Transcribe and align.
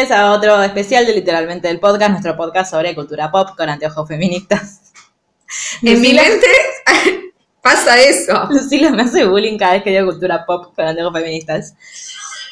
Bienvenidos 0.00 0.18
a 0.18 0.32
otro 0.32 0.62
especial 0.62 1.04
de 1.04 1.12
Literalmente 1.12 1.68
el 1.68 1.78
Podcast, 1.78 2.10
nuestro 2.12 2.34
podcast 2.34 2.70
sobre 2.70 2.94
cultura 2.94 3.30
pop 3.30 3.50
con 3.54 3.68
anteojos 3.68 4.08
feministas. 4.08 4.80
En 5.82 6.00
mi 6.00 6.14
mente 6.14 6.46
pasa 7.60 8.00
eso. 8.00 8.46
Lucila 8.48 8.88
me 8.92 9.02
hace 9.02 9.26
bullying 9.26 9.58
cada 9.58 9.72
vez 9.72 9.82
que 9.82 9.90
digo 9.90 10.06
cultura 10.06 10.46
pop 10.46 10.74
con 10.74 10.86
anteojos 10.86 11.12
feministas. 11.12 11.74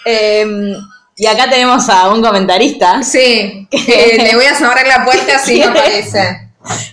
Eh, 0.05 0.75
y 1.17 1.27
acá 1.27 1.49
tenemos 1.49 1.89
a 1.89 2.11
un 2.11 2.21
comentarista 2.23 3.03
Sí, 3.03 3.67
que 3.71 4.19
le 4.23 4.35
voy 4.35 4.45
a 4.45 4.55
cerrar 4.55 4.87
la 4.87 5.03
puerta 5.07 5.39
si 5.39 5.61
no 5.61 5.69
aparece. 5.71 6.51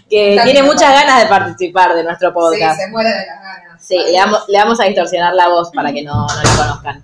que 0.10 0.40
tiene 0.42 0.64
muchas 0.64 0.94
ganas 0.94 1.22
de 1.22 1.26
participar 1.28 1.96
de 1.96 2.04
nuestro 2.06 2.30
Sí, 2.30 2.34
podcast. 2.34 2.80
se 2.80 2.88
muere 2.92 3.10
de 3.10 3.26
las 3.26 3.42
ganas. 3.44 3.86
Sí, 3.86 3.98
le 3.98 4.18
vamos, 4.20 4.46
le 4.48 4.58
vamos 4.58 4.80
a 4.80 4.86
distorsionar 4.86 5.34
la 5.36 5.50
voz 5.50 5.70
para 5.76 5.92
que 5.92 6.02
no, 6.02 6.14
no 6.26 6.28
la 6.44 6.56
conozcan. 6.56 7.04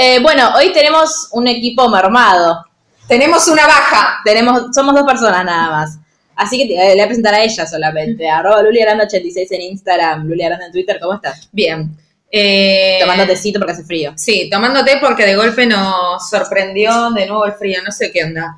Eh, 0.00 0.20
bueno, 0.20 0.52
hoy 0.54 0.72
tenemos 0.72 1.28
un 1.32 1.48
equipo 1.48 1.88
mermado. 1.88 2.64
Tenemos 3.08 3.48
una 3.48 3.66
baja. 3.66 4.20
Tenemos, 4.24 4.66
somos 4.72 4.94
dos 4.94 5.02
personas 5.04 5.44
nada 5.44 5.70
más. 5.70 5.98
Así 6.36 6.56
que 6.56 6.66
te- 6.66 6.74
eh, 6.74 6.88
le 6.90 6.94
voy 6.94 7.00
a 7.02 7.06
presentar 7.06 7.34
a 7.34 7.42
ella 7.42 7.66
solamente. 7.66 8.30
Arroba 8.30 8.62
Luliaranda86 8.62 9.46
en 9.50 9.60
Instagram, 9.62 10.26
Luliaranda 10.28 10.66
en 10.66 10.72
Twitter. 10.72 11.00
¿Cómo 11.00 11.14
estás? 11.14 11.48
Bien. 11.50 11.90
Eh, 12.30 12.98
Tomando 13.00 13.26
tecito 13.26 13.58
porque 13.58 13.72
hace 13.72 13.84
frío. 13.84 14.12
Sí, 14.14 14.48
tomando 14.52 14.84
té 14.84 14.98
porque 15.00 15.24
de 15.26 15.34
golpe 15.34 15.66
nos 15.66 16.28
sorprendió 16.30 17.10
de 17.10 17.26
nuevo 17.26 17.44
el 17.46 17.54
frío, 17.54 17.80
no 17.84 17.90
sé 17.90 18.12
qué 18.12 18.22
onda. 18.22 18.56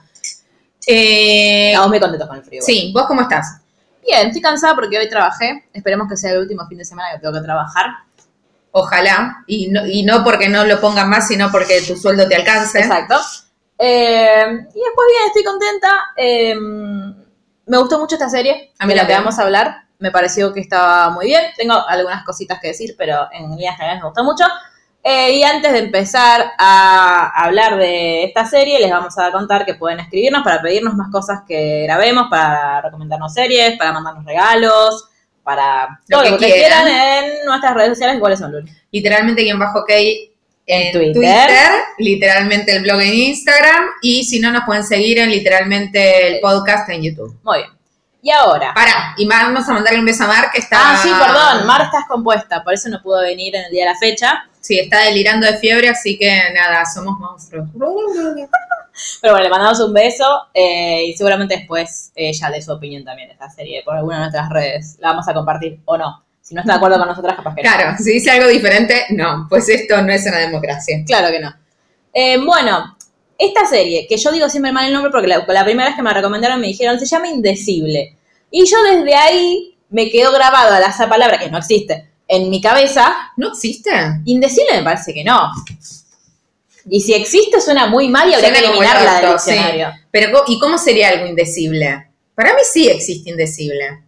Eh, 0.86 1.68
Estamos 1.70 1.88
muy 1.88 2.00
contentos 2.00 2.28
con 2.28 2.36
el 2.38 2.44
frío. 2.44 2.60
sí, 2.62 2.90
¿vos 2.92 3.06
cómo 3.06 3.22
estás? 3.22 3.60
Bien, 4.06 4.26
estoy 4.26 4.42
cansada 4.42 4.74
porque 4.74 4.98
hoy 4.98 5.08
trabajé. 5.08 5.64
Esperemos 5.72 6.08
que 6.08 6.16
sea 6.16 6.32
el 6.32 6.38
último 6.40 6.66
fin 6.66 6.78
de 6.78 6.84
semana 6.84 7.10
que 7.12 7.20
tengo 7.20 7.32
que 7.32 7.40
trabajar. 7.42 7.86
Ojalá, 8.72 9.42
y 9.46 9.68
no, 9.68 9.86
y 9.86 10.04
no 10.04 10.22
porque 10.22 10.48
no 10.48 10.64
lo 10.64 10.80
pongan 10.80 11.10
más, 11.10 11.26
sino 11.28 11.50
porque 11.50 11.82
tu 11.82 11.96
sueldo 11.96 12.28
te 12.28 12.36
alcance. 12.36 12.80
Exacto. 12.80 13.16
Eh, 13.78 14.44
y 14.46 14.80
después 14.80 15.08
bien, 15.08 15.26
estoy 15.26 15.44
contenta. 15.44 15.88
Eh, 16.16 16.54
me 17.66 17.78
gustó 17.78 17.98
mucho 17.98 18.16
esta 18.16 18.28
serie, 18.28 18.72
A 18.78 18.86
mí 18.86 18.92
de 18.92 19.00
la 19.00 19.06
que 19.06 19.12
vamos 19.12 19.38
a 19.38 19.42
hablar. 19.42 19.84
Me 19.98 20.10
pareció 20.10 20.52
que 20.52 20.60
estaba 20.60 21.10
muy 21.10 21.26
bien. 21.26 21.42
Tengo 21.56 21.74
algunas 21.88 22.24
cositas 22.24 22.58
que 22.60 22.68
decir, 22.68 22.94
pero 22.96 23.28
en 23.32 23.50
líneas 23.50 23.76
generales 23.76 24.02
me 24.02 24.08
gustó 24.08 24.24
mucho. 24.24 24.44
Eh, 25.02 25.36
y 25.36 25.42
antes 25.42 25.72
de 25.72 25.78
empezar 25.78 26.52
a 26.58 27.44
hablar 27.44 27.76
de 27.76 28.24
esta 28.24 28.44
serie, 28.44 28.80
les 28.80 28.90
vamos 28.90 29.16
a 29.18 29.32
contar 29.32 29.64
que 29.64 29.74
pueden 29.74 30.00
escribirnos 30.00 30.42
para 30.42 30.60
pedirnos 30.60 30.94
más 30.94 31.10
cosas 31.10 31.40
que 31.46 31.84
grabemos, 31.84 32.26
para 32.28 32.82
recomendarnos 32.82 33.32
series, 33.32 33.78
para 33.78 33.92
mandarnos 33.92 34.24
regalos, 34.26 35.09
para 35.50 36.00
Lo 36.06 36.22
que 36.22 36.36
quieran. 36.36 36.84
quieran 36.84 36.88
en 36.88 37.44
nuestras 37.44 37.74
redes 37.74 37.90
sociales. 37.90 38.20
¿Cuáles 38.20 38.38
son, 38.38 38.52
Luli? 38.52 38.70
literalmente 38.92 39.42
guion 39.42 39.58
bajo 39.58 39.80
ok 39.80 39.90
en 40.66 40.92
Twitter. 40.92 41.14
Twitter. 41.14 41.70
literalmente 41.98 42.76
el 42.76 42.82
blog 42.82 43.00
en 43.00 43.14
Instagram, 43.14 43.84
y 44.02 44.22
si 44.24 44.38
no 44.38 44.52
nos 44.52 44.64
pueden 44.64 44.84
seguir 44.84 45.18
en 45.18 45.30
literalmente 45.30 46.28
el 46.28 46.40
podcast 46.40 46.88
en 46.90 47.02
YouTube. 47.02 47.36
Muy 47.42 47.58
bien. 47.58 47.70
Y 48.22 48.30
ahora. 48.30 48.72
Para, 48.74 49.14
y 49.16 49.26
vamos 49.26 49.68
a 49.68 49.72
mandarle 49.72 49.98
un 49.98 50.04
beso 50.04 50.22
a 50.24 50.28
Mar 50.28 50.50
que 50.52 50.60
está. 50.60 50.76
Ah, 50.78 51.00
sí, 51.02 51.10
perdón, 51.18 51.66
Mar 51.66 51.82
está 51.82 51.98
descompuesta, 51.98 52.62
por 52.62 52.74
eso 52.74 52.88
no 52.88 53.02
pudo 53.02 53.22
venir 53.22 53.56
en 53.56 53.64
el 53.64 53.70
día 53.72 53.86
de 53.86 53.92
la 53.92 53.98
fecha. 53.98 54.44
Sí, 54.60 54.78
está 54.78 55.00
delirando 55.00 55.46
de 55.46 55.58
fiebre, 55.58 55.88
así 55.88 56.16
que 56.16 56.30
nada, 56.54 56.84
somos 56.84 57.18
monstruos. 57.18 57.68
Pero 59.20 59.34
bueno, 59.34 59.44
le 59.44 59.50
mandamos 59.50 59.80
un 59.80 59.92
beso 59.92 60.24
eh, 60.54 61.04
y 61.06 61.12
seguramente 61.14 61.56
después 61.56 62.12
ella 62.14 62.50
dé 62.50 62.62
su 62.62 62.72
opinión 62.72 63.04
también 63.04 63.28
de 63.28 63.34
esta 63.34 63.50
serie 63.50 63.82
por 63.84 63.96
alguna 63.96 64.16
de 64.16 64.20
nuestras 64.22 64.48
redes. 64.50 64.96
La 65.00 65.08
vamos 65.08 65.28
a 65.28 65.34
compartir 65.34 65.80
o 65.84 65.96
no. 65.96 66.24
Si 66.40 66.54
no 66.54 66.62
está 66.62 66.72
de 66.72 66.76
acuerdo 66.78 66.98
con 66.98 67.08
nosotras, 67.08 67.36
capaz 67.36 67.54
que 67.54 67.62
no. 67.62 67.70
Claro, 67.70 67.96
si 67.98 68.12
dice 68.12 68.30
algo 68.30 68.48
diferente, 68.48 69.06
no, 69.10 69.46
pues 69.48 69.68
esto 69.68 70.00
no 70.02 70.12
es 70.12 70.26
una 70.26 70.38
democracia. 70.38 71.02
Claro 71.06 71.30
que 71.30 71.40
no. 71.40 71.54
Eh, 72.12 72.38
bueno, 72.38 72.96
esta 73.38 73.64
serie, 73.66 74.06
que 74.08 74.16
yo 74.16 74.32
digo 74.32 74.48
siempre 74.48 74.72
mal 74.72 74.86
el 74.86 74.92
nombre 74.92 75.10
porque 75.10 75.26
la, 75.26 75.44
la 75.46 75.64
primera 75.64 75.88
vez 75.88 75.96
que 75.96 76.02
me 76.02 76.12
recomendaron 76.12 76.60
me 76.60 76.66
dijeron, 76.66 76.98
se 76.98 77.06
llama 77.06 77.28
Indecible. 77.28 78.16
Y 78.50 78.66
yo 78.66 78.82
desde 78.82 79.14
ahí 79.14 79.76
me 79.90 80.10
quedó 80.10 80.32
grabada 80.32 80.84
esa 80.86 81.08
palabra, 81.08 81.38
que 81.38 81.50
no 81.50 81.58
existe, 81.58 82.10
en 82.26 82.50
mi 82.50 82.60
cabeza. 82.60 83.14
¿No 83.36 83.48
existe? 83.48 83.90
Indecible 84.24 84.76
me 84.76 84.82
parece 84.82 85.14
que 85.14 85.24
no. 85.24 85.52
Y 86.88 87.00
si 87.00 87.14
existe 87.14 87.60
suena 87.60 87.86
muy 87.86 88.08
mal 88.08 88.28
y 88.30 88.34
habría 88.34 88.52
que 88.52 88.58
eliminarla 88.60 89.20
el 89.20 89.26
del 89.28 89.38
sí. 89.38 89.50
diccionario. 89.50 89.88
Pero, 90.10 90.42
¿y 90.46 90.58
cómo 90.58 90.78
sería 90.78 91.08
algo 91.08 91.26
indecible? 91.26 92.10
Para 92.34 92.54
mí 92.54 92.60
sí 92.64 92.88
existe 92.88 93.30
indecible. 93.30 94.04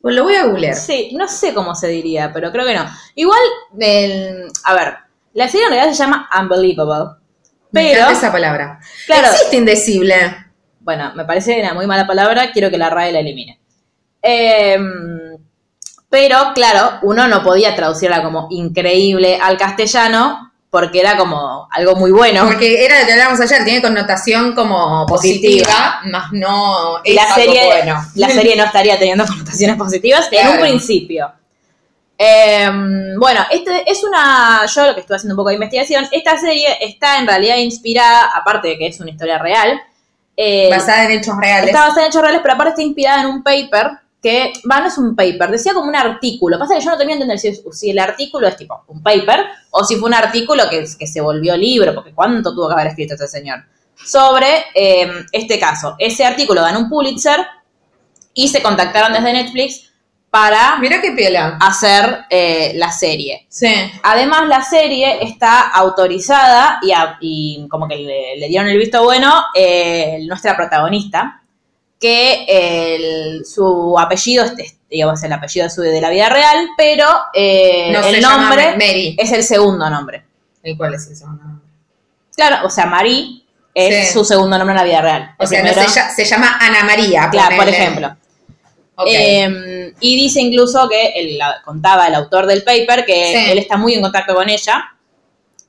Pues 0.00 0.14
lo 0.14 0.24
voy 0.24 0.34
a 0.34 0.44
googlear. 0.46 0.74
Sí, 0.74 1.10
no 1.14 1.28
sé 1.28 1.54
cómo 1.54 1.74
se 1.74 1.88
diría, 1.88 2.30
pero 2.32 2.50
creo 2.52 2.66
que 2.66 2.74
no. 2.74 2.84
Igual, 3.14 3.40
el- 3.78 4.46
a 4.64 4.74
ver, 4.74 4.94
la 5.32 5.48
serie 5.48 5.66
en 5.66 5.72
realidad 5.72 5.92
se 5.94 5.98
llama 6.02 6.28
Unbelievable. 6.40 7.16
Me 7.70 7.82
Pero, 7.84 8.00
encanta 8.00 8.18
esa 8.18 8.32
palabra. 8.32 8.80
claro, 9.06 9.28
Existe 9.28 9.56
indecible. 9.56 10.14
bueno, 10.80 11.12
me 11.14 11.24
parece 11.24 11.58
una 11.60 11.72
muy 11.72 11.86
mala 11.86 12.06
palabra, 12.06 12.52
quiero 12.52 12.68
que 12.70 12.76
la 12.78 12.90
RAE 12.90 13.12
la 13.12 13.20
elimine. 13.20 13.58
Em, 14.20 15.38
pero, 16.10 16.52
claro, 16.54 16.98
uno 17.02 17.26
no 17.28 17.42
podía 17.42 17.74
traducirla 17.74 18.22
como 18.22 18.48
increíble 18.50 19.38
al 19.40 19.56
castellano 19.56 20.51
porque 20.72 21.00
era 21.00 21.18
como 21.18 21.68
algo 21.70 21.96
muy 21.96 22.10
bueno. 22.10 22.46
Porque 22.46 22.82
era 22.82 22.98
lo 23.00 23.04
que 23.06 23.12
hablábamos 23.12 23.40
ayer, 23.42 23.62
tiene 23.62 23.82
connotación 23.82 24.54
como 24.54 25.04
Positiva. 25.06 25.66
positiva, 25.66 26.00
más 26.10 26.32
no 26.32 26.96
es 27.04 27.14
la 27.14 27.22
algo 27.24 27.34
serie, 27.34 27.66
bueno. 27.66 28.06
la 28.14 28.28
serie 28.30 28.56
no 28.56 28.64
estaría 28.64 28.98
teniendo 28.98 29.26
connotaciones 29.26 29.76
positivas 29.76 30.28
en 30.32 30.46
un 30.46 30.52
Claro. 30.54 30.62
principio. 30.62 31.30
Em, 32.16 33.18
bueno, 33.18 33.40
este 33.50 33.90
es 33.90 34.02
una. 34.04 34.64
Yo 34.66 34.86
lo 34.86 34.94
que 34.94 35.00
estuve 35.00 35.16
haciendo 35.16 35.34
un 35.34 35.38
poco 35.38 35.48
de 35.50 35.56
investigación. 35.56 36.06
Esta 36.10 36.38
serie 36.38 36.68
está 36.80 37.18
en 37.18 37.26
realidad 37.26 37.56
inspirada, 37.56 38.30
aparte 38.34 38.68
de 38.68 38.78
que 38.78 38.86
es 38.86 38.98
una 39.00 39.10
historia 39.10 39.38
real. 39.38 39.80
eh, 40.36 40.68
Basada 40.70 41.04
en 41.04 41.10
hechos 41.18 41.36
reales. 41.38 41.66
está 41.68 41.80
basada 41.88 42.02
en 42.06 42.08
hechos 42.08 42.22
reales, 42.22 42.40
pero 42.42 42.54
aparte 42.54 42.70
está 42.70 42.82
inspirada 42.82 43.20
en 43.20 43.26
un 43.26 43.42
paper 43.42 43.90
que, 44.22 44.52
va, 44.70 44.80
no 44.80 44.86
es 44.86 44.96
un 44.98 45.16
paper, 45.16 45.50
decía 45.50 45.74
como 45.74 45.88
un 45.88 45.96
artículo. 45.96 46.58
Pasa 46.58 46.74
que 46.76 46.80
yo 46.84 46.90
no 46.90 46.96
tenía 46.96 47.16
que 47.16 47.22
entender 47.24 47.38
si, 47.72 47.90
el 47.90 47.98
artículo 47.98 48.46
es 48.46 48.56
tipo 48.56 48.84
un 48.88 49.02
paper 49.02 49.46
o 49.70 49.84
si 49.84 49.96
fue 49.96 50.08
un 50.08 50.14
artículo 50.14 50.64
que, 50.70 50.84
que 50.98 51.06
se 51.06 51.20
volvió 51.20 51.56
libro, 51.56 51.94
porque 51.94 52.14
cuánto 52.14 52.54
tuvo 52.54 52.68
que 52.68 52.74
haber 52.74 52.86
escrito 52.88 53.14
este 53.14 53.26
señor, 53.26 53.64
sobre 54.04 54.64
eh, 54.74 55.10
este 55.32 55.58
caso. 55.58 55.96
Ese 55.98 56.24
artículo 56.24 56.62
ganó 56.62 56.78
un 56.80 56.88
Pulitzer 56.88 57.40
y 58.34 58.48
se 58.48 58.62
contactaron 58.62 59.12
desde 59.12 59.32
Netflix 59.32 59.92
para 60.30 60.78
Mira 60.78 61.02
qué 61.02 61.14
hacer 61.60 62.24
eh, 62.30 62.72
la 62.76 62.90
serie. 62.90 63.44
Sí. 63.50 63.70
Además, 64.02 64.48
la 64.48 64.62
serie 64.62 65.22
está 65.22 65.68
autorizada 65.68 66.78
y, 66.80 66.90
a- 66.92 67.18
y 67.20 67.66
como 67.68 67.86
que 67.86 67.96
le, 67.96 68.36
le 68.38 68.48
dieron 68.48 68.66
el 68.68 68.78
visto 68.78 69.02
bueno 69.02 69.44
eh, 69.54 70.20
nuestra 70.26 70.56
protagonista, 70.56 71.41
que 72.02 72.44
el- 72.48 73.46
su 73.46 73.96
apellido 73.98 74.44
es, 74.44 74.52
es, 74.58 74.76
digamos, 74.90 75.22
el 75.22 75.32
apellido 75.32 75.64
de, 75.64 75.70
su- 75.70 75.80
de 75.80 76.00
la 76.00 76.10
vida 76.10 76.28
real, 76.28 76.68
pero 76.76 77.06
eh, 77.32 77.90
No 77.92 78.04
el 78.04 78.20
nombre 78.20 78.72
Mary. 78.72 79.16
es 79.18 79.30
el 79.32 79.44
segundo 79.44 79.88
nombre. 79.88 80.24
¿Y 80.64 80.76
cuál 80.76 80.94
es 80.94 81.06
el 81.08 81.16
segundo 81.16 81.44
nombre? 81.44 81.66
Claro, 82.36 82.66
o 82.66 82.70
sea, 82.70 82.86
Marie 82.86 83.42
es 83.74 84.08
Sí. 84.08 84.12
su 84.14 84.24
segundo 84.24 84.58
nombre 84.58 84.72
en 84.74 84.78
la 84.78 84.84
vida 84.84 85.00
real. 85.00 85.34
O 85.38 85.44
El 85.44 85.48
sea, 85.48 85.62
no 85.62 85.72
se, 85.72 85.80
lla- 85.80 86.10
se 86.14 86.24
llama 86.24 86.58
Ana 86.60 86.84
María. 86.84 87.28
Claro, 87.30 87.56
por 87.56 87.68
ejemplo. 87.68 88.16
Eh, 89.06 89.94
y 90.00 90.16
dice 90.16 90.40
incluso 90.40 90.88
que 90.88 91.12
él, 91.16 91.38
la- 91.38 91.62
contaba 91.64 92.06
el 92.08 92.14
autor 92.14 92.46
del 92.46 92.62
paper 92.62 93.04
que 93.06 93.32
Sí. 93.32 93.50
él 93.50 93.58
está 93.58 93.76
muy 93.76 93.94
en 93.94 94.02
contacto 94.02 94.34
con 94.34 94.48
ella, 94.48 94.84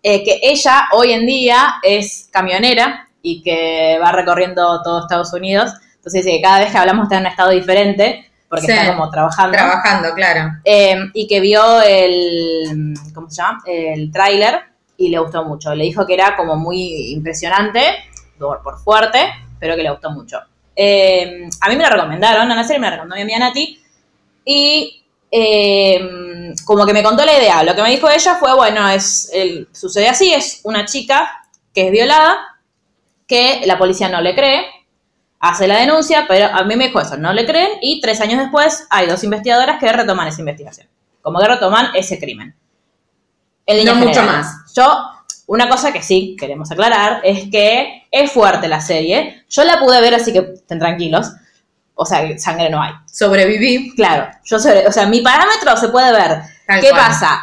eh, 0.03 0.24
que 0.24 0.39
ella 0.44 0.89
hoy 0.91 1.13
en 1.13 1.25
día 1.25 1.75
es 1.83 2.27
camionera 2.31 3.07
y 3.21 3.41
que 3.41 3.97
va 4.03 4.12
recorriendo 4.12 4.81
todo 4.83 5.00
Estados 5.01 5.31
Unidos. 5.33 5.71
Entonces 6.03 6.25
que 6.25 6.41
cada 6.41 6.59
vez 6.59 6.71
que 6.71 6.77
hablamos 6.77 7.03
está 7.03 7.15
en 7.15 7.21
un 7.21 7.27
estado 7.27 7.51
diferente 7.51 8.29
porque 8.50 8.65
Sí. 8.67 8.71
está 8.73 8.94
como 8.94 9.09
trabajando. 9.09 9.57
Trabajando, 9.57 10.13
claro. 10.13 10.51
Eh, 10.65 10.95
y 11.13 11.27
que 11.27 11.39
vio 11.39 11.81
el, 11.81 12.94
¿cómo 13.15 13.29
se 13.29 13.38
llama? 13.41 13.63
El 13.65 14.11
tráiler 14.11 14.59
y 14.97 15.09
le 15.09 15.17
gustó 15.17 15.44
mucho. 15.45 15.73
Le 15.73 15.85
dijo 15.85 16.05
que 16.05 16.13
era 16.13 16.35
como 16.35 16.55
muy 16.55 17.11
impresionante, 17.13 17.81
por, 18.38 18.61
por 18.61 18.77
fuerte, 18.79 19.19
pero 19.59 19.75
que 19.75 19.81
le 19.83 19.89
gustó 19.89 20.11
mucho. 20.11 20.39
Eh, 20.75 21.47
a 21.61 21.69
mí 21.69 21.75
me 21.75 21.83
la 21.83 21.89
recomendaron, 21.89 22.51
a 22.51 22.55
la 22.55 22.63
serie 22.63 22.79
me 22.79 22.88
la 22.88 22.91
recomendó 22.97 23.15
mi 23.15 23.21
amiga 23.21 23.39
Nati, 23.39 23.81
y 24.45 25.03
eh, 25.31 26.53
como 26.65 26.85
que 26.85 26.94
me 26.94 27.01
contó 27.01 27.25
la 27.25 27.38
idea. 27.39 27.63
Lo 27.63 27.73
que 27.73 27.81
me 27.81 27.89
dijo 27.89 28.09
ella 28.09 28.35
fue, 28.35 28.53
bueno, 28.55 28.88
es 28.89 29.31
el, 29.33 29.67
sucede 29.71 30.09
así, 30.09 30.31
es 30.31 30.61
una 30.63 30.85
chica 30.85 31.44
que 31.73 31.88
es 31.88 31.91
violada, 31.91 32.38
que 33.25 33.61
la 33.65 33.77
policía 33.79 34.09
no 34.09 34.21
le 34.21 34.35
cree, 34.35 34.65
hace 35.44 35.68
la 35.68 35.78
denuncia, 35.78 36.24
pero 36.25 36.48
a 36.48 36.63
mí 36.63 36.78
me 36.78 36.88
dijo 36.88 37.01
eso, 37.01 37.18
no 37.18 37.34
le 37.34 37.45
creen, 37.45 37.72
y 37.81 38.00
tres 38.00 38.22
años 38.22 38.40
después 38.40 38.88
hay 38.90 39.07
dos 39.07 39.25
investigadoras 39.25 39.78
que 39.78 39.92
retoman 39.92 40.30
esa 40.30 40.40
investigación, 40.40 40.88
como 41.22 41.38
que 41.40 41.48
retoman 41.50 41.90
ese 41.95 42.18
crimen. 42.18 42.56
En 43.66 43.78
líneas 43.78 43.98
No 43.98 44.06
mucho 44.06 44.24
más. 44.24 44.74
Yo, 44.74 45.06
una 45.48 45.68
cosa 45.68 45.92
que 45.92 46.01
sí 46.01 46.38
queremos 46.40 46.72
aclarar 46.72 47.19
es 47.25 47.50
que 47.51 48.07
es 48.10 48.31
fuerte 48.31 48.69
la 48.69 48.80
serie. 48.80 49.44
Yo 49.50 49.66
la 49.66 49.80
pude 49.81 50.00
ver, 50.00 50.16
así 50.16 50.31
que 50.31 50.40
estén 50.40 50.80
tranquilos. 50.80 51.31
O 51.96 52.06
sea, 52.06 52.38
sangre 52.39 52.69
no 52.69 52.81
hay. 52.81 52.94
Sobreviví. 53.12 53.94
Claro, 53.96 54.30
yo 54.46 54.60
sé, 54.60 54.88
o 54.88 54.92
sea, 54.94 55.07
mi 55.07 55.19
parámetro 55.19 55.75
se 55.75 55.89
puede 55.89 56.13
ver. 56.13 56.42
Tal 56.66 56.80
¿Qué 56.80 56.89
cual. 56.89 57.01
pasa? 57.01 57.38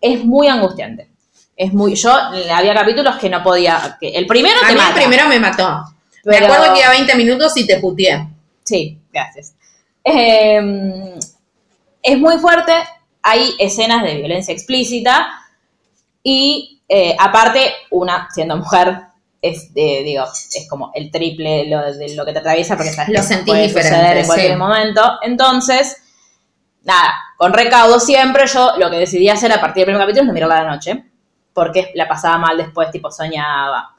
Es 0.00 0.22
muy 0.22 0.48
angustiante. 0.48 1.08
Es 1.56 1.72
muy, 1.72 1.94
yo 1.94 2.12
había 2.12 2.74
capítulos 2.74 3.16
que 3.16 3.30
no 3.30 3.42
podía, 3.42 3.96
que 3.98 4.10
el 4.10 4.26
primero 4.26 4.58
A 4.62 4.66
te 4.66 4.74
mí 4.74 4.78
mata. 4.78 4.88
el 4.90 4.94
primero 5.06 5.28
me 5.28 5.40
mató. 5.40 5.84
Pero- 6.24 6.46
Me 6.48 6.52
acuerdo 6.54 6.74
que 6.74 6.80
iba 6.80 6.90
20 6.90 7.14
minutos 7.16 7.56
y 7.56 7.66
te 7.66 7.78
puteé. 7.78 8.26
Sí, 8.64 8.98
gracias. 9.12 9.54
Eh, 10.04 11.14
es 12.02 12.18
muy 12.18 12.38
fuerte, 12.38 12.72
hay 13.22 13.54
escenas 13.58 14.02
de 14.02 14.16
violencia 14.16 14.52
explícita 14.54 15.28
y 16.22 16.80
eh, 16.88 17.14
aparte, 17.18 17.72
una 17.90 18.28
siendo 18.32 18.56
mujer, 18.56 19.00
es, 19.42 19.72
de- 19.74 20.02
digo, 20.04 20.24
es 20.24 20.66
como 20.68 20.90
el 20.94 21.10
triple 21.10 21.68
lo, 21.68 21.92
de 21.94 22.14
lo 22.16 22.24
que 22.24 22.32
te 22.32 22.38
atraviesa 22.40 22.76
porque 22.76 22.90
sabes 22.92 23.10
Lo 23.14 23.36
que 23.36 23.44
puede 23.44 23.68
suceder 23.68 24.16
en 24.18 24.26
cualquier 24.26 24.52
sí. 24.52 24.56
momento. 24.56 25.18
Entonces, 25.22 25.96
nada, 26.84 27.14
con 27.36 27.52
recaudo 27.52 28.00
siempre 28.00 28.46
yo 28.46 28.72
lo 28.78 28.90
que 28.90 28.96
decidí 28.96 29.28
hacer 29.28 29.52
a 29.52 29.60
partir 29.60 29.80
del 29.84 29.94
primer 29.94 30.00
capítulo 30.02 30.22
es 30.22 30.26
no 30.28 30.32
mirarla 30.32 30.58
a 30.58 30.62
la 30.64 30.70
noche, 30.70 31.04
porque 31.52 31.92
la 31.94 32.08
pasaba 32.08 32.38
mal 32.38 32.56
después, 32.56 32.90
tipo 32.90 33.10
soñaba. 33.10 33.94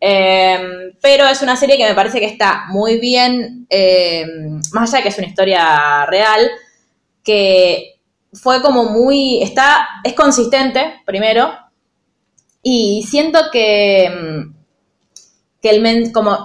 Eh, 0.00 0.94
pero 1.02 1.26
es 1.26 1.42
una 1.42 1.56
serie 1.56 1.76
que 1.76 1.86
me 1.86 1.94
parece 1.94 2.20
que 2.20 2.26
está 2.26 2.64
muy 2.68 2.98
bien, 2.98 3.66
eh, 3.68 4.26
más 4.72 4.88
allá 4.90 4.98
de 4.98 5.02
que 5.02 5.08
es 5.10 5.18
una 5.18 5.26
historia 5.26 6.06
real, 6.06 6.50
que 7.22 8.00
fue 8.32 8.62
como 8.62 8.84
muy, 8.84 9.42
está, 9.42 9.88
es 10.02 10.14
consistente, 10.14 11.02
primero, 11.04 11.52
y 12.62 13.04
siento 13.08 13.38
que, 13.52 14.08
mm, 14.10 14.54
que 15.60 15.70
el 15.70 15.80
men, 15.80 16.12
como, 16.12 16.44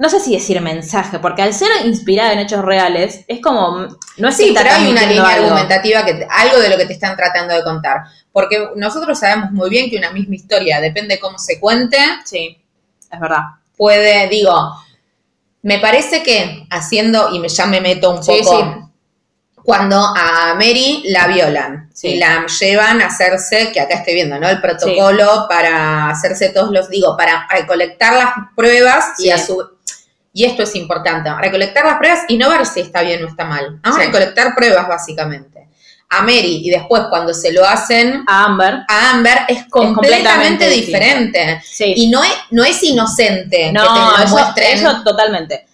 no 0.00 0.08
sé 0.08 0.18
si 0.18 0.32
decir 0.34 0.60
mensaje, 0.62 1.18
porque 1.18 1.42
al 1.42 1.52
ser 1.54 1.68
inspirada 1.84 2.32
en 2.32 2.38
hechos 2.40 2.64
reales, 2.64 3.24
es 3.28 3.40
como, 3.40 3.86
no 4.16 4.28
es 4.28 4.36
Sí, 4.36 4.52
pero 4.56 4.70
hay 4.70 4.90
una 4.90 5.02
línea 5.06 5.28
algo. 5.28 5.46
argumentativa 5.46 6.04
que 6.04 6.26
algo 6.28 6.58
de 6.58 6.70
lo 6.70 6.76
que 6.78 6.86
te 6.86 6.94
están 6.94 7.16
tratando 7.16 7.54
de 7.54 7.62
contar. 7.62 7.98
Porque 8.32 8.68
nosotros 8.76 9.18
sabemos 9.18 9.52
muy 9.52 9.68
bien 9.68 9.90
que 9.90 9.98
una 9.98 10.10
misma 10.10 10.34
historia, 10.36 10.80
depende 10.80 11.20
cómo 11.20 11.38
se 11.38 11.60
cuente, 11.60 11.98
Sí, 12.24 12.58
es 13.12 13.20
verdad. 13.20 13.40
puede, 13.76 14.26
digo, 14.28 14.74
me 15.62 15.78
parece 15.78 16.22
que 16.22 16.66
haciendo, 16.70 17.28
y 17.34 17.38
me, 17.38 17.48
ya 17.48 17.66
me 17.66 17.80
meto 17.82 18.10
un 18.10 18.22
Sí, 18.22 18.40
poco, 18.42 18.58
sí. 18.58 19.62
cuando 19.62 19.96
a 20.16 20.54
Mary 20.54 21.02
la 21.08 21.26
violan 21.26 21.90
Sí. 21.92 22.08
y 22.08 22.16
la 22.16 22.46
llevan 22.46 23.02
a 23.02 23.06
hacerse, 23.08 23.70
que 23.72 23.80
acá 23.80 23.96
estoy 23.96 24.14
viendo, 24.14 24.38
¿no? 24.40 24.48
El 24.48 24.62
protocolo 24.62 25.44
para 25.48 26.08
hacerse 26.08 26.48
todos 26.48 26.70
los, 26.70 26.88
digo, 26.88 27.14
para 27.18 27.46
recolectar 27.50 28.14
las 28.14 28.30
pruebas 28.56 29.12
y 29.18 29.28
a 29.28 29.36
su... 29.36 29.62
Y 30.32 30.44
esto 30.44 30.62
es 30.62 30.74
importante, 30.76 31.28
recolectar 31.40 31.84
las 31.84 31.98
pruebas 31.98 32.20
y 32.28 32.38
no 32.38 32.50
ver 32.50 32.64
si 32.64 32.80
está 32.80 33.02
bien 33.02 33.24
o 33.24 33.28
está 33.28 33.44
mal. 33.44 33.80
¿no? 33.84 33.92
Sí. 33.92 34.00
Recolectar 34.00 34.54
pruebas, 34.54 34.86
básicamente. 34.86 35.66
A 36.12 36.22
Mary, 36.22 36.62
y 36.64 36.70
después 36.70 37.04
cuando 37.08 37.32
se 37.32 37.52
lo 37.52 37.64
hacen 37.64 38.24
A 38.26 38.44
Amber, 38.46 38.80
a 38.88 39.10
Amber, 39.10 39.38
es 39.48 39.64
completamente, 39.68 40.28
completamente 40.28 40.68
diferente. 40.70 41.60
sí. 41.64 41.92
Y 41.96 42.10
no 42.10 42.22
es, 42.24 42.32
no 42.50 42.64
es 42.64 42.82
inocente 42.82 43.72
No, 43.72 43.82
que 43.82 43.88
te 43.88 43.94
lo 44.18 44.24
eso, 44.24 44.28
muestren. 44.34 44.66
eso 44.78 45.02
totalmente. 45.04 45.66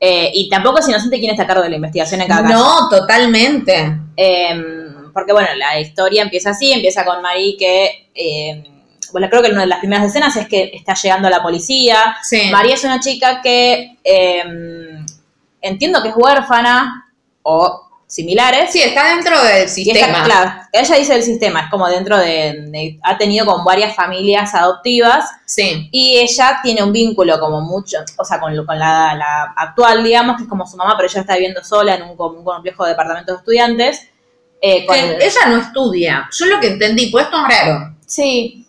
Eh, 0.00 0.30
y 0.34 0.48
tampoco 0.48 0.80
es 0.80 0.88
inocente 0.88 1.18
quién 1.18 1.30
está 1.30 1.44
a 1.44 1.46
cargo 1.46 1.62
de 1.62 1.70
la 1.70 1.76
investigación 1.76 2.20
en 2.20 2.26
cada 2.28 2.42
caso. 2.42 2.54
no, 2.54 2.88
totalmente. 2.88 3.96
Eh, 4.16 4.60
porque 5.12 5.32
bueno, 5.32 5.48
la 5.56 5.78
historia 5.78 6.22
empieza 6.22 6.50
así, 6.50 6.72
empieza 6.72 7.04
con 7.04 7.22
Marie 7.22 7.56
que, 7.56 8.10
eh, 8.14 8.64
bueno, 9.12 9.28
creo 9.30 9.42
que 9.42 9.50
una 9.50 9.62
de 9.62 9.66
las 9.66 9.78
primeras 9.80 10.06
escenas 10.06 10.36
es 10.36 10.46
que 10.48 10.70
está 10.74 10.94
llegando 10.94 11.28
la 11.30 11.42
policía. 11.42 12.16
Sí. 12.22 12.48
María 12.50 12.74
es 12.74 12.84
una 12.84 13.00
chica 13.00 13.40
que 13.42 13.98
eh, 14.04 14.44
entiendo 15.60 16.02
que 16.02 16.08
es 16.10 16.14
huérfana 16.16 17.10
o 17.42 17.80
similares. 18.06 18.70
Sí, 18.70 18.80
está 18.82 19.08
dentro 19.16 19.42
del 19.42 19.68
sistema. 19.68 20.06
está, 20.18 20.24
claro, 20.24 20.52
ella 20.72 20.96
dice 20.96 21.14
el 21.16 21.22
sistema, 21.22 21.62
es 21.62 21.70
como 21.70 21.88
dentro 21.88 22.16
de, 22.18 22.66
de- 22.68 22.98
ha 23.02 23.16
tenido 23.18 23.44
con 23.46 23.64
varias 23.64 23.96
familias 23.96 24.54
adoptivas 24.54 25.28
Sí. 25.46 25.88
y 25.90 26.18
ella 26.18 26.60
tiene 26.62 26.82
un 26.82 26.92
vínculo 26.92 27.40
como 27.40 27.60
mucho, 27.62 27.98
o 28.16 28.24
sea, 28.24 28.38
con, 28.40 28.54
con 28.64 28.78
la, 28.78 29.14
la 29.14 29.54
actual, 29.56 30.04
digamos, 30.04 30.36
que 30.36 30.44
es 30.44 30.48
como 30.48 30.66
su 30.66 30.76
mamá, 30.76 30.94
pero 30.96 31.08
ella 31.08 31.20
está 31.22 31.34
viviendo 31.34 31.64
sola 31.64 31.94
en 31.96 32.02
un, 32.02 32.16
complejo 32.16 32.84
de 32.84 32.90
departamentos 32.90 33.34
de 33.34 33.38
estudiantes. 33.40 34.08
eh, 34.66 34.86
con 34.86 34.96
el- 34.96 35.20
ella 35.20 35.46
no 35.48 35.56
estudia. 35.58 36.28
Yo 36.38 36.46
lo 36.46 36.60
que 36.60 36.68
entendí, 36.68 37.06
pues 37.10 37.24
esto 37.24 37.36
es 37.48 37.56
raro. 37.58 37.94
sí, 38.06 38.63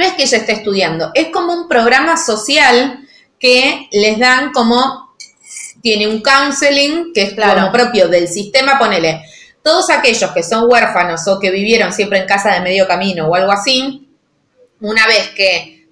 No 0.00 0.06
es 0.06 0.14
que 0.14 0.22
ella 0.22 0.38
esté 0.38 0.52
estudiando, 0.52 1.10
es 1.12 1.28
como 1.28 1.52
un 1.52 1.68
programa 1.68 2.16
social 2.16 3.06
que 3.38 3.86
les 3.92 4.18
dan 4.18 4.50
como, 4.50 5.14
tiene 5.82 6.08
un 6.08 6.22
counseling 6.22 7.12
que 7.12 7.20
es 7.24 7.34
Claro. 7.34 7.60
como 7.60 7.72
propio 7.72 8.08
del 8.08 8.26
sistema, 8.26 8.78
ponele, 8.78 9.22
todos 9.62 9.90
aquellos 9.90 10.30
que 10.30 10.42
son 10.42 10.64
huérfanos 10.70 11.28
o 11.28 11.38
que 11.38 11.50
vivieron 11.50 11.92
siempre 11.92 12.18
en 12.20 12.26
casa 12.26 12.50
de 12.54 12.60
medio 12.62 12.86
camino 12.88 13.26
o 13.26 13.34
algo 13.34 13.52
así, 13.52 14.08
una 14.80 15.06
vez 15.06 15.28
que 15.36 15.86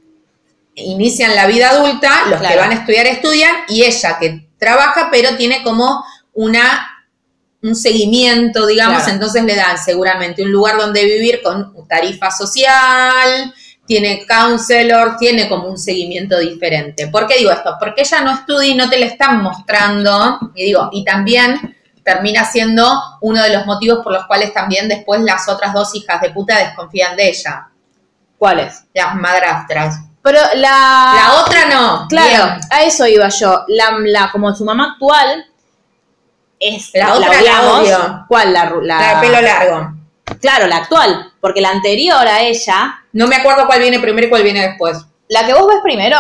inician 0.75 1.35
la 1.35 1.47
vida 1.47 1.69
adulta, 1.69 2.29
los 2.31 2.41
que 2.41 2.57
van 2.57 2.71
a 2.71 2.77
estudiar 2.77 3.07
estudian 3.07 3.55
y 3.69 3.85
ella 3.85 4.17
que 4.19 4.49
trabaja 4.59 5.11
pero 5.13 5.37
tiene 5.37 5.63
como 5.63 6.03
una 6.33 6.95
un 7.61 7.75
seguimiento, 7.75 8.67
digamos, 8.67 8.99
Claro. 9.03 9.13
entonces 9.15 9.43
le 9.45 9.55
dan 9.57 9.77
seguramente 9.77 10.43
un 10.45 10.51
lugar 10.53 10.79
donde 10.79 11.05
vivir 11.05 11.43
con 11.43 11.75
tarifa 11.89 12.31
social, 12.31 13.53
tiene 13.89 14.25
counselor, 14.27 15.17
tiene 15.19 15.49
como 15.49 15.67
un 15.67 15.79
seguimiento 15.79 16.39
diferente. 16.39 17.09
¿Por 17.09 17.27
qué 17.27 17.39
digo 17.39 17.51
esto? 17.51 17.75
Porque 17.81 18.03
ella 18.03 18.21
no 18.21 18.31
estudia 18.33 18.69
y 18.69 18.75
no 18.77 18.89
te 18.89 18.99
la 19.01 19.07
están 19.07 19.43
mostrando, 19.43 20.39
y 20.55 20.67
digo, 20.67 20.91
y 20.93 21.05
también 21.05 21.75
termina 22.05 22.45
siendo 22.45 22.89
uno 23.23 23.43
de 23.43 23.51
los 23.51 23.67
motivos 23.67 23.99
por 24.05 24.13
los 24.13 24.27
cuales 24.27 24.53
también 24.55 24.89
después 24.89 25.21
las 25.23 25.49
otras 25.49 25.73
dos 25.73 25.95
hijas 25.95 26.21
de 26.21 26.31
puta 26.31 26.57
desconfían 26.59 27.17
de 27.17 27.29
ella, 27.31 27.69
¿cuál 28.39 28.61
es? 28.61 28.85
las 28.95 29.15
madrastras. 29.17 30.01
Pero 30.23 30.39
la... 30.57 31.15
La 31.15 31.41
otra 31.43 31.65
no. 31.67 32.07
Claro, 32.09 32.29
bien. 32.57 32.61
a 32.71 32.83
eso 32.83 33.07
iba 33.07 33.29
yo. 33.29 33.65
La, 33.69 33.93
la- 34.01 34.31
como 34.31 34.55
su 34.55 34.65
mamá 34.65 34.93
actual 34.93 35.47
es 36.61 36.91
La 36.93 37.15
otra 37.15 37.29
la 37.33 37.39
odiamos. 37.41 37.81
odio. 37.81 38.25
¿Cuál? 38.29 38.53
La, 38.53 38.65
la- 38.83 39.01
La 39.01 39.15
de 39.21 39.27
pelo 39.27 39.41
largo. 39.41 39.93
Claro, 40.41 40.67
la 40.67 40.77
actual, 40.79 41.33
porque 41.41 41.61
la 41.61 41.71
anterior 41.71 42.27
a 42.27 42.43
ella, 42.43 43.01
No 43.13 43.27
me 43.27 43.37
acuerdo 43.37 43.67
cuál 43.67 43.81
viene 43.81 43.99
primero 43.99 44.27
y 44.27 44.31
cuál 44.31 44.43
viene 44.43 44.61
después. 44.67 44.99
la 45.29 45.45
que 45.47 45.55
vos 45.55 45.67
ves 45.67 45.79
primero, 45.83 46.17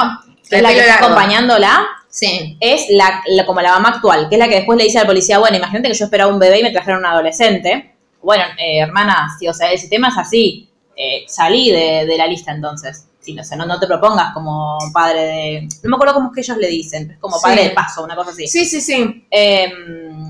que 0.48 0.56
es 0.56 0.62
la 0.62 0.70
que 0.70 0.80
está 0.80 0.92
largo. 0.94 1.06
acompañándola, 1.06 1.86
Sí. 2.10 2.56
es 2.60 2.86
la, 2.90 3.22
la- 3.26 3.46
como 3.46 3.60
la 3.60 3.72
mamá 3.72 3.90
actual, 3.90 4.28
que 4.28 4.34
es 4.36 4.38
la 4.38 4.48
que 4.48 4.56
después 4.56 4.76
le 4.78 4.84
dice 4.84 4.98
al 4.98 5.06
policía, 5.06 5.38
bueno, 5.38 5.56
imagínate 5.56 5.88
que 5.88 5.94
yo 5.94 6.04
esperaba 6.06 6.32
un 6.32 6.38
bebé 6.38 6.60
y 6.60 6.62
me 6.62 6.70
trajeron 6.72 7.00
un 7.00 7.06
adolescente. 7.06 7.94
Bueno, 8.22 8.44
eh, 8.58 8.80
hermana, 8.80 9.28
sí, 9.38 9.46
o 9.46 9.54
sea, 9.54 9.70
el 9.70 9.78
sistema 9.78 10.08
es 10.08 10.16
así. 10.18 10.68
Eh, 10.96 11.24
salí 11.28 11.70
de, 11.70 12.06
de 12.06 12.16
la 12.18 12.26
lista 12.26 12.50
entonces. 12.50 13.04
Sí, 13.20 13.34
no, 13.34 13.44
sé, 13.44 13.56
no, 13.56 13.66
no 13.66 13.78
te 13.78 13.86
propongas 13.86 14.32
como 14.32 14.78
padre 14.92 15.20
de... 15.20 15.68
No 15.82 15.90
me 15.90 15.96
acuerdo 15.96 16.14
cómo 16.14 16.28
es 16.28 16.34
que 16.34 16.40
ellos 16.40 16.56
le 16.56 16.66
dicen, 16.68 17.10
es 17.12 17.18
como 17.18 17.36
Sí. 17.36 17.42
padre 17.44 17.64
de 17.64 17.70
paso, 17.70 18.02
una 18.02 18.16
cosa 18.16 18.30
así. 18.30 18.48
Sí, 18.48 18.64
sí, 18.64 18.80
sí. 18.80 19.26
Eh, 19.30 19.70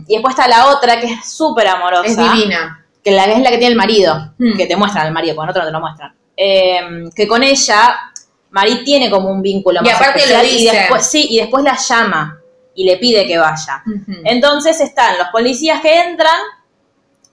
y 0.06 0.14
después 0.14 0.34
está 0.34 0.48
la 0.48 0.66
otra 0.66 0.98
que 1.00 1.06
es 1.06 1.32
súper 1.32 1.68
amorosa. 1.68 2.06
Es 2.06 2.16
divina. 2.16 2.84
Que 3.08 3.14
la, 3.16 3.24
es 3.24 3.40
la 3.42 3.50
que 3.50 3.58
tiene 3.58 3.72
el 3.72 3.76
marido, 3.78 4.34
Mm. 4.38 4.56
que 4.56 4.66
te 4.66 4.76
muestran 4.76 5.06
al 5.06 5.12
marido, 5.12 5.34
con 5.36 5.48
otro 5.48 5.62
no 5.62 5.68
te 5.68 5.72
lo 5.72 5.80
muestran. 5.80 6.14
Eh, 6.36 6.80
que 7.14 7.26
con 7.26 7.42
ella, 7.42 7.98
Marí 8.50 8.84
tiene 8.84 9.10
como 9.10 9.30
un 9.30 9.42
vínculo 9.42 9.80
Y 9.82 9.84
más 9.84 9.94
aparte 9.96 10.18
especial 10.20 10.46
lo 10.46 10.52
y 10.52 10.56
dice. 10.58 10.76
después, 10.76 11.06
sí, 11.06 11.26
y 11.30 11.38
después 11.38 11.64
la 11.64 11.76
llama 11.76 12.38
y 12.74 12.84
le 12.84 12.96
pide 12.96 13.26
que 13.26 13.36
vaya. 13.38 13.82
Entonces 14.24 14.80
están 14.80 15.18
los 15.18 15.28
policías 15.28 15.80
que 15.80 16.00
entran 16.00 16.36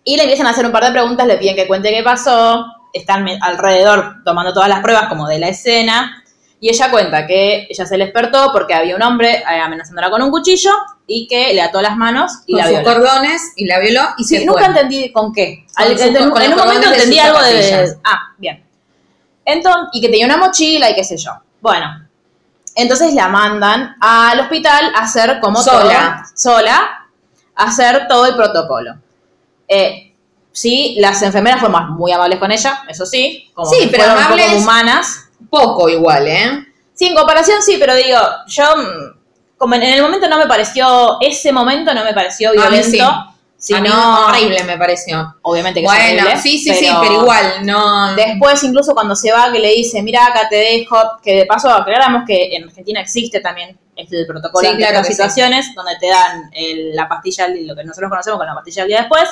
y 0.03 0.17
le 0.17 0.23
empiezan 0.23 0.47
a 0.47 0.51
hacer 0.51 0.65
un 0.65 0.71
par 0.71 0.83
de 0.85 0.91
preguntas, 0.91 1.25
le 1.27 1.37
piden 1.37 1.55
que 1.55 1.67
cuente 1.67 1.89
qué 1.91 2.03
pasó, 2.03 2.65
están 2.93 3.27
alrededor 3.41 4.15
tomando 4.25 4.53
todas 4.53 4.69
las 4.69 4.79
pruebas 4.81 5.07
como 5.07 5.27
de 5.27 5.39
la 5.39 5.49
escena, 5.49 6.23
y 6.65 6.69
ella 6.69 6.89
cuenta 6.89 7.27
que 7.27 7.67
ella 7.69 7.85
se 7.85 7.95
despertó 7.95 8.49
porque 8.51 8.73
había 8.73 8.95
un 8.95 9.01
hombre 9.03 9.35
eh, 9.35 9.59
amenazándola 9.59 10.09
con 10.09 10.19
un 10.23 10.31
cuchillo 10.31 10.71
y 11.05 11.27
que 11.27 11.53
le 11.53 11.61
ató 11.61 11.79
las 11.79 11.95
manos 11.95 12.31
y 12.47 12.53
con 12.53 12.61
la 12.63 12.69
violó. 12.69 12.83
cordones 12.83 13.53
y 13.55 13.65
la 13.67 13.77
violó 13.79 14.01
y 14.17 14.23
Sí, 14.23 14.39
se 14.39 14.45
nunca 14.45 14.61
fue. 14.65 14.67
entendí 14.69 15.11
con 15.11 15.31
qué. 15.31 15.63
Con 15.75 15.85
Al- 15.85 15.91
sus- 15.91 16.01
en, 16.07 16.29
con 16.31 16.41
en 16.41 16.49
los 16.51 16.59
un 16.59 16.65
momento 16.65 16.89
de 16.89 16.95
entendí 16.95 17.19
algo 17.19 17.39
de... 17.39 17.61
zapatillas. 17.61 17.97
Ah, 18.03 18.19
bien. 18.39 18.65
Entonces, 19.45 19.89
y 19.93 20.01
que 20.01 20.09
tenía 20.09 20.25
una 20.25 20.37
mochila 20.37 20.89
y 20.89 20.95
qué 20.95 21.03
sé 21.03 21.17
yo. 21.17 21.33
Bueno, 21.61 22.07
entonces 22.73 23.13
la 23.13 23.27
mandan 23.27 23.95
al 24.01 24.39
hospital 24.39 24.91
a 24.95 25.03
hacer 25.03 25.39
como 25.41 25.61
Sola. 25.61 26.23
todo- 26.25 26.31
sola, 26.35 27.07
a 27.55 27.63
hacer 27.63 28.07
todo 28.07 28.25
el 28.25 28.35
protocolo. 28.35 28.95
Eh, 29.67 30.15
sí, 30.51 30.95
las 30.99 31.21
enfermeras 31.21 31.59
fueron 31.59 31.93
muy 31.93 32.11
amables 32.11 32.39
con 32.39 32.51
ella, 32.51 32.83
eso 32.87 33.05
sí, 33.05 33.51
como 33.53 33.69
Sí, 33.69 33.87
pero 33.91 34.05
un 34.05 34.09
amables- 34.17 34.47
poco 34.47 34.57
humanas. 34.63 35.21
Poco 35.49 35.89
igual, 35.89 36.27
¿eh? 36.27 36.65
Sí, 36.93 37.07
en 37.07 37.15
comparación 37.15 37.61
sí, 37.61 37.77
pero 37.79 37.95
digo, 37.95 38.17
yo 38.47 38.63
mm, 38.75 39.17
como 39.57 39.75
en 39.75 39.83
el 39.83 40.01
momento 40.01 40.27
no 40.29 40.37
me 40.37 40.47
pareció, 40.47 41.17
ese 41.21 41.51
momento 41.51 41.93
no 41.93 42.03
me 42.03 42.13
pareció 42.13 42.49
A 42.49 42.53
mí 42.53 42.57
violento, 42.59 42.87
sí. 42.87 42.99
A 43.73 43.81
mí 43.81 43.87
sino 43.89 44.25
horrible 44.27 44.63
me 44.63 44.77
pareció. 44.77 45.35
obviamente 45.41 45.79
que 45.79 45.85
es 45.87 45.91
Bueno, 45.91 46.21
horrible, 46.23 46.41
sí, 46.41 46.57
sí, 46.59 46.73
sí, 46.73 46.87
pero 47.01 47.13
igual, 47.21 47.65
no. 47.65 48.13
Después, 48.15 48.61
incluso 48.63 48.93
cuando 48.93 49.15
se 49.15 49.31
va, 49.31 49.51
que 49.51 49.59
le 49.59 49.69
dice, 49.69 50.03
mira, 50.03 50.25
acá 50.27 50.47
te 50.49 50.57
dejo, 50.57 50.97
que 51.23 51.35
de 51.37 51.45
paso 51.45 51.69
aclaramos 51.69 52.23
que 52.27 52.55
en 52.55 52.65
Argentina 52.65 52.99
existe 53.01 53.39
también 53.39 53.77
este 53.95 54.25
protocolo 54.25 54.61
Sí, 54.67 54.73
ante 54.73 54.85
claro 54.87 55.03
sí. 55.05 55.13
situaciones, 55.13 55.73
donde 55.73 55.93
te 55.99 56.07
dan 56.09 56.49
el- 56.53 56.93
la 56.95 57.07
pastilla, 57.07 57.47
lo 57.47 57.75
que 57.75 57.83
nosotros 57.85 58.09
conocemos 58.09 58.37
con 58.37 58.45
la 58.47 58.53
pastilla 58.55 58.81
del 58.83 58.89
día 58.89 58.99
después, 58.99 59.23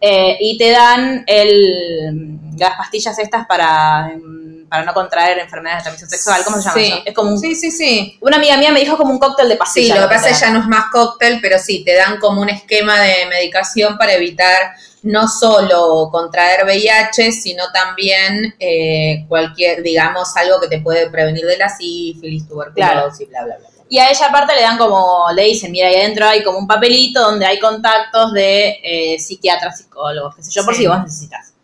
eh, 0.00 0.36
y 0.40 0.56
te 0.56 0.70
dan 0.70 1.24
el, 1.26 2.38
las 2.56 2.76
pastillas 2.76 3.18
estas 3.18 3.44
para, 3.46 4.06
mm, 4.16 4.57
para 4.68 4.84
no 4.84 4.92
contraer 4.94 5.38
enfermedades 5.38 5.84
de 5.84 5.90
transmisión 5.90 6.10
sexual. 6.10 6.42
¿Cómo 6.44 6.56
se 6.58 6.62
llama 6.64 6.74
Sí. 6.80 6.86
eso? 6.92 7.02
Es 7.06 7.14
como 7.14 7.30
un- 7.30 7.38
Sí, 7.40 7.54
sí, 7.54 7.70
sí. 7.70 8.18
Una 8.20 8.36
amiga 8.36 8.56
mía 8.56 8.70
me 8.72 8.80
dijo 8.80 8.96
como 8.96 9.10
un 9.12 9.18
cóctel 9.18 9.48
de 9.48 9.54
Sí, 9.54 9.58
pastillas. 9.58 10.00
lo 10.00 10.08
que 10.08 10.14
pasa 10.14 10.28
es 10.30 10.38
que 10.38 10.44
ya 10.46 10.50
no 10.52 10.60
es 10.60 10.66
más 10.66 10.86
cóctel, 10.92 11.38
pero 11.40 11.58
sí, 11.58 11.82
te 11.84 11.94
dan 11.94 12.18
como 12.18 12.40
un 12.42 12.48
esquema 12.50 13.00
de 13.00 13.26
medicación 13.26 13.96
para 13.98 14.12
evitar 14.14 14.72
no 15.02 15.28
solo 15.28 16.08
contraer 16.10 16.64
VIH, 16.64 17.30
sino 17.32 17.64
también 17.72 18.54
eh, 18.58 19.24
cualquier, 19.28 19.82
digamos, 19.82 20.36
algo 20.36 20.60
que 20.60 20.66
te 20.68 20.80
puede 20.80 21.08
prevenir 21.08 21.46
de 21.46 21.56
la 21.56 21.68
sífilis, 21.68 22.46
tuberculosis, 22.48 23.28
bla, 23.28 23.44
bla, 23.44 23.56
bla. 23.56 23.68
bla. 23.68 23.68
Y 23.90 23.98
a 24.00 24.10
ella 24.10 24.26
aparte 24.26 24.54
le 24.54 24.60
dan 24.60 24.76
como, 24.76 25.28
le 25.34 25.44
dicen, 25.44 25.72
mira, 25.72 25.88
ahí 25.88 25.94
adentro 25.94 26.26
hay 26.28 26.42
como 26.44 26.58
un 26.58 26.66
papelito 26.66 27.22
donde 27.22 27.46
hay 27.46 27.58
contactos 27.58 28.34
de 28.34 28.80
eh, 28.82 29.18
psiquiatras, 29.18 29.78
psicólogos, 29.78 30.36
qué 30.36 30.42
sé 30.42 30.50
yo, 30.50 30.62
por 30.64 30.74
Sí. 30.74 30.82
si 30.82 30.86
vos 30.88 31.00
necesitas. 31.02 31.54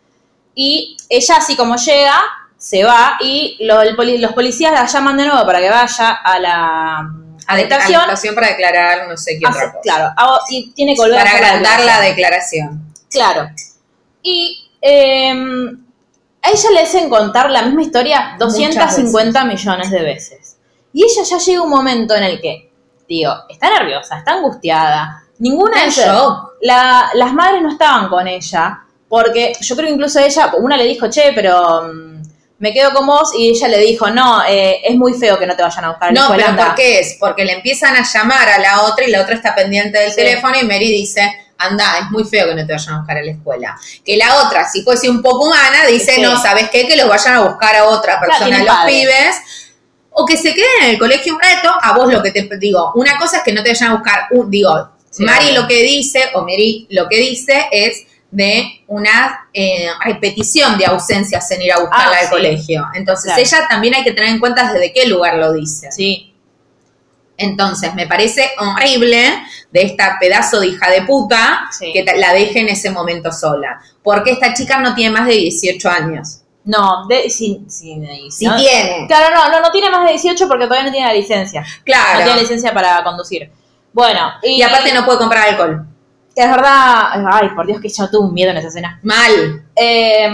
Y 0.55 0.97
ella 1.09 1.35
así 1.37 1.55
como 1.55 1.75
llega, 1.75 2.19
se 2.65 2.83
va 2.83 3.17
y 3.19 3.57
lo- 3.59 3.81
el 3.81 4.21
los 4.21 4.33
policías 4.33 4.71
la 4.73 4.85
llaman 4.87 5.17
de 5.17 5.25
nuevo 5.27 5.45
para 5.45 5.59
que 5.59 5.69
vaya 5.69 6.11
a 6.13 6.39
la 6.39 6.97
A 7.47 7.55
la 7.55 7.61
estación 7.61 8.33
para 8.33 8.47
declarar 8.47 9.07
no 9.07 9.15
sé 9.15 9.37
qué 9.39 9.45
otra 9.47 9.67
cosa. 9.71 9.81
claro, 9.83 10.13
y 10.49 10.71
tiene 10.71 10.95
que 10.95 11.01
volver 11.01 11.17
Para 11.19 11.29
a 11.29 11.35
agrandar 11.35 11.79
la 11.81 12.01
declaración. 12.01 12.91
Claro. 13.11 13.49
Y 14.23 14.67
eh, 14.81 15.31
a 16.41 16.49
ella 16.49 16.69
le 16.73 16.79
hacen 16.81 17.07
contar 17.07 17.51
la 17.51 17.61
misma 17.61 17.83
historia 17.83 18.35
250 18.39 19.45
millones 19.45 19.91
de 19.91 20.01
veces. 20.01 20.57
Y 20.91 21.03
ella 21.03 21.21
ya 21.23 21.37
llega 21.37 21.61
un 21.61 21.69
momento 21.69 22.15
en 22.15 22.23
el 22.23 22.41
que, 22.41 22.71
digo, 23.07 23.31
está 23.47 23.69
nerviosa, 23.69 24.17
está 24.17 24.31
angustiada. 24.33 25.21
Ninguna 25.37 25.81
de 25.81 25.85
ellas, 25.87 26.17
la- 26.61 27.09
las 27.13 27.31
madres 27.33 27.61
no 27.61 27.69
estaban 27.69 28.07
con 28.09 28.27
ella, 28.27 28.79
porque 29.07 29.53
yo 29.61 29.75
creo 29.75 29.87
que 29.87 29.93
incluso 29.93 30.19
ella, 30.19 30.53
una 30.57 30.77
le 30.77 30.85
dijo, 30.85 31.07
che, 31.11 31.31
pero 31.35 31.83
mm, 31.93 32.14
me 32.65 32.73
quedo 32.73 32.91
con 32.93 33.05
vos, 33.05 33.29
y 33.37 33.49
ella 33.49 33.67
le 33.67 33.77
dijo, 33.77 34.09
no, 34.09 34.43
eh, 34.47 34.81
es 34.83 34.95
muy 34.95 35.13
feo 35.13 35.37
que 35.37 35.45
no 35.45 35.55
te 35.55 35.61
vayan 35.61 35.85
a 35.85 35.89
buscar 35.89 36.09
a 36.09 36.11
la 36.11 36.19
No, 36.19 36.25
escuela, 36.25 36.43
pero 36.45 36.49
anda". 36.51 36.65
¿por 36.65 36.75
qué 36.75 36.99
es? 36.99 37.17
Porque 37.19 37.45
le 37.45 37.53
empiezan 37.53 37.95
a 37.95 38.03
llamar 38.03 38.49
a 38.49 38.57
la 38.57 38.81
otra 38.81 39.05
y 39.05 39.11
la 39.11 39.21
otra 39.21 39.35
está 39.35 39.53
pendiente 39.53 39.99
del 39.99 40.09
Sí. 40.09 40.15
teléfono 40.17 40.55
y 40.59 40.65
Mary 40.65 40.89
dice, 40.89 41.21
anda, 41.59 41.99
es 42.01 42.09
muy 42.11 42.23
feo 42.23 42.47
que 42.47 42.55
no 42.55 42.65
te 42.65 42.73
vayan 42.73 42.95
a 42.95 42.97
buscar 42.97 43.17
a 43.17 43.21
la 43.23 43.31
escuela. 43.31 43.75
Que 44.03 44.17
la 44.17 44.35
otra, 44.43 44.67
si 44.67 44.81
fuese 44.81 45.09
un 45.09 45.21
poco 45.21 45.45
humana, 45.45 45.85
dice, 45.87 46.15
Sí. 46.15 46.21
no, 46.21 46.41
¿sabes 46.41 46.69
qué? 46.71 46.87
Que 46.87 46.97
los 46.97 47.07
vayan 47.07 47.35
a 47.35 47.41
buscar 47.41 47.75
a 47.75 47.85
otra 47.85 48.17
Claro, 48.19 48.25
persona, 48.25 48.45
tienen 48.49 48.65
los 48.65 48.77
pibes. 48.85 49.35
O 50.17 50.25
que 50.25 50.37
se 50.37 50.53
queden 50.53 50.83
en 50.83 50.89
el 50.91 50.97
colegio 50.97 51.35
un 51.35 51.41
rato, 51.41 51.69
a 51.81 51.93
vos 51.93 52.11
lo 52.11 52.23
que 52.23 52.31
te 52.31 52.49
digo, 52.57 52.91
una 52.95 53.17
cosa 53.17 53.37
es 53.37 53.43
que 53.43 53.51
no 53.51 53.61
te 53.63 53.69
vayan 53.69 53.91
a 53.91 53.93
buscar, 53.95 54.27
un, 54.31 54.49
digo, 54.49 54.89
Sí, 55.11 55.23
Mari 55.23 55.51
lo 55.53 55.65
que 55.67 55.81
dice, 55.83 56.29
o 56.33 56.41
Mary 56.41 56.87
lo 56.89 57.07
que 57.07 57.17
dice 57.17 57.67
es 57.71 58.03
de 58.35 58.83
una 58.87 59.47
eh, 59.53 59.87
repetición 60.03 60.77
de 60.77 60.85
ausencias 60.85 61.49
en 61.51 61.61
ir 61.61 61.71
a 61.71 61.79
buscarla 61.79 62.15
Ah, 62.17 62.19
al 62.19 62.25
sí. 62.25 62.29
colegio. 62.31 62.85
Entonces, 62.93 63.25
Claro. 63.33 63.41
ella 63.41 63.67
también 63.69 63.95
hay 63.95 64.03
que 64.03 64.11
tener 64.11 64.29
en 64.29 64.39
cuenta 64.39 64.73
desde 64.73 64.91
qué 64.91 65.07
lugar 65.07 65.35
lo 65.35 65.53
dice. 65.53 65.89
Sí, 65.91 66.31
Entonces, 67.37 67.93
me 67.95 68.07
parece 68.07 68.49
horrible 68.59 69.19
de 69.71 69.81
esta 69.81 70.17
pedazo 70.19 70.59
de 70.61 70.67
hija 70.67 70.89
de 70.89 71.01
puta 71.01 71.65
Sí. 71.77 71.91
que 71.91 72.03
la 72.17 72.31
deje 72.33 72.59
en 72.61 72.69
ese 72.69 72.89
momento 72.91 73.29
sola. 73.31 73.81
Porque 74.03 74.31
esta 74.31 74.53
chica 74.53 74.79
no 74.79 74.95
tiene 74.95 75.11
más 75.11 75.27
de 75.27 75.33
18 75.35 75.89
años. 75.89 76.41
no, 76.67 77.05
de, 77.07 77.29
Si 77.29 77.59
no- 77.59 78.55
tiene. 78.57 79.05
Claro, 79.07 79.35
no, 79.35 79.49
no, 79.49 79.59
no 79.61 79.69
tiene 79.71 79.89
más 79.91 80.03
de 80.05 80.11
18 80.13 80.47
porque 80.47 80.63
todavía 80.65 80.85
no 80.87 80.91
tiene 80.91 81.05
la 81.07 81.13
licencia. 81.13 81.61
No 81.61 81.67
Claro. 81.83 82.23
tiene 82.23 82.41
licencia 82.41 82.73
para 82.73 83.03
conducir. 83.03 83.51
Bueno, 83.93 84.31
y, 84.41 84.53
Y 84.53 84.61
aparte 84.63 84.91
no 84.93 85.05
puede 85.05 85.19
comprar 85.19 85.47
alcohol. 85.49 85.85
Es 86.35 86.49
verdad, 86.49 87.25
ay, 87.31 87.49
por 87.55 87.65
Dios 87.65 87.79
que 87.79 87.87
yo 87.89 88.09
tuve 88.09 88.27
un 88.27 88.33
miedo 88.33 88.51
en 88.51 88.57
esa 88.57 88.67
escena. 88.67 88.99
Mal. 89.03 89.65
Eh, 89.75 90.27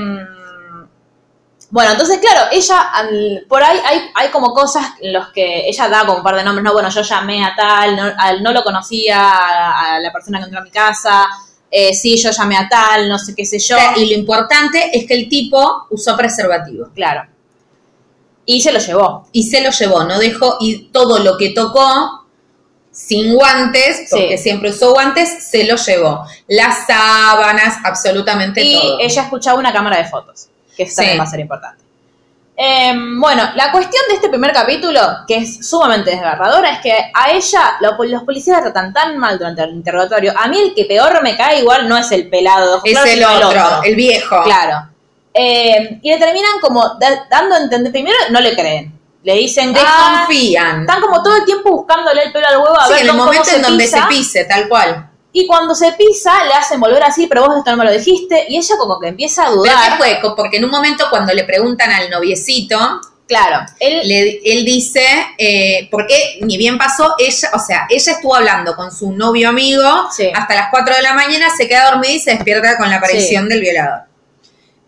bueno, 1.70 1.92
entonces, 1.92 2.18
claro, 2.20 2.48
ella, 2.52 2.82
al- 2.94 3.46
por 3.48 3.64
ahí 3.64 3.80
hay, 3.86 4.02
hay 4.16 4.30
como 4.30 4.54
cosas 4.54 4.86
en 5.00 5.14
los 5.14 5.30
que 5.30 5.70
ella 5.70 5.88
da 5.88 6.06
como 6.06 6.18
un 6.18 6.24
par 6.24 6.36
de 6.36 6.44
nombres, 6.44 6.64
no, 6.66 6.74
bueno, 6.74 6.90
yo 6.90 7.02
llamé 7.02 7.46
a 7.46 7.56
tal, 7.56 7.96
no, 7.96 8.12
no 8.42 8.52
lo 8.52 8.64
conocía 8.64 9.22
a, 9.30 9.96
a 9.96 10.00
la 10.00 10.12
persona 10.12 10.40
que 10.40 10.46
entró 10.46 10.60
a 10.60 10.64
mi 10.64 10.72
casa, 10.72 11.28
eh, 11.70 11.94
sí, 11.94 12.18
yo 12.22 12.32
llamé 12.32 12.58
a 12.58 12.68
tal, 12.68 13.08
no 13.08 13.18
sé 13.18 13.34
qué 13.34 13.46
sé 13.46 13.58
yo. 13.60 13.78
Y 13.96 14.10
lo 14.10 14.18
importante 14.20 14.90
es 14.98 15.06
que 15.08 15.14
el 15.14 15.30
tipo 15.30 15.86
usó 15.92 16.18
preservativo. 16.18 16.90
Claro. 16.94 17.26
Y 18.46 18.60
se 18.62 18.74
lo 18.74 18.80
llevó. 18.80 19.28
Y 19.32 19.44
se 19.44 19.62
lo 19.62 19.70
llevó, 19.70 20.04
no 20.04 20.20
dejó, 20.20 20.58
y 20.60 20.90
todo 20.90 21.20
lo 21.20 21.38
que 21.38 21.52
tocó 21.52 22.21
sin 22.92 23.34
guantes, 23.36 24.08
porque 24.10 24.38
Sí. 24.38 24.44
siempre 24.44 24.70
usó 24.70 24.92
guantes, 24.94 25.48
se 25.50 25.64
lo 25.66 25.76
llevó. 25.78 26.26
Las 26.48 26.86
sábanas, 26.88 27.78
absolutamente 27.84 28.62
Y 28.64 28.74
todo. 28.80 29.00
ella 29.00 29.22
escuchaba 29.24 29.58
una 29.60 29.72
cámara 29.74 29.98
de 29.98 30.06
fotos, 30.06 30.48
que 30.76 30.84
eso 30.84 30.96
también 30.98 31.14
Sí. 31.16 31.18
va 31.20 31.24
a 31.24 31.28
ser 31.28 31.40
importante. 31.40 31.82
Em, 32.64 33.20
bueno, 33.20 33.44
la 33.56 33.72
cuestión 33.72 34.04
de 34.10 34.16
este 34.16 34.30
primer 34.30 34.52
capítulo, 34.54 35.00
que 35.28 35.38
es 35.38 35.68
sumamente 35.68 36.12
desgarradora, 36.12 36.74
es 36.74 36.80
que 36.82 36.92
a 37.14 37.32
ella 37.32 37.78
lo- 37.80 38.04
los 38.04 38.24
policías 38.24 38.58
la 38.58 38.64
tratan 38.72 38.94
tan 38.94 39.18
mal 39.18 39.40
durante 39.40 39.64
el 39.64 39.72
interrogatorio. 39.72 40.34
A 40.38 40.48
mí 40.48 40.60
el 40.62 40.76
que 40.76 40.86
peor 40.86 41.24
me 41.24 41.36
cae 41.36 41.60
igual 41.62 41.88
no 41.90 41.98
es 41.98 42.12
el 42.12 42.30
pelado 42.30 42.82
es 42.84 42.98
el 43.06 43.24
otro, 43.24 43.82
el 43.84 43.96
viejo. 43.96 44.44
Claro. 44.44 44.88
Em, 45.34 46.00
y 46.04 46.10
le 46.12 46.18
terminan 46.20 46.60
como 46.62 46.98
da- 47.00 47.26
dando 47.32 47.56
a 47.56 47.60
entender, 47.60 47.92
primero 47.92 48.18
no 48.30 48.42
le 48.42 48.54
creen. 48.54 48.94
Le 49.24 49.36
dicen, 49.36 49.74
ah, 49.78 50.26
Desconfían. 50.28 50.82
están 50.82 51.00
como 51.02 51.22
todo 51.22 51.36
el 51.38 51.46
tiempo 51.46 51.70
buscándole 51.72 52.24
el 52.24 52.32
pelo 52.32 52.48
al 52.48 52.58
huevo 52.58 52.80
a 52.80 52.88
Sí, 52.88 52.94
ver 52.94 53.02
en 53.04 53.10
el 53.10 53.16
momento 53.16 53.44
cómo 53.44 53.56
en 53.58 53.62
donde 53.62 53.84
pisa. 53.84 54.02
se 54.02 54.08
pise, 54.08 54.46
tal 54.46 54.68
cual. 54.68 55.08
Y 55.34 55.48
cuando 55.48 55.76
se 55.76 55.92
pisa, 55.94 56.44
le 56.46 56.54
hacen 56.54 56.80
volver 56.80 57.04
así, 57.04 57.28
pero 57.28 57.46
vos 57.46 57.56
esto 57.58 57.72
no 57.72 57.78
me 57.78 57.86
lo 57.86 57.92
dijiste. 57.92 58.46
Y 58.50 58.58
ella 58.58 58.76
como 58.78 59.00
que 59.00 59.08
empieza 59.10 59.44
a 59.44 59.46
Pero 59.46 59.58
dudar. 59.58 59.92
¿qué 59.92 59.98
fue? 59.98 60.20
Co- 60.22 60.36
Porque 60.36 60.58
en 60.58 60.66
un 60.66 60.72
momento 60.72 61.06
cuando 61.10 61.34
le 61.34 61.44
preguntan 61.44 61.92
al 61.92 62.10
noviecito, 62.10 62.78
Claro, 63.28 63.66
él, 63.80 64.02
le- 64.10 64.42
él 64.44 64.66
dice, 64.66 65.02
eh, 65.38 65.88
porque 65.90 66.38
ni 66.42 66.58
bien 66.58 66.78
pasó, 66.78 67.16
ella, 67.18 67.50
o 67.54 67.60
sea, 67.60 67.88
ella 67.90 68.12
estuvo 68.12 68.36
hablando 68.36 68.76
con 68.76 68.92
su 68.92 69.14
novio 69.14 69.48
amigo 69.48 70.10
Sí. 70.14 70.30
hasta 70.36 70.54
las 70.54 70.68
4 70.70 70.94
de 70.98 71.02
la 71.02 71.14
mañana, 71.14 71.48
se 71.56 71.66
queda 71.66 71.92
dormida 71.92 72.12
y 72.12 72.20
se 72.20 72.32
despierta 72.32 72.76
con 72.78 72.90
la 72.90 72.98
aparición 72.98 73.48
del 73.48 73.62
violador. 73.62 74.02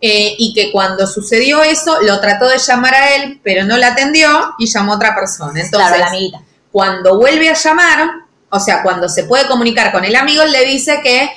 Eh, 0.06 0.36
y 0.38 0.54
que 0.54 0.70
cuando 0.70 1.08
sucedió 1.08 1.64
eso, 1.64 2.02
lo 2.02 2.20
trató 2.20 2.50
de 2.50 2.58
llamar 2.58 2.94
a 2.94 3.16
él, 3.16 3.40
pero 3.42 3.64
no 3.64 3.78
la 3.78 3.88
atendió 3.94 4.54
y 4.60 4.68
llamó 4.68 4.92
a 4.92 4.96
otra 4.98 5.16
persona. 5.16 5.62
Entonces, 5.62 5.88
claro, 5.88 5.98
la 5.98 6.08
amiguita. 6.08 6.42
cuando 6.74 7.18
vuelve 7.18 7.50
a 7.50 7.54
llamar, 7.54 8.10
o 8.50 8.60
sea, 8.60 8.84
cuando 8.84 9.08
se 9.08 9.24
puede 9.24 9.48
comunicar 9.48 9.94
con 9.94 10.04
el 10.04 10.14
amigo, 10.18 10.44
le 10.44 10.66
dice 10.66 11.00
que, 11.02 11.30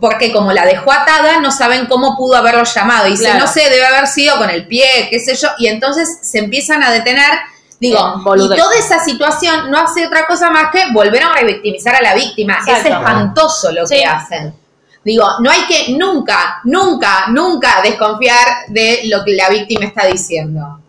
porque 0.00 0.32
como 0.32 0.52
la 0.52 0.64
dejó 0.64 0.92
atada, 0.92 1.40
no 1.40 1.50
saben 1.50 1.86
cómo 1.86 2.16
pudo 2.16 2.36
haberlo 2.36 2.62
llamado. 2.62 3.08
Y 3.08 3.12
dice, 3.12 3.34
no 3.34 3.48
sé, 3.48 3.68
debe 3.68 3.84
haber 3.84 4.06
sido 4.06 4.36
con 4.38 4.48
el 4.48 4.68
pie, 4.68 5.08
qué 5.10 5.18
sé 5.18 5.34
yo. 5.34 5.48
Y 5.58 5.66
entonces 5.66 6.18
se 6.22 6.38
empiezan 6.38 6.84
a 6.84 6.92
detener. 6.92 7.32
Digo, 7.80 8.20
boludez. 8.22 8.58
y 8.58 8.60
toda 8.62 8.76
esa 8.76 9.02
situación 9.02 9.70
no 9.72 9.78
hace 9.78 10.06
otra 10.06 10.26
cosa 10.26 10.50
más 10.50 10.70
que 10.70 10.84
volver 10.92 11.24
a 11.24 11.32
revictimizar 11.32 11.96
a 11.96 12.00
la 12.02 12.14
víctima. 12.14 12.58
Es 12.64 12.84
espantoso 12.84 13.72
lo 13.72 13.86
Sí. 13.86 13.94
que 13.96 14.04
hacen. 14.04 14.54
Digo, 15.04 15.24
no 15.40 15.50
hay 15.50 15.62
que 15.62 15.92
nunca, 15.92 16.60
nunca, 16.64 17.26
nunca 17.28 17.80
desconfiar 17.82 18.66
de 18.68 19.02
lo 19.04 19.24
que 19.24 19.34
la 19.34 19.48
víctima 19.48 19.86
está 19.86 20.06
diciendo. 20.06 20.80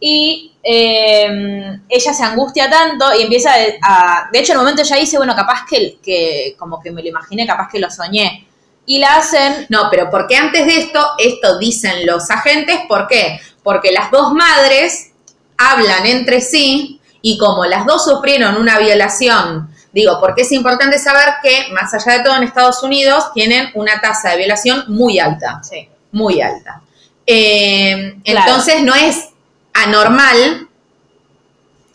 Y 0.00 0.52
eh, 0.62 1.78
ella 1.88 2.12
se 2.12 2.22
angustia 2.24 2.68
tanto 2.68 3.14
y 3.18 3.22
empieza 3.22 3.52
a... 3.82 4.28
De 4.32 4.38
hecho, 4.40 4.52
en 4.52 4.58
un 4.58 4.64
momento 4.64 4.82
ella 4.82 4.96
dice, 4.96 5.16
bueno, 5.16 5.34
capaz 5.36 5.64
que, 5.68 5.98
que 6.02 6.56
como 6.58 6.80
que 6.80 6.90
me 6.90 7.02
lo 7.02 7.08
imaginé, 7.08 7.46
capaz 7.46 7.68
que 7.70 7.78
lo 7.78 7.90
soñé. 7.90 8.48
Y 8.86 8.98
la 8.98 9.16
hacen... 9.16 9.66
No, 9.68 9.88
pero 9.90 10.10
porque 10.10 10.36
antes 10.36 10.66
de 10.66 10.78
esto, 10.78 11.00
esto 11.18 11.58
dicen 11.58 12.06
los 12.06 12.30
agentes, 12.30 12.80
¿por 12.88 13.06
qué? 13.06 13.40
Porque 13.62 13.92
las 13.92 14.10
dos 14.10 14.32
madres 14.32 15.12
hablan 15.56 16.04
entre 16.06 16.40
sí 16.40 17.00
y 17.22 17.38
como 17.38 17.64
las 17.64 17.86
dos 17.86 18.04
sufrieron 18.04 18.56
una 18.56 18.78
violación, 18.78 19.73
digo, 19.94 20.18
porque 20.20 20.42
es 20.42 20.52
importante 20.52 20.98
saber 20.98 21.34
que, 21.42 21.68
más 21.72 21.94
allá 21.94 22.18
de 22.18 22.24
todo, 22.24 22.36
en 22.36 22.42
Estados 22.42 22.82
Unidos 22.82 23.32
tienen 23.32 23.70
una 23.74 24.00
tasa 24.00 24.30
de 24.30 24.36
violación 24.38 24.84
muy 24.88 25.18
alta, 25.20 25.60
Sí. 25.62 25.88
muy 26.12 26.40
alta. 26.42 26.80
Eh, 27.26 28.16
Claro. 28.24 28.40
Entonces 28.50 28.82
no 28.82 28.94
es 28.94 29.28
anormal 29.72 30.68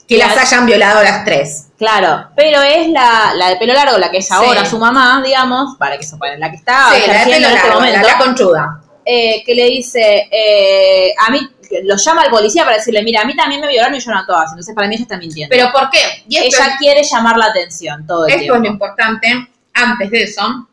que 0.08 0.16
Claro. 0.16 0.36
las 0.36 0.52
hayan 0.52 0.66
violado 0.66 1.04
las 1.04 1.24
tres. 1.26 1.68
Claro, 1.78 2.30
pero 2.36 2.62
es 2.62 2.88
la, 2.90 3.32
la 3.36 3.50
de 3.50 3.56
pelo 3.58 3.74
largo, 3.74 3.98
la 3.98 4.10
que 4.10 4.18
es 4.18 4.32
ahora 4.32 4.64
Sí. 4.66 4.72
su 4.72 4.80
mamá, 4.80 5.22
digamos, 5.24 5.78
para 5.78 5.98
que 5.98 6.04
se 6.04 6.18
puedan, 6.18 6.40
la 6.40 6.50
que 6.50 6.58
está 6.58 6.90
sí, 6.94 7.02
la 7.08 7.14
de 7.14 7.24
pelo 7.26 7.36
este 7.36 7.42
largo, 7.54 7.68
la, 7.68 7.76
momento, 7.76 8.08
la 8.08 8.18
conchuda. 8.18 8.82
eh, 9.06 9.44
que 9.46 9.56
le 9.56 9.66
dice, 9.66 10.28
eh, 10.32 11.14
a 11.18 11.32
mí, 11.32 11.40
lo 11.84 11.96
llama 11.98 12.24
al 12.24 12.30
policía 12.30 12.64
para 12.64 12.78
decirle, 12.78 13.04
mira, 13.04 13.22
a 13.22 13.26
mí 13.26 13.36
también 13.36 13.62
me 13.62 13.68
violaron 13.68 13.96
y 13.96 14.00
yo 14.00 14.12
no 14.12 14.26
todas, 14.26 14.50
entonces 14.52 14.74
para 14.76 14.88
mí 14.88 14.96
ella 14.96 15.04
está 15.04 15.18
mintiendo. 15.18 15.54
¿Pero 15.56 15.72
por 15.72 15.90
qué? 15.90 16.24
Y 16.28 16.38
esto, 16.38 16.62
ella 16.62 16.76
quiere 16.78 17.04
llamar 17.04 17.38
la 17.38 17.46
atención 17.46 18.06
todo 18.06 18.28
el 18.28 18.34
esto 18.34 18.56
es 18.56 18.62
lo 18.62 18.68
importante. 18.68 19.50
Antes 19.74 20.12
de 20.12 20.24
eso, 20.24 20.68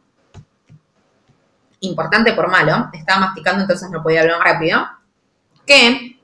importante 1.80 2.32
por 2.32 2.48
malo, 2.48 2.88
estaba 2.92 3.20
masticando 3.20 3.62
entonces 3.62 3.90
no 3.90 4.02
podía 4.02 4.22
hablar 4.22 4.40
rápido, 4.40 4.88
que 5.64 6.18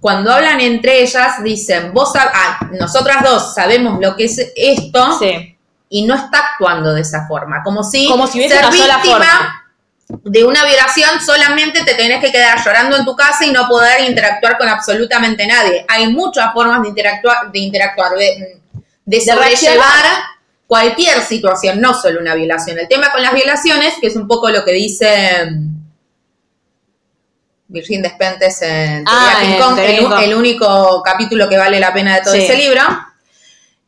cuando 0.00 0.32
hablan 0.32 0.60
entre 0.60 1.02
ellas 1.02 1.42
dicen, 1.42 1.92
vos, 1.92 2.12
ah, 2.16 2.68
nosotras 2.78 3.22
dos 3.22 3.54
sabemos 3.54 3.98
lo 4.00 4.14
que 4.16 4.24
es 4.26 4.52
esto, 4.54 5.18
Sí. 5.18 5.56
y 5.88 6.06
no 6.06 6.14
está 6.14 6.38
actuando 6.52 6.92
de 6.92 7.00
esa 7.00 7.26
forma, 7.26 7.62
como 7.62 7.82
si, 7.82 8.08
Como 8.08 8.26
si 8.26 8.38
hubiese 8.38 8.56
ser 8.56 8.66
una 8.66 8.76
sola 8.76 8.96
víctima 8.96 9.14
forma. 9.18 9.65
De 10.08 10.44
una 10.44 10.64
violación 10.64 11.20
solamente 11.24 11.82
te 11.84 11.94
tenés 11.94 12.20
que 12.20 12.30
quedar 12.30 12.62
llorando 12.64 12.96
en 12.96 13.04
tu 13.04 13.16
casa 13.16 13.44
y 13.44 13.50
no 13.52 13.66
poder 13.66 14.02
interactuar 14.08 14.56
con 14.56 14.68
absolutamente 14.68 15.46
nadie. 15.46 15.84
Hay 15.88 16.08
muchas 16.12 16.52
formas 16.52 16.82
de 16.82 16.88
interactuar, 16.88 17.50
de 17.50 17.58
interactuar, 17.58 18.12
de, 18.12 18.60
de 19.04 19.20
sobrellevar 19.20 20.04
cualquier 20.66 21.20
situación, 21.22 21.80
no 21.80 21.94
solo 21.94 22.20
una 22.20 22.34
violación. 22.34 22.78
El 22.78 22.88
tema 22.88 23.10
con 23.10 23.20
las 23.22 23.32
violaciones, 23.34 23.94
que 24.00 24.06
es 24.08 24.16
un 24.16 24.28
poco 24.28 24.48
lo 24.50 24.64
que 24.64 24.72
dice 24.72 25.50
mm, 25.50 25.76
Virgin 27.68 28.02
Despentes 28.02 28.62
en 28.62 29.04
Ah, 29.08 29.40
en 29.42 29.58
Kong, 29.60 29.78
el, 29.78 30.24
el 30.30 30.34
único 30.34 31.02
capítulo 31.04 31.48
que 31.48 31.56
vale 31.58 31.80
la 31.80 31.92
pena 31.92 32.14
de 32.16 32.20
todo 32.22 32.34
Sí. 32.34 32.44
ese 32.44 32.56
libro. 32.56 32.80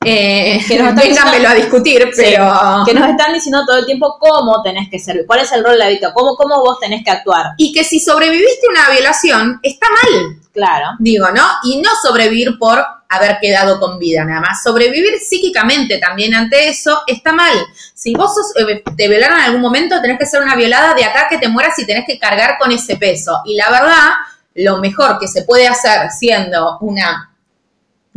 Eh, 0.04 0.60
Que 0.68 0.78
nos 0.78 0.96
a 0.96 1.54
discutir, 1.54 2.02
Sí, 2.14 2.22
pero... 2.22 2.52
que 2.86 2.94
nos 2.94 3.08
están 3.08 3.32
diciendo 3.32 3.64
todo 3.66 3.78
el 3.78 3.86
tiempo 3.86 4.16
cómo 4.18 4.62
tenés 4.62 4.88
que 4.88 4.98
servir, 4.98 5.24
cuál 5.26 5.40
es 5.40 5.52
el 5.52 5.62
rol 5.64 5.72
de 5.72 5.78
la 5.78 5.88
víctima, 5.88 6.12
cómo, 6.12 6.36
cómo 6.36 6.60
vos 6.60 6.78
tenés 6.78 7.04
que 7.04 7.10
actuar. 7.10 7.46
Y 7.56 7.72
que 7.72 7.82
si 7.84 7.98
sobreviviste 7.98 8.66
a 8.68 8.70
una 8.70 8.90
violación, 8.94 9.60
está 9.62 9.86
mal, 9.90 10.36
Claro. 10.52 10.86
digo, 11.00 11.28
¿no? 11.30 11.44
Y 11.64 11.80
no 11.80 11.90
sobrevivir 12.02 12.58
por 12.58 12.84
haber 13.08 13.38
quedado 13.40 13.80
con 13.80 13.98
vida 13.98 14.24
nada 14.24 14.40
más. 14.40 14.62
Sobrevivir 14.62 15.18
psíquicamente 15.18 15.98
también 15.98 16.34
ante 16.34 16.68
eso 16.68 17.02
está 17.06 17.32
mal. 17.32 17.54
Si 17.94 18.14
vos 18.14 18.32
sos- 18.34 18.54
eh, 18.68 18.82
te 18.96 19.08
violaron 19.08 19.38
en 19.38 19.44
algún 19.46 19.60
momento, 19.62 20.00
tenés 20.00 20.18
que 20.18 20.26
ser 20.26 20.42
una 20.42 20.54
violada 20.56 20.94
de 20.94 21.04
acá 21.04 21.26
que 21.28 21.38
te 21.38 21.48
mueras 21.48 21.78
y 21.78 21.86
tenés 21.86 22.04
que 22.06 22.18
cargar 22.18 22.56
con 22.58 22.70
ese 22.70 22.96
peso. 22.96 23.40
Y 23.46 23.54
la 23.56 23.70
verdad, 23.70 24.10
lo 24.54 24.78
mejor 24.78 25.18
que 25.18 25.26
se 25.26 25.42
puede 25.42 25.66
hacer 25.68 26.10
siendo 26.10 26.78
una, 26.80 27.30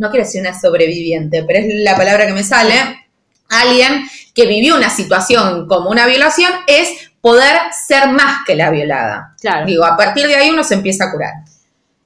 no 0.02 0.10
quiero 0.10 0.26
decir 0.26 0.40
una 0.40 0.58
sobreviviente, 0.58 1.44
pero 1.44 1.60
es 1.60 1.66
la 1.84 1.96
palabra 1.96 2.26
que 2.26 2.32
me 2.32 2.42
sale, 2.42 2.74
alguien 3.48 4.04
que 4.34 4.46
vivió 4.46 4.74
una 4.74 4.90
situación 4.90 5.68
como 5.68 5.90
una 5.90 6.06
violación, 6.06 6.50
es 6.66 7.12
poder 7.20 7.56
ser 7.86 8.08
más 8.08 8.38
que 8.44 8.56
la 8.56 8.70
violada. 8.70 9.36
Claro. 9.40 9.64
Digo, 9.64 9.84
a 9.84 9.96
partir 9.96 10.26
de 10.26 10.34
ahí 10.34 10.50
uno 10.50 10.64
se 10.64 10.74
empieza 10.74 11.04
a 11.04 11.12
curar. 11.12 11.34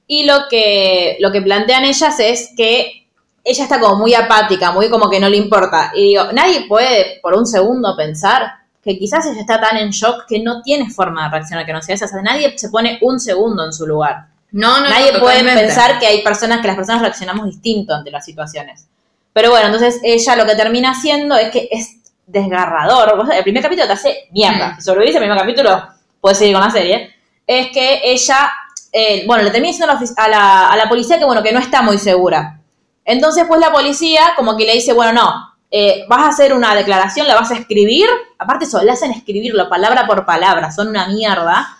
Y 0.07 0.25
lo 0.27 0.41
que, 0.51 1.17
lo 1.21 1.33
que 1.33 1.41
plantean 1.41 1.85
ellas 1.87 2.21
es 2.21 2.51
que 2.55 3.09
ella 3.43 3.65
está 3.65 3.81
como 3.81 3.97
muy 3.97 4.13
apática, 4.13 4.73
muy 4.73 4.91
como 4.91 5.09
que 5.09 5.19
no 5.19 5.31
le 5.31 5.39
importa. 5.39 5.91
Y 5.95 6.09
digo, 6.09 6.25
nadie 6.35 6.67
puede 6.69 7.19
por 7.23 7.33
un 7.33 7.47
segundo 7.47 7.97
pensar 7.97 8.53
que 8.85 8.99
quizás 8.99 9.25
ella 9.25 9.41
está 9.41 9.59
tan 9.59 9.79
en 9.79 9.89
shock 9.89 10.27
que 10.29 10.41
no 10.41 10.61
tiene 10.61 10.91
forma 10.91 11.25
de 11.25 11.31
reaccionar 11.31 11.65
que 11.65 11.73
no 11.73 11.81
sea 11.81 11.95
esa. 11.95 12.05
O 12.05 12.09
sea, 12.09 12.21
nadie 12.21 12.59
se 12.59 12.69
pone 12.69 12.99
un 13.01 13.19
segundo 13.19 13.65
en 13.65 13.73
su 13.73 13.87
lugar. 13.87 14.27
No, 14.57 14.81
no, 14.81 14.89
nadie 14.89 15.13
no, 15.13 15.21
puede 15.21 15.45
pensar 15.45 15.99
que 15.99 16.07
hay 16.07 16.23
personas, 16.23 16.61
que 16.61 16.67
las 16.67 16.77
personas 16.77 17.03
reaccionamos 17.03 17.45
distinto 17.47 17.95
ante 17.95 18.11
las 18.11 18.25
situaciones. 18.25 18.87
Pero 19.35 19.51
bueno, 19.51 19.67
entonces 19.67 20.01
ella 20.03 20.35
lo 20.35 20.47
que 20.47 20.55
termina 20.55 20.93
haciendo 20.93 21.37
es 21.37 21.51
que 21.51 21.69
es 21.71 21.97
desgarrador. 22.27 23.27
El 23.35 23.43
primer 23.43 23.63
capítulo 23.63 23.87
te 23.87 23.93
hace 23.93 24.29
mierda. 24.33 24.69
Mm. 24.69 24.77
Si 24.77 24.83
sobrevivís 24.83 25.15
el 25.15 25.21
primer 25.21 25.37
capítulo, 25.39 25.87
puedes 26.23 26.39
seguir 26.39 26.55
con 26.55 26.65
la 26.65 26.71
serie. 26.71 27.15
Es 27.47 27.67
que 27.71 28.01
ella, 28.03 28.51
eh, 28.93 29.25
bueno, 29.27 29.43
le 29.45 29.51
termina 29.51 29.73
diciendo 29.73 29.93
a 29.93 29.95
la, 29.95 30.01
ofici- 30.01 30.15
a, 30.17 30.29
la, 30.29 30.69
a 30.69 30.77
la 30.77 30.89
policía 30.89 31.19
que, 31.19 31.27
bueno, 31.27 31.43
que 31.43 31.53
no 31.53 31.59
está 31.61 31.83
muy 31.83 31.99
segura. 31.99 32.59
Entonces, 33.05 33.45
pues 33.47 33.61
la 33.61 33.71
policía 33.71 34.33
como 34.37 34.57
que 34.57 34.65
le 34.65 34.73
dice, 34.73 34.95
bueno, 34.95 35.13
no, 35.13 35.55
eh, 35.71 36.07
vas 36.09 36.21
a 36.21 36.29
hacer 36.29 36.55
una 36.55 36.75
declaración, 36.75 37.29
la 37.29 37.35
vas 37.35 37.51
a 37.51 37.57
escribir. 37.57 38.09
Aparte 38.39 38.65
eso, 38.65 38.83
le 38.83 38.91
hacen 38.91 39.13
escribirlo 39.13 39.69
palabra 39.69 40.07
por 40.07 40.25
palabra, 40.25 40.73
son 40.73 40.89
una 40.89 41.07
mierda, 41.09 41.77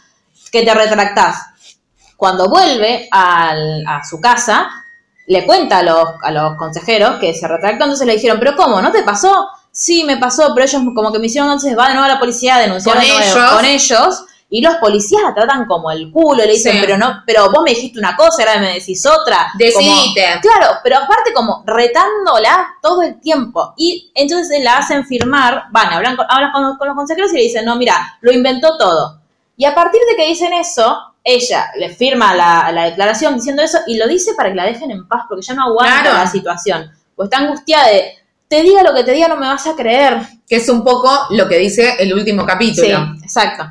que 0.53 0.63
te 0.63 0.75
retractás. 0.75 1.56
Cuando 2.17 2.49
vuelve 2.49 3.09
al- 3.11 3.85
a 3.87 4.05
su 4.05 4.21
casa, 4.21 4.69
le 5.27 5.45
cuenta 5.45 5.79
a 5.79 5.83
los, 5.83 6.09
a 6.23 6.31
los 6.31 6.57
consejeros 6.57 7.19
que 7.21 7.35
se 7.35 7.47
retractó, 7.49 7.85
entonces 7.85 8.07
le 8.07 8.15
dijeron, 8.15 8.39
pero 8.39 8.55
¿cómo? 8.57 8.81
¿No 8.81 8.91
te 8.93 9.03
pasó? 9.03 9.49
Sí, 9.71 10.05
me 10.05 10.17
pasó, 10.17 10.53
pero 10.55 10.65
ellos 10.67 10.83
como 10.95 11.13
que 11.13 11.19
me 11.19 11.27
hicieron, 11.27 11.51
entonces 11.51 11.77
va 11.77 11.89
de 11.89 11.95
nuevo 11.95 12.05
a 12.07 12.15
la 12.15 12.19
policía 12.19 12.57
a 12.57 12.61
denunciar 12.61 12.97
Con 12.97 13.05
de 13.05 13.11
nuevo 13.11 13.25
ellos. 13.25 13.53
con 13.53 13.65
ellos. 13.65 14.25
Y 14.49 14.63
los 14.63 14.77
policías 14.77 15.21
la 15.23 15.35
tratan 15.35 15.67
como 15.67 15.91
el 15.91 16.13
culo, 16.13 16.37
le 16.45 16.53
dicen, 16.53 16.75
Sí. 16.75 16.79
pero 16.81 16.97
no, 16.97 17.25
pero 17.27 17.51
vos 17.51 17.65
me 17.65 17.71
dijiste 17.71 17.99
una 17.99 18.15
cosa, 18.17 18.45
ahora 18.45 18.61
me 18.61 18.75
decís 18.75 19.05
otra. 19.05 19.49
Como- 19.51 19.59
Decidite. 19.59 20.39
Claro, 20.41 20.77
pero 20.85 20.99
aparte 20.99 21.33
como 21.35 21.65
retándola 21.67 22.69
todo 22.81 23.03
el 23.03 23.21
tiempo. 23.21 23.75
Y 23.77 24.13
entonces 24.15 24.63
la 24.63 24.79
hacen 24.79 25.05
firmar, 25.05 25.65
van, 25.73 25.93
hablan 25.93 26.17
hablan 26.29 26.53
con, 26.53 26.77
con 26.79 26.87
los 26.89 26.97
consejeros 26.97 27.33
y 27.33 27.37
le 27.37 27.43
dicen, 27.43 27.65
no, 27.65 27.75
mira, 27.75 28.17
lo 28.21 28.33
inventó 28.33 28.79
todo. 28.79 29.21
Y 29.57 29.65
a 29.65 29.75
partir 29.75 30.01
de 30.09 30.17
que 30.17 30.29
dicen 30.29 30.53
eso, 30.53 30.97
ella 31.29 31.71
le 31.77 31.89
firma 31.91 32.35
la, 32.35 32.71
la 32.73 32.85
declaración 32.85 33.35
diciendo 33.35 33.61
eso 33.63 33.79
y 33.89 33.97
lo 33.99 34.07
dice 34.07 34.33
para 34.37 34.49
que 34.51 34.55
la 34.55 34.65
dejen 34.65 34.93
en 34.93 35.09
paz, 35.09 35.23
porque 35.29 35.45
ya 35.45 35.55
no 35.55 35.65
aguanta 35.65 36.03
Claro. 36.03 36.19
la 36.19 36.27
situación. 36.31 36.91
Pues 37.17 37.27
está 37.27 37.39
angustiada 37.43 37.89
de, 37.89 38.13
te 38.49 38.63
diga 38.63 38.85
lo 38.85 38.95
que 38.95 39.03
te 39.03 39.11
diga, 39.11 39.27
no 39.27 39.37
me 39.37 39.47
vas 39.49 39.67
a 39.67 39.75
creer. 39.75 40.19
Que 40.49 40.57
es 40.57 40.69
un 40.69 40.85
poco 40.85 41.11
lo 41.31 41.49
que 41.49 41.59
dice 41.59 41.97
el 41.99 42.15
último 42.15 42.47
capítulo. 42.47 42.87
Sí, 42.87 43.25
exacto. 43.25 43.65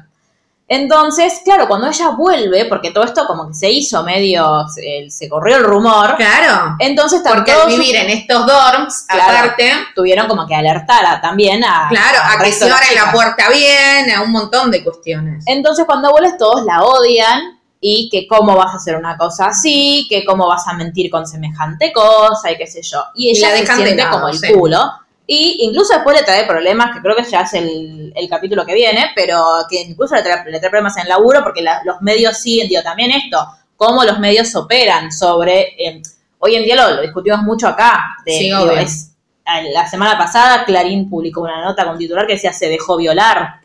Entonces, 0.67 1.41
claro, 1.43 1.67
cuando 1.67 1.88
ella 1.88 2.10
vuelve, 2.10 2.65
porque 2.65 2.89
todo 2.89 3.04
esto 3.04 3.28
como 3.28 3.47
que 3.47 3.54
se 3.54 3.69
hizo 3.69 4.01
medio, 4.04 4.65
se, 4.67 5.10
se 5.12 5.30
corrió 5.30 5.58
el 5.58 5.63
rumor, 5.63 6.15
Claro. 6.17 6.75
entonces 6.80 7.21
Porque 7.23 7.51
al 7.51 7.67
vivir 7.67 7.95
en 7.95 8.10
estos 8.10 8.47
dorms, 8.47 9.06
Claro. 9.08 9.32
aparte, 9.38 9.71
tuvieron 9.95 10.28
como 10.28 10.47
que 10.47 10.56
alertar 10.56 11.06
a- 11.06 11.21
también 11.21 11.63
a... 11.63 11.88
claro, 11.89 12.17
a 12.23 12.32
que 12.38 12.45
de 12.45 12.49
las 12.49 12.58
cierren 12.58 13.06
la 13.06 13.12
puerta 13.12 13.49
bien, 13.49 14.10
a 14.15 14.21
un 14.23 14.32
montón 14.32 14.71
de 14.71 14.84
cuestiones. 14.84 15.43
Entonces 15.47 15.86
cuando 15.86 16.10
vuelves 16.12 16.36
todos 16.38 16.63
la 16.65 16.84
odian 16.84 17.60
y 17.80 18.10
que 18.10 18.25
cómo 18.28 18.56
vas 18.56 18.73
a 18.73 18.78
hacer 18.78 18.95
una 18.95 19.15
cosa 19.17 19.47
así, 19.47 20.08
que 20.10 20.25
cómo 20.25 20.47
vas 20.47 20.67
a 20.67 20.73
mentir 20.73 21.12
con 21.12 21.28
semejante 21.28 21.93
cosa 21.93 22.49
y 22.51 22.58
qué 22.58 22.65
sé 22.65 22.82
yo. 22.82 23.04
Y 23.13 23.28
Y 23.28 23.38
ella 23.38 23.49
la 23.51 23.56
se 23.58 23.62
de 23.62 23.67
siente 23.75 23.95
lado, 24.04 24.12
como 24.13 24.30
el 24.30 24.38
sí. 24.39 24.51
culo. 24.51 24.80
Y 25.27 25.57
incluso 25.61 25.93
después 25.93 26.15
le 26.17 26.23
trae 26.23 26.45
problemas, 26.45 26.93
que 26.95 27.01
creo 27.01 27.15
que 27.15 27.23
ya 27.23 27.41
es 27.41 27.53
el, 27.53 28.13
el 28.15 28.29
capítulo 28.29 28.65
que 28.65 28.73
viene, 28.75 29.11
pero 29.15 29.43
que 29.69 29.81
incluso 29.81 30.15
le 30.15 30.21
trae, 30.21 30.43
le 30.51 30.59
trae 30.59 30.69
problemas 30.69 30.95
en 30.97 31.03
el 31.03 31.09
laburo 31.09 31.41
porque 31.43 31.61
la- 31.63 31.81
los 31.83 32.01
medios 32.01 32.38
siguen, 32.38 32.67
digo, 32.67 32.83
también 32.83 33.11
esto, 33.11 33.38
cómo 33.75 34.03
los 34.03 34.19
medios 34.19 34.55
operan 34.55 35.11
sobre... 35.11 35.73
eh, 35.83 36.01
hoy 36.39 36.55
en 36.55 36.63
día 36.63 36.75
lo, 36.75 36.95
lo 36.97 37.01
discutimos 37.01 37.41
mucho 37.41 37.67
acá. 37.67 38.17
De, 38.23 38.31
Sí, 38.33 38.43
digo, 38.45 38.71
es- 38.83 39.11
la 39.73 39.88
semana 39.88 40.17
pasada 40.17 40.63
Clarín 40.65 41.09
publicó 41.09 41.41
una 41.41 41.63
nota 41.63 41.85
con 41.85 41.97
titular 41.97 42.25
que 42.27 42.33
decía 42.33 42.53
se 42.53 42.67
dejó 42.69 42.97
violar. 42.97 43.55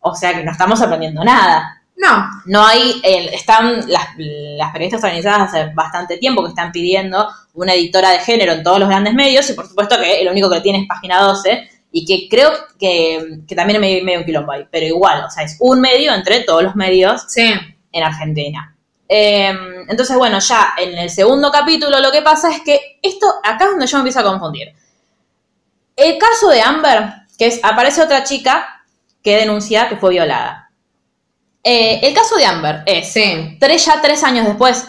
O 0.00 0.14
sea 0.14 0.34
que 0.34 0.44
no 0.44 0.52
estamos 0.52 0.80
aprendiendo 0.82 1.24
nada. 1.24 1.82
No, 1.96 2.28
No 2.46 2.66
hay, 2.66 3.00
el- 3.04 3.28
están 3.28 3.88
las, 3.88 4.08
las 4.18 4.72
periodistas 4.72 5.02
organizadas 5.04 5.54
hace 5.54 5.72
bastante 5.74 6.18
tiempo 6.18 6.42
que 6.42 6.48
están 6.50 6.72
pidiendo 6.72 7.28
una 7.54 7.72
editora 7.74 8.10
de 8.10 8.18
género 8.18 8.52
en 8.52 8.62
todos 8.62 8.78
los 8.80 8.88
grandes 8.88 9.14
medios 9.14 9.48
y 9.48 9.54
por 9.54 9.66
supuesto 9.68 9.96
que 10.00 10.20
el 10.20 10.28
único 10.28 10.50
que 10.50 10.56
lo 10.56 10.62
tiene 10.62 10.80
es 10.82 10.88
Página 10.88 11.20
12 11.20 11.68
y 11.92 12.04
que 12.04 12.28
creo 12.28 12.50
que, 12.78 13.38
que 13.46 13.54
también 13.54 13.76
es 13.76 13.80
medio, 13.80 14.04
medio 14.04 14.18
un 14.18 14.24
quilombo 14.24 14.52
ahí, 14.52 14.66
pero 14.70 14.84
igual, 14.84 15.24
o 15.24 15.30
sea, 15.30 15.44
es 15.44 15.56
un 15.60 15.80
medio 15.80 16.12
entre 16.12 16.40
todos 16.40 16.64
los 16.64 16.74
medios 16.74 17.22
sí. 17.28 17.54
en 17.92 18.02
Argentina. 18.02 18.76
Eh, 19.08 19.54
entonces, 19.88 20.16
bueno, 20.16 20.40
ya 20.40 20.74
en 20.76 20.98
el 20.98 21.08
segundo 21.10 21.52
capítulo 21.52 22.00
lo 22.00 22.10
que 22.10 22.22
pasa 22.22 22.50
es 22.50 22.60
que 22.62 22.98
esto, 23.00 23.26
acá 23.44 23.66
es 23.66 23.70
donde 23.70 23.86
yo 23.86 23.98
me 23.98 24.00
empiezo 24.00 24.18
a 24.20 24.24
confundir. 24.24 24.74
El 25.94 26.18
caso 26.18 26.48
de 26.48 26.60
Amber, 26.60 27.12
que 27.38 27.46
es, 27.46 27.60
aparece 27.62 28.02
otra 28.02 28.24
chica 28.24 28.84
que 29.22 29.36
denuncia 29.36 29.88
que 29.88 29.96
fue 29.96 30.10
violada. 30.10 30.63
Eh, 31.64 32.00
el 32.02 32.14
caso 32.14 32.36
de 32.36 32.44
Amber 32.44 32.82
es 32.84 33.10
Sí, 33.12 33.56
tres, 33.58 33.84
ya 33.86 34.00
tres 34.02 34.22
años 34.22 34.46
después. 34.46 34.86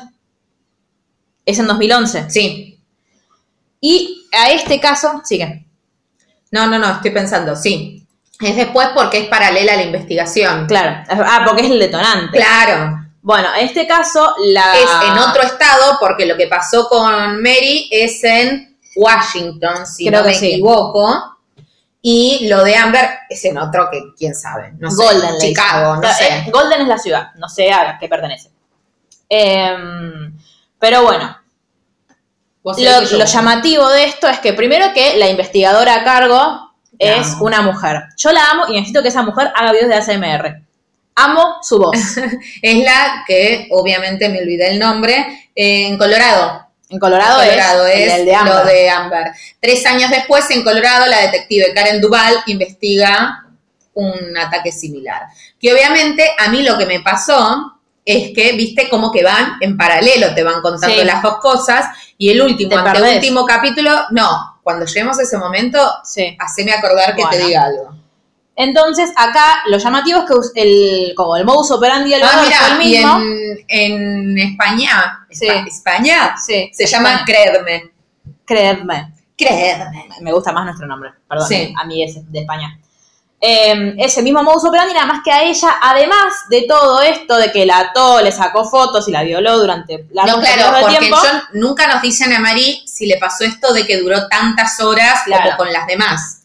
Es 1.46 1.58
en 1.60 1.68
2011. 1.68 2.30
sí. 2.30 2.72
Y 3.82 4.28
a 4.32 4.50
este 4.52 4.80
caso, 4.80 5.22
sigue. 5.24 5.66
No, 6.52 6.66
no, 6.68 6.80
no, 6.80 6.92
estoy 6.94 7.12
pensando, 7.12 7.56
sí. 7.56 8.04
Es 8.42 8.56
después 8.56 8.90
porque 8.96 9.20
es 9.20 9.28
paralela 9.28 9.74
a 9.74 9.76
la 9.78 9.84
investigación. 9.84 10.66
Claro. 10.66 11.04
Ah, 11.10 11.44
porque 11.46 11.64
es 11.66 11.72
el 11.72 11.80
detonante. 11.80 12.38
Claro. 12.38 13.00
Bueno, 13.22 13.48
en 13.58 13.66
este 13.68 13.88
caso, 13.88 14.36
la. 14.40 14.76
Es 14.76 14.90
en 15.08 15.18
otro 15.18 15.44
estado 15.44 15.98
porque 16.00 16.26
lo 16.26 16.36
que 16.36 16.48
pasó 16.48 16.88
con 16.90 17.42
Mary 17.42 17.88
es 17.92 18.24
en 18.24 18.78
Washington, 18.96 19.86
si 19.86 20.08
Creo 20.08 20.22
no 20.22 20.26
me 20.28 20.34
que 20.34 20.40
sí. 20.40 20.48
equivoco. 20.54 21.35
Y 22.08 22.48
lo 22.50 22.64
de 22.64 22.76
Amber 22.76 23.10
es 23.28 23.44
en 23.46 23.58
otro 23.58 23.90
que 23.92 24.14
quién 24.16 24.36
sabe, 24.36 24.74
no 24.78 24.92
sé, 24.92 25.04
Golden 25.04 25.40
Chicago, 25.40 25.96
no 25.96 26.08
Eh, 26.08 26.14
sé. 26.14 26.52
Golden 26.52 26.82
es 26.82 26.88
la 26.88 27.00
ciudad, 27.00 27.34
no 27.34 27.50
sé 27.50 27.72
a 27.74 27.98
qué 28.00 28.08
pertenece. 28.08 28.52
Em, 29.28 30.38
pero 30.78 31.02
bueno, 31.02 31.36
lo, 32.64 33.26
llamativo 33.26 33.90
de 33.90 34.04
esto 34.04 34.28
es 34.28 34.38
que 34.38 34.54
primero 34.54 34.94
que 34.94 35.18
la 35.18 35.30
investigadora 35.30 35.96
a 35.96 36.04
cargo 36.04 36.76
La 37.00 37.16
es 37.16 37.34
amo. 37.34 37.46
una 37.46 37.64
mujer. 37.64 38.04
Yo 38.18 38.32
la 38.32 38.52
amo 38.52 38.66
y 38.68 38.74
necesito 38.74 39.02
que 39.02 39.08
esa 39.08 39.24
mujer 39.24 39.52
haga 39.56 39.72
videos 39.72 39.90
de 39.90 39.96
ASMR. 39.96 40.62
Amo 41.16 41.56
su 41.64 41.80
voz. 41.80 41.98
Es 42.62 42.84
la 42.84 43.24
que, 43.26 43.68
obviamente 43.72 44.30
me 44.30 44.42
olvidé 44.42 44.70
el 44.70 44.78
nombre, 44.78 45.50
eh, 45.56 45.88
en 45.88 45.98
Colorado. 45.98 46.65
En 46.90 47.00
Colorado, 47.00 47.40
Colorado 47.40 47.88
es, 47.88 48.08
es, 48.08 48.14
el 48.20 48.26
de 48.26 48.36
Amber. 48.36 48.54
lo 48.54 48.66
de 48.66 48.90
Amber. 48.90 49.32
Tres 49.60 49.86
años 49.86 50.10
después, 50.12 50.50
en 50.52 50.64
Colorado, 50.64 51.08
la 51.08 51.22
detective 51.22 51.74
Karen 51.74 52.00
Duval 52.00 52.36
investiga 52.48 53.44
un 53.94 54.38
ataque 54.38 54.72
similar. 54.72 55.24
Que 55.60 55.74
obviamente 55.74 56.30
a 56.38 56.50
mí 56.50 56.62
lo 56.64 56.78
que 56.78 56.86
me 56.86 57.00
pasó 57.00 57.72
es 58.04 58.34
que, 58.36 58.52
viste, 58.52 58.88
como 58.88 59.12
que 59.12 59.24
van 59.24 59.54
en 59.62 59.76
paralelo, 59.78 60.36
te 60.36 60.44
van 60.44 60.62
contando 60.62 60.96
Sí. 60.96 61.04
las 61.04 61.24
dos 61.24 61.38
cosas, 61.40 61.88
y 62.20 62.30
el 62.30 62.42
último, 62.42 62.70
perdés. 62.84 63.02
anteúltimo 63.02 63.46
capítulo, 63.46 63.92
no, 64.12 64.60
cuando 64.62 64.86
lleguemos 64.86 65.18
a 65.18 65.24
ese 65.24 65.38
momento, 65.38 65.80
Sí. 66.04 66.38
haceme 66.40 66.72
acordar 66.72 67.16
que 67.16 67.24
te 67.32 67.40
diga 67.40 67.64
algo. 67.64 67.96
Entonces, 68.58 69.12
acá 69.18 69.64
lo 69.68 69.78
llamativo 69.78 70.20
es 70.20 70.52
que 70.54 70.62
el, 70.62 71.14
como 71.16 71.36
el 71.36 71.44
modus 71.46 71.72
operandi 71.72 72.10
del 72.12 72.24
Ah, 72.24 72.28
fue 72.28 72.42
el 72.44 72.78
mira, 72.78 72.82
y 72.82 72.88
mismo. 72.88 73.20
en, 73.68 74.38
en 74.38 74.38
España, 74.40 75.26
Sí. 75.30 75.46
Espa- 75.48 75.68
España, 75.68 76.36
Sí, 76.38 76.70
se 76.74 76.86
llama 76.86 77.10
España. 77.16 77.26
Creerme. 77.26 77.92
Creedme. 78.46 79.14
Creerme. 79.38 80.08
Me 80.22 80.32
gusta 80.32 80.52
más 80.54 80.64
nuestro 80.66 80.88
nombre, 80.88 81.12
perdón, 81.28 81.48
Sí. 81.48 81.74
a 81.78 81.84
mí 81.84 82.04
es 82.04 82.32
de 82.32 82.40
España. 82.40 82.80
Eh, 83.42 83.94
ese 83.98 84.22
mismo 84.24 84.42
modus 84.42 84.64
operandi, 84.66 84.94
nada 84.94 85.06
más 85.08 85.22
que 85.24 85.32
a 85.32 85.44
ella, 85.44 85.76
además 85.82 86.34
de 86.50 86.62
todo 86.68 87.02
esto, 87.02 87.36
de 87.38 87.52
que 87.52 87.66
la 87.66 87.80
ató, 87.80 88.22
le 88.22 88.32
sacó 88.32 88.64
fotos 88.64 89.08
y 89.10 89.12
la 89.12 89.24
violó 89.24 89.60
durante 89.60 90.08
la 90.14 90.26
No, 90.26 90.40
claro, 90.40 90.78
porque 90.82 90.98
tiempo. 91.00 91.18
yo- 91.22 91.60
nunca 91.60 91.86
nos 91.88 92.02
dicen 92.02 92.32
a 92.34 92.40
Mari 92.40 92.84
si 92.88 93.06
le 93.06 93.18
pasó 93.18 93.44
esto 93.44 93.74
de 93.74 93.86
que 93.86 93.98
duró 94.00 94.28
tantas 94.30 94.80
horas 94.80 95.22
Claro. 95.26 95.44
como 95.44 95.58
con 95.58 95.74
las 95.74 95.86
demás. 95.86 96.44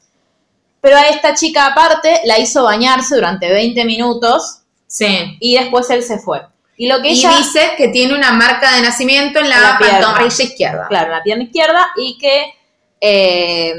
Pero 0.81 0.97
a 0.97 1.03
esta 1.09 1.35
chica 1.35 1.67
aparte 1.67 2.21
la 2.25 2.39
hizo 2.39 2.65
bañarse 2.65 3.15
durante 3.15 3.51
20 3.51 3.85
minutos 3.85 4.59
Sí. 4.87 5.37
y 5.41 5.55
después 5.57 5.89
él 5.91 6.03
se 6.03 6.19
fue. 6.19 6.43
Y 6.77 6.89
lo 6.89 7.01
que 7.03 7.11
Y 7.11 7.19
ella... 7.19 7.37
dice 7.37 7.73
que 7.77 7.89
tiene 7.89 8.15
una 8.15 8.33
marca 8.33 8.75
de 8.75 8.83
nacimiento 8.83 9.39
en 9.39 9.49
la, 9.51 9.61
la 9.61 9.79
pantorrilla 9.79 10.45
izquierda. 10.45 10.87
claro, 10.89 11.07
en 11.07 11.13
la 11.13 11.23
pierna 11.23 11.45
izquierda 11.45 11.89
y 11.97 12.17
que 12.19 12.55
eh, 13.01 13.75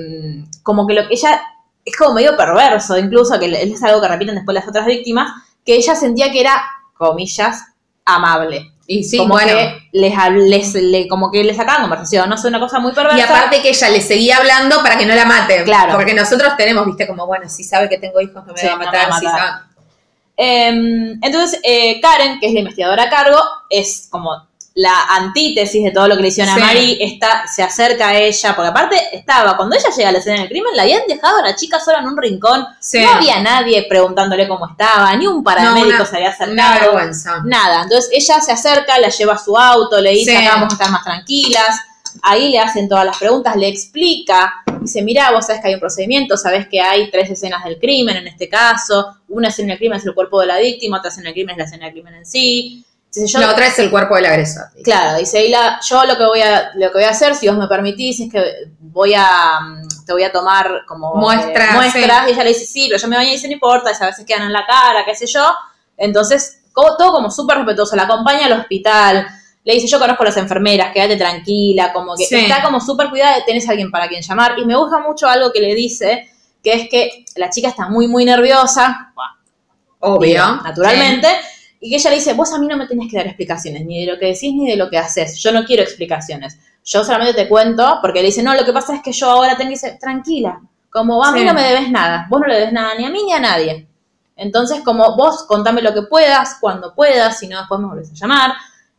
como 0.64 0.86
que 0.88 0.94
lo 0.94 1.08
que 1.08 1.16
ella 1.16 1.42
es 1.84 1.96
como 1.98 2.14
medio 2.14 2.38
perverso, 2.38 2.98
incluso 2.98 3.40
que 3.40 3.48
es 3.64 3.84
algo 3.84 4.02
que 4.02 4.08
repiten 4.08 4.36
después 4.36 4.54
las 4.56 4.68
otras 4.68 4.86
víctimas, 4.86 5.32
que 5.66 5.76
ella 5.76 5.96
sentía 5.96 6.32
que 6.32 6.42
era, 6.42 6.62
comillas, 6.98 7.64
amable. 8.06 8.72
Y 9.00 9.04
sí, 9.04 9.18
como 9.18 9.34
bueno. 9.36 9.54
que 9.54 9.88
les, 9.94 10.14
les- 10.48 10.74
le, 10.76 11.08
como 11.08 11.32
que 11.32 11.44
le 11.44 11.54
sacaban 11.54 11.82
conversación, 11.82 12.28
no 12.30 12.38
sé, 12.38 12.48
una 12.48 12.60
cosa 12.60 12.80
muy 12.80 12.92
perversa. 12.94 13.18
Y 13.18 13.22
aparte 13.22 13.62
que 13.62 13.70
ella 13.70 13.90
le 13.90 14.02
seguía 14.02 14.38
hablando 14.38 14.82
para 14.84 14.98
que 14.98 15.06
no 15.06 15.16
la 15.16 15.26
maten. 15.26 15.64
Claro. 15.64 15.94
Porque 15.94 16.14
nosotros 16.14 16.56
tenemos, 16.58 16.86
viste, 16.86 17.08
como, 17.08 17.26
bueno, 17.26 17.48
si 17.50 17.64
sabe 17.64 17.88
que 17.90 17.98
tengo 17.98 18.20
hijos 18.22 18.46
no 18.46 18.54
me 18.54 18.60
Sí, 18.60 18.68
va 18.68 18.74
a 18.74 18.76
no 18.76 18.80
me 18.80 18.86
matar. 18.88 19.10
va 19.10 19.16
a 19.16 19.20
si 19.20 19.26
matar. 19.26 19.40
sabe- 19.40 19.62
Em, 20.38 21.20
entonces, 21.22 21.60
eh, 21.64 22.00
Karen, 22.02 22.40
que 22.40 22.48
es 22.48 22.54
la 22.54 22.60
investigadora 22.60 23.04
a 23.04 23.10
cargo, 23.10 23.38
es 23.70 24.08
como 24.10 24.48
la 24.74 25.04
antítesis 25.10 25.84
de 25.84 25.92
todo 25.92 26.08
lo 26.08 26.16
que 26.16 26.22
le 26.22 26.28
hicieron 26.30 26.56
Sí. 26.56 26.62
a 26.62 26.66
Mari, 26.66 26.98
está, 27.02 27.46
se 27.46 27.62
acerca 27.62 28.08
a 28.10 28.18
ella, 28.18 28.56
porque 28.56 28.70
aparte 28.70 28.98
estaba, 29.12 29.58
cuando 29.58 29.76
ella 29.76 29.90
llega 29.96 30.10
a 30.10 30.12
la 30.14 30.20
escena 30.20 30.40
del 30.40 30.48
crimen, 30.50 30.72
la 30.76 30.84
habían 30.84 31.02
dejado 31.08 31.40
a 31.40 31.42
la 31.42 31.56
chica 31.56 31.78
sola 31.80 32.00
en 32.00 32.08
un 32.08 32.16
rincón, 32.18 32.66
Sí. 32.80 33.00
no 33.02 33.12
había 33.12 33.42
nadie 33.42 33.86
preguntándole 33.90 34.48
cómo 34.48 34.68
estaba, 34.70 35.14
ni 35.18 35.28
un 35.28 35.44
paramédico 35.44 35.90
No, 35.90 35.96
una- 35.98 36.06
se 36.06 36.16
había 36.16 36.30
acercado, 36.30 36.98
nada. 37.44 37.84
Entonces 37.84 38.10
ella 38.14 38.40
se 38.40 38.52
acerca, 38.54 38.98
la 39.00 39.10
lleva 39.10 39.34
a 39.34 39.38
su 39.38 39.58
auto, 39.58 40.00
le 40.00 40.12
dice, 40.12 40.32
Sí. 40.32 40.38
acá 40.46 40.56
vamos 40.56 40.72
a 40.74 40.76
estar 40.76 40.90
más 40.92 41.04
tranquilas, 41.04 41.80
ahí 42.24 42.50
le 42.50 42.60
hacen 42.60 42.88
todas 42.88 43.06
las 43.06 43.18
preguntas, 43.18 43.56
le 43.58 43.68
explica, 43.68 44.54
dice, 44.80 45.02
mira, 45.02 45.32
vos 45.32 45.46
sabés 45.48 45.62
que 45.62 45.68
hay 45.68 45.74
un 45.74 45.80
procedimiento, 45.82 46.38
sabés 46.38 46.68
que 46.68 46.80
hay 46.80 47.12
tres 47.12 47.30
escenas 47.30 47.64
del 47.66 47.78
crimen 47.78 48.16
en 48.18 48.28
este 48.28 48.48
caso, 48.48 49.18
una 49.28 49.50
escena 49.50 49.70
del 49.70 49.80
crimen 49.80 50.00
es 50.00 50.06
el 50.06 50.14
cuerpo 50.14 50.40
de 50.40 50.48
la 50.48 50.58
víctima, 50.60 50.98
otra 51.00 51.10
escena 51.10 51.26
del 51.26 51.34
crimen 51.34 51.54
es 51.56 51.58
la 51.58 51.64
escena 51.66 51.86
del 51.86 51.94
crimen 51.94 52.14
en 52.16 52.26
sí. 52.26 52.86
Yo, 53.14 53.40
La 53.40 53.52
otra 53.52 53.68
es 53.68 53.78
el 53.80 53.90
cuerpo 53.92 54.16
del 54.16 54.26
agresor. 54.26 54.64
Claro, 54.86 55.18
dice 55.20 55.46
Hila, 55.46 55.80
yo 55.82 56.06
lo 56.06 56.18
que 56.18 56.26
voy 56.26 56.42
a 56.42 56.72
lo 56.76 56.88
que 56.92 56.94
voy 57.00 57.04
a 57.04 57.10
hacer, 57.10 57.36
si 57.36 57.48
vos 57.50 57.58
me 57.58 57.68
permitís, 57.68 58.22
es 58.22 58.32
que 58.32 58.42
voy 58.80 59.14
a 59.16 59.60
mm, 59.62 60.06
te 60.06 60.14
voy 60.14 60.24
a 60.24 60.32
tomar 60.32 60.84
como 60.88 61.16
Muestras, 61.16 61.72
eh, 61.72 61.76
muestras. 61.76 62.28
y 62.28 62.32
ella 62.32 62.44
le 62.44 62.50
dice, 62.50 62.66
sí, 62.66 62.88
pero 62.90 63.02
yo 63.02 63.08
me 63.10 63.18
bañé 63.18 63.30
y 63.30 63.34
dice, 63.34 63.48
no 63.48 63.54
importa, 63.54 63.90
a 64.00 64.06
veces 64.06 64.26
quedan 64.26 64.44
en 64.44 64.54
la 64.54 64.66
cara, 64.66 65.04
qué 65.06 65.14
sé 65.14 65.26
yo. 65.28 65.46
Entonces, 65.98 66.60
todo 66.74 67.12
como 67.12 67.30
súper 67.30 67.58
respetuoso, 67.58 67.96
la 67.98 68.04
acompaña 68.04 68.46
al 68.46 68.54
hospital, 68.54 69.28
le 69.64 69.74
dice, 69.74 69.88
yo 69.88 70.00
conozco 70.00 70.24
a 70.24 70.28
las 70.28 70.38
enfermeras, 70.38 70.94
quédate 70.94 71.18
tranquila, 71.18 71.92
como 71.92 72.16
que 72.16 72.26
Sí. 72.26 72.36
está 72.36 72.64
como 72.64 72.80
súper 72.80 73.10
cuidada, 73.10 73.44
tenés 73.46 73.68
a 73.68 73.72
alguien 73.72 73.92
para 73.92 74.08
quien 74.08 74.22
llamar. 74.22 74.58
Y 74.58 74.66
me 74.66 74.76
gusta 74.76 75.00
mucho 75.00 75.28
algo 75.28 75.52
que 75.52 75.60
le 75.60 75.76
dice, 75.76 76.32
que 76.64 76.74
es 76.74 76.90
que 76.90 77.26
la 77.36 77.50
chica 77.50 77.68
está 77.68 77.90
muy, 77.90 78.08
muy 78.08 78.24
nerviosa, 78.26 79.12
Obvio. 80.00 80.30
digo, 80.44 80.62
naturalmente, 80.64 81.28
y 81.82 81.90
que 81.90 81.96
ella 81.98 82.10
le 82.12 82.16
dice, 82.18 82.34
vos 82.34 82.54
a 82.54 82.60
mí 82.60 82.68
no 82.68 82.78
me 82.78 82.88
tenés 82.88 83.12
que 83.12 83.18
dar 83.18 83.26
explicaciones, 83.28 83.86
ni 83.86 84.06
de 84.06 84.12
lo 84.14 84.18
que 84.20 84.28
decís 84.28 84.54
ni 84.54 84.70
de 84.70 84.78
lo 84.78 84.90
que 84.90 84.98
haces, 84.98 85.38
yo 85.40 85.52
no 85.52 85.66
quiero 85.66 85.84
explicaciones, 85.84 86.58
yo 86.86 87.04
solamente 87.04 87.34
te 87.34 87.50
cuento, 87.50 87.98
porque 88.02 88.20
le 88.22 88.28
dice, 88.28 88.44
no, 88.44 88.54
lo 88.54 88.64
que 88.64 88.72
pasa 88.72 88.96
es 88.96 89.02
que 89.02 89.12
yo 89.12 89.30
ahora 89.30 89.58
tengo 89.58 89.72
que 89.72 89.78
ser 89.78 89.98
tranquila, 90.00 90.62
como 90.90 91.24
a 91.24 91.32
mí 91.32 91.40
Sí. 91.40 91.46
no 91.46 91.54
me 91.54 91.64
debes 91.64 91.90
nada, 91.90 92.28
vos 92.30 92.40
no 92.40 92.48
le 92.48 92.56
debes 92.56 92.72
nada 92.74 92.94
ni 92.96 93.06
a 93.06 93.10
mí 93.10 93.24
ni 93.24 93.34
a 93.34 93.40
nadie. 93.40 93.88
Entonces, 94.36 94.82
como 94.82 95.16
vos 95.16 95.44
contame 95.44 95.82
lo 95.82 95.94
que 95.94 96.02
puedas, 96.04 96.58
cuando 96.60 96.96
puedas, 96.96 97.38
si 97.38 97.48
no 97.48 97.60
después 97.60 97.80
me 97.80 97.88
volvés 97.88 98.10
a 98.12 98.16
llamar. 98.16 98.54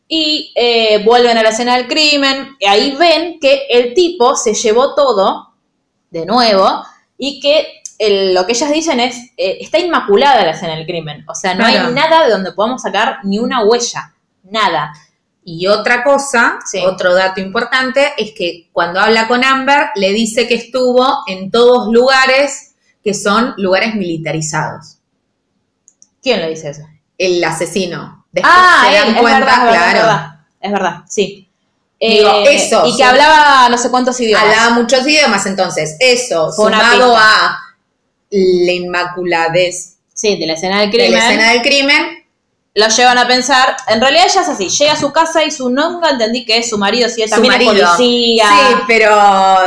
Y 0.07 0.53
eh, 0.55 1.03
vuelven 1.05 1.37
a 1.37 1.43
la 1.43 1.49
escena 1.49 1.77
del 1.77 1.89
crimen, 1.89 2.57
y 2.61 2.67
ahí 2.67 2.95
ven 2.97 3.39
que 3.41 3.67
el 3.69 3.93
tipo 3.93 4.37
se 4.37 4.55
llevó 4.55 4.95
todo 4.95 5.55
de 6.11 6.27
nuevo 6.27 6.85
y 7.19 7.41
que 7.41 7.82
el- 8.07 8.35
lo 8.35 8.45
que 8.47 8.53
ellas 8.53 8.71
dicen 8.73 9.01
es, 9.01 9.17
eh, 9.37 9.59
está 9.61 9.79
inmaculada 9.79 10.45
la 10.45 10.51
escena 10.53 10.75
del 10.77 10.87
crimen. 10.87 11.25
O 11.29 11.35
sea, 11.35 11.55
no 11.55 11.65
Claro. 11.65 11.89
hay 11.89 11.95
nada 11.95 12.25
de 12.25 12.31
donde 12.33 12.53
podamos 12.53 12.83
sacar 12.83 13.19
ni 13.25 13.39
una 13.39 13.65
huella, 13.65 14.13
nada. 14.45 14.93
Y 15.45 15.67
otra 15.67 16.05
cosa, 16.05 16.59
Sí. 16.65 16.79
otro 16.85 17.15
dato 17.15 17.41
importante, 17.41 18.13
es 18.17 18.33
que 18.37 18.69
cuando 18.73 19.01
habla 19.01 19.27
con 19.29 19.45
Amber, 19.45 19.89
le 19.97 20.13
dice 20.13 20.47
que 20.47 20.55
estuvo 20.55 21.07
en 21.27 21.51
todos 21.51 21.93
lugares 21.93 22.75
que 23.03 23.15
son 23.15 23.55
lugares 23.57 23.95
militarizados. 23.97 24.99
¿Quién 26.23 26.41
le 26.41 26.51
dice 26.51 26.71
eso? 26.71 26.83
El 27.19 27.43
asesino. 27.43 28.27
Después 28.31 28.55
ah, 28.57 28.87
se 28.89 28.95
dan 28.99 29.09
es 29.15 29.21
cuenta, 29.21 29.39
verdad, 29.41 29.55
es 29.57 29.65
verdad, 29.65 29.73
claro. 29.73 29.89
es 29.99 30.03
verdad, 30.05 30.41
es 30.61 30.73
verdad, 30.73 31.03
sí. 31.09 31.49
Digo, 32.01 32.31
Eh, 32.31 32.55
eso, 32.57 32.85
Y 32.87 32.97
que 32.97 33.05
hablaba 33.05 33.69
no 33.69 33.79
sé 33.79 33.89
cuántos 33.91 34.19
idiomas. 34.21 34.45
Hablaba 34.45 34.71
muchos 34.71 35.07
idiomas, 35.07 35.47
entonces 35.47 35.97
eso, 36.01 36.51
Fue 36.53 36.67
sumado 36.73 37.17
a 37.17 37.59
la 38.33 38.73
inmaculadez 38.73 39.95
Sí, 40.15 40.37
de 40.39 40.47
la 40.47 40.55
escena 40.55 40.81
del 40.81 40.91
de 40.91 40.97
crimen. 40.97 41.13
la 41.13 41.27
escena 41.27 41.51
del 41.53 41.63
crimen, 41.63 42.25
lo 42.75 42.89
llevan 42.89 43.19
a 43.19 43.27
pensar, 43.27 43.77
en 43.89 44.01
realidad 44.01 44.27
ella 44.31 44.41
es 44.43 44.49
así, 44.49 44.69
llega 44.69 44.93
a 44.93 44.97
su 44.97 45.13
casa 45.13 45.45
y 45.45 45.51
su 45.51 45.69
nunca 45.71 46.11
entendí 46.11 46.45
que 46.45 46.59
es 46.59 46.69
su 46.71 46.79
marido, 46.79 47.09
si 47.09 47.23
él 47.23 47.29
su 47.29 47.35
también 47.35 47.55
marido. 47.55 47.73
es 47.73 47.91
policía, 47.91 48.45
Sí, 48.49 48.75
pero... 48.87 49.17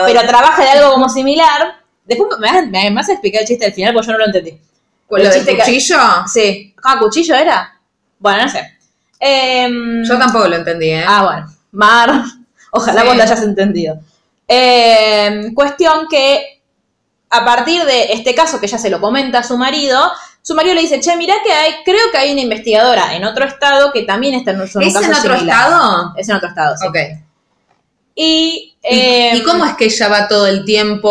pero 0.05 0.21
trabaja 0.27 0.63
de 0.63 0.69
algo 0.69 0.91
como 0.93 1.07
similar. 1.09 1.75
Después 2.05 2.29
me, 2.39 2.51
vas- 2.51 2.67
me 2.67 2.91
vas 2.91 3.09
a 3.09 3.13
explicar 3.13 3.41
el 3.41 3.47
chiste 3.47 3.65
del 3.65 3.73
final 3.73 3.93
porque 3.93 4.07
yo 4.07 4.13
no 4.13 4.19
lo 4.19 4.25
entendí. 4.27 4.57
¿Con 5.07 5.19
lo 5.21 5.25
el 5.31 5.45
del 5.45 5.45
que- 5.57 5.61
cuchillo? 5.63 5.97
Sí. 6.31 6.73
¿Ah, 6.83 6.97
cuchillo 6.99 7.35
era? 7.35 7.79
Bueno, 8.19 8.43
no 8.43 8.49
sé. 8.49 8.77
Em, 9.19 10.03
Yo 10.03 10.17
tampoco 10.17 10.47
lo 10.47 10.55
entendí, 10.57 10.89
¿eh? 10.91 11.03
Ah, 11.07 11.23
bueno. 11.23 11.47
Mar, 11.71 12.23
ojalá 12.71 13.01
Sí. 13.01 13.07
vos 13.07 13.15
lo 13.17 13.23
hayas 13.23 13.41
entendido. 13.43 13.99
Em, 14.47 15.53
cuestión 15.53 16.07
que 16.09 16.54
a 17.29 17.43
partir 17.45 17.83
de 17.85 18.13
este 18.13 18.33
caso 18.35 18.59
que 18.59 18.65
ella 18.67 18.77
se 18.77 18.89
lo 18.89 19.01
comenta 19.01 19.39
a 19.39 19.43
su 19.43 19.57
marido, 19.57 20.11
su 20.41 20.53
marido 20.55 20.75
le 20.75 20.81
dice, 20.81 20.99
che, 20.99 21.15
mirá 21.17 21.33
que 21.43 21.51
hay, 21.51 21.73
creo 21.83 22.11
que 22.11 22.17
hay 22.17 22.31
una 22.31 22.41
investigadora 22.41 23.15
en 23.15 23.25
otro 23.25 23.45
estado 23.45 23.91
que 23.91 24.03
también 24.03 24.35
está 24.35 24.51
en 24.51 24.57
un 24.57 24.63
¿Es 24.67 24.73
caso 24.73 24.83
en 25.01 25.13
otro 25.13 25.35
similar". 25.37 25.39
estado? 25.41 26.13
Es 26.17 26.29
en 26.29 26.35
otro 26.35 26.49
estado, 26.49 26.75
sí. 26.77 26.87
Ok. 26.87 26.97
Y, 28.17 28.77
¿Y, 28.81 28.99
em, 28.99 29.35
y 29.37 29.43
cómo 29.43 29.65
es 29.65 29.73
que 29.73 29.85
ella 29.85 30.07
va 30.07 30.27
todo 30.29 30.47
el 30.47 30.63
tiempo? 30.63 31.09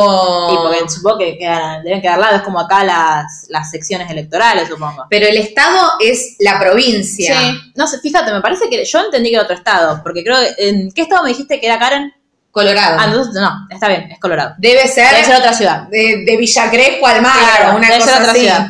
y 0.53 0.57
porque 0.57 0.89
supongo 0.89 1.19
que 1.19 1.37
quedan- 1.37 1.83
deben 1.83 2.01
quedar 2.01 2.19
lados, 2.19 2.41
como 2.43 2.59
acá 2.61 2.83
las, 2.83 3.45
las 3.51 3.71
secciones 3.71 4.11
electorales, 4.11 4.69
supongo. 4.69 5.05
Pero 5.11 5.27
el 5.27 5.37
estado 5.37 5.93
es 6.01 6.37
la 6.39 6.59
provincia. 6.59 7.39
Sí, 7.39 7.59
no 7.75 7.87
sé, 7.87 7.99
fíjate, 8.01 8.33
me 8.33 8.41
parece 8.41 8.71
que 8.71 8.83
yo 8.85 9.01
entendí 9.01 9.29
que 9.29 9.35
era 9.35 9.45
otro 9.45 9.57
estado, 9.57 10.01
porque 10.03 10.25
creo 10.25 10.37
que, 10.39 10.69
¿en 10.69 10.93
qué 10.93 11.03
estado 11.03 11.25
me 11.25 11.29
dijiste 11.31 11.61
que 11.61 11.67
era 11.67 11.79
Karen? 11.79 12.15
Colorado. 12.55 12.97
Ah, 13.01 13.05
entonces 13.07 13.35
no, 13.35 13.67
está 13.69 13.89
bien, 13.89 14.11
es 14.13 14.19
Colorado. 14.21 14.55
Debe 14.59 14.87
ser, 14.87 15.11
Debe 15.11 15.25
ser 15.25 15.35
otra 15.37 15.53
ciudad. 15.53 15.83
de, 15.89 16.23
de 16.25 16.37
Villa 16.37 16.71
Crespo 16.71 17.07
al 17.07 17.21
mar, 17.21 17.33
Claro, 17.37 17.77
una 17.77 17.89
debe 17.89 18.01
ser 18.01 18.11
cosa 18.13 18.19
otra 18.21 18.31
así. 18.33 18.41
ciudad. 18.43 18.67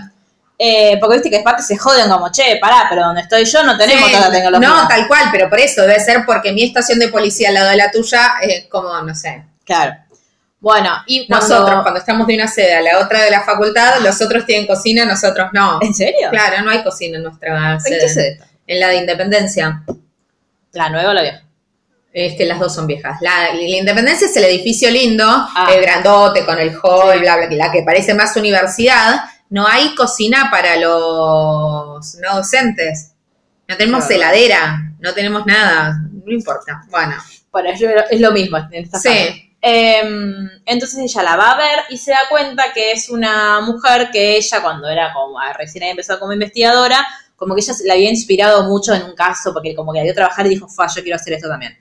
Eh, 0.58 0.96
porque 1.00 1.16
viste 1.16 1.30
que 1.30 1.38
aparte 1.40 1.62
se 1.62 1.76
joden 1.76 2.08
como, 2.08 2.30
che, 2.32 2.56
pará, 2.60 2.86
pero 2.88 3.02
donde 3.04 3.20
estoy 3.20 3.44
yo 3.44 3.62
no 3.62 3.76
tenemos 3.76 4.08
Sí, 4.08 4.16
la 4.18 4.30
tecnología. 4.30 4.68
No, 4.68 4.88
tal 4.88 5.06
cual, 5.06 5.24
pero 5.30 5.50
por 5.50 5.58
eso 5.60 5.82
debe 5.82 6.00
ser 6.00 6.24
porque 6.24 6.52
mi 6.52 6.64
estación 6.64 6.98
de 6.98 7.08
policía 7.08 7.48
al 7.48 7.54
lado 7.54 7.70
de 7.70 7.76
la 7.76 7.90
tuya 7.90 8.34
es 8.40 8.66
como, 8.70 8.88
no 9.02 9.14
sé. 9.14 9.44
Claro. 9.66 9.94
Bueno, 10.60 10.90
y 11.06 11.26
cuando... 11.26 11.46
Nosotros, 11.46 11.82
cuando 11.82 12.00
estamos 12.00 12.26
de 12.26 12.36
una 12.36 12.48
sede 12.48 12.74
a 12.76 12.80
la 12.80 12.98
otra 13.00 13.20
de 13.22 13.30
la 13.30 13.42
facultad, 13.42 13.98
los 14.00 14.18
otros 14.22 14.46
tienen 14.46 14.66
cocina, 14.66 15.04
nosotros 15.04 15.50
no. 15.52 15.78
¿En 15.82 15.92
serio? 15.92 16.28
Claro, 16.30 16.62
no 16.62 16.70
hay 16.70 16.82
cocina 16.82 17.18
en 17.18 17.24
nuestra 17.24 17.72
¿En 17.74 17.80
sede. 17.82 17.98
qué 18.00 18.08
sede 18.08 18.28
está? 18.32 18.46
En 18.66 18.80
la 18.80 18.88
de 18.88 18.96
Independencia. 18.96 19.82
¿La 20.72 20.88
nueva 20.88 21.10
o 21.10 21.12
la 21.12 21.20
vieja? 21.22 21.42
Es 22.14 22.36
que 22.36 22.46
las 22.46 22.60
dos 22.60 22.72
son 22.74 22.86
viejas. 22.86 23.18
La, 23.20 23.52
la 23.52 23.60
Independencia 23.60 24.26
es 24.28 24.36
el 24.36 24.44
edificio 24.44 24.88
lindo, 24.90 25.24
Ah. 25.28 25.68
el 25.74 25.82
grandote 25.82 26.44
con 26.46 26.58
el 26.58 26.70
hall, 26.82 27.14
Sí. 27.14 27.18
bla, 27.18 27.36
bla, 27.36 27.46
bla, 27.48 27.56
la 27.66 27.72
que 27.72 27.82
parece 27.82 28.14
más 28.14 28.36
universidad. 28.36 29.16
No 29.50 29.66
hay 29.66 29.94
cocina 29.96 30.48
para 30.50 30.76
los 30.76 32.14
no 32.16 32.36
docentes. 32.36 33.12
No 33.68 33.76
tenemos 33.76 34.04
Claro. 34.06 34.22
heladera, 34.22 34.92
no 35.00 35.12
tenemos 35.12 35.44
nada. 35.44 35.98
No 36.24 36.32
importa. 36.32 36.82
Bueno, 36.88 37.16
Bueno, 37.50 37.70
es, 37.70 37.80
es 38.10 38.20
lo 38.20 38.30
mismo 38.32 38.58
en 38.58 38.84
esta 38.84 38.98
Sí. 38.98 39.50
Em, 39.60 40.48
entonces 40.66 40.98
ella 40.98 41.22
la 41.22 41.36
va 41.36 41.52
a 41.52 41.56
ver 41.56 41.78
y 41.88 41.96
se 41.98 42.10
da 42.10 42.20
cuenta 42.28 42.72
que 42.74 42.92
es 42.92 43.08
una 43.08 43.60
mujer 43.62 44.10
que 44.12 44.36
ella 44.36 44.60
cuando 44.62 44.88
era 44.88 45.12
como 45.12 45.38
ah, 45.40 45.52
recién 45.54 45.82
había 45.84 45.92
empezado 45.92 46.20
como 46.20 46.32
investigadora, 46.32 47.04
como 47.36 47.54
que 47.54 47.62
ella 47.62 47.72
se- 47.74 47.86
la 47.86 47.94
había 47.94 48.10
inspirado 48.10 48.64
mucho 48.64 48.92
en 48.94 49.02
un 49.04 49.14
caso 49.14 49.52
porque 49.54 49.74
como 49.74 49.92
que 49.92 49.98
la 50.00 50.04
vio 50.04 50.14
trabajar 50.14 50.46
y 50.46 50.50
dijo, 50.50 50.68
fa, 50.68 50.86
yo 50.94 51.02
quiero 51.02 51.16
hacer 51.16 51.32
esto 51.34 51.48
también. 51.48 51.76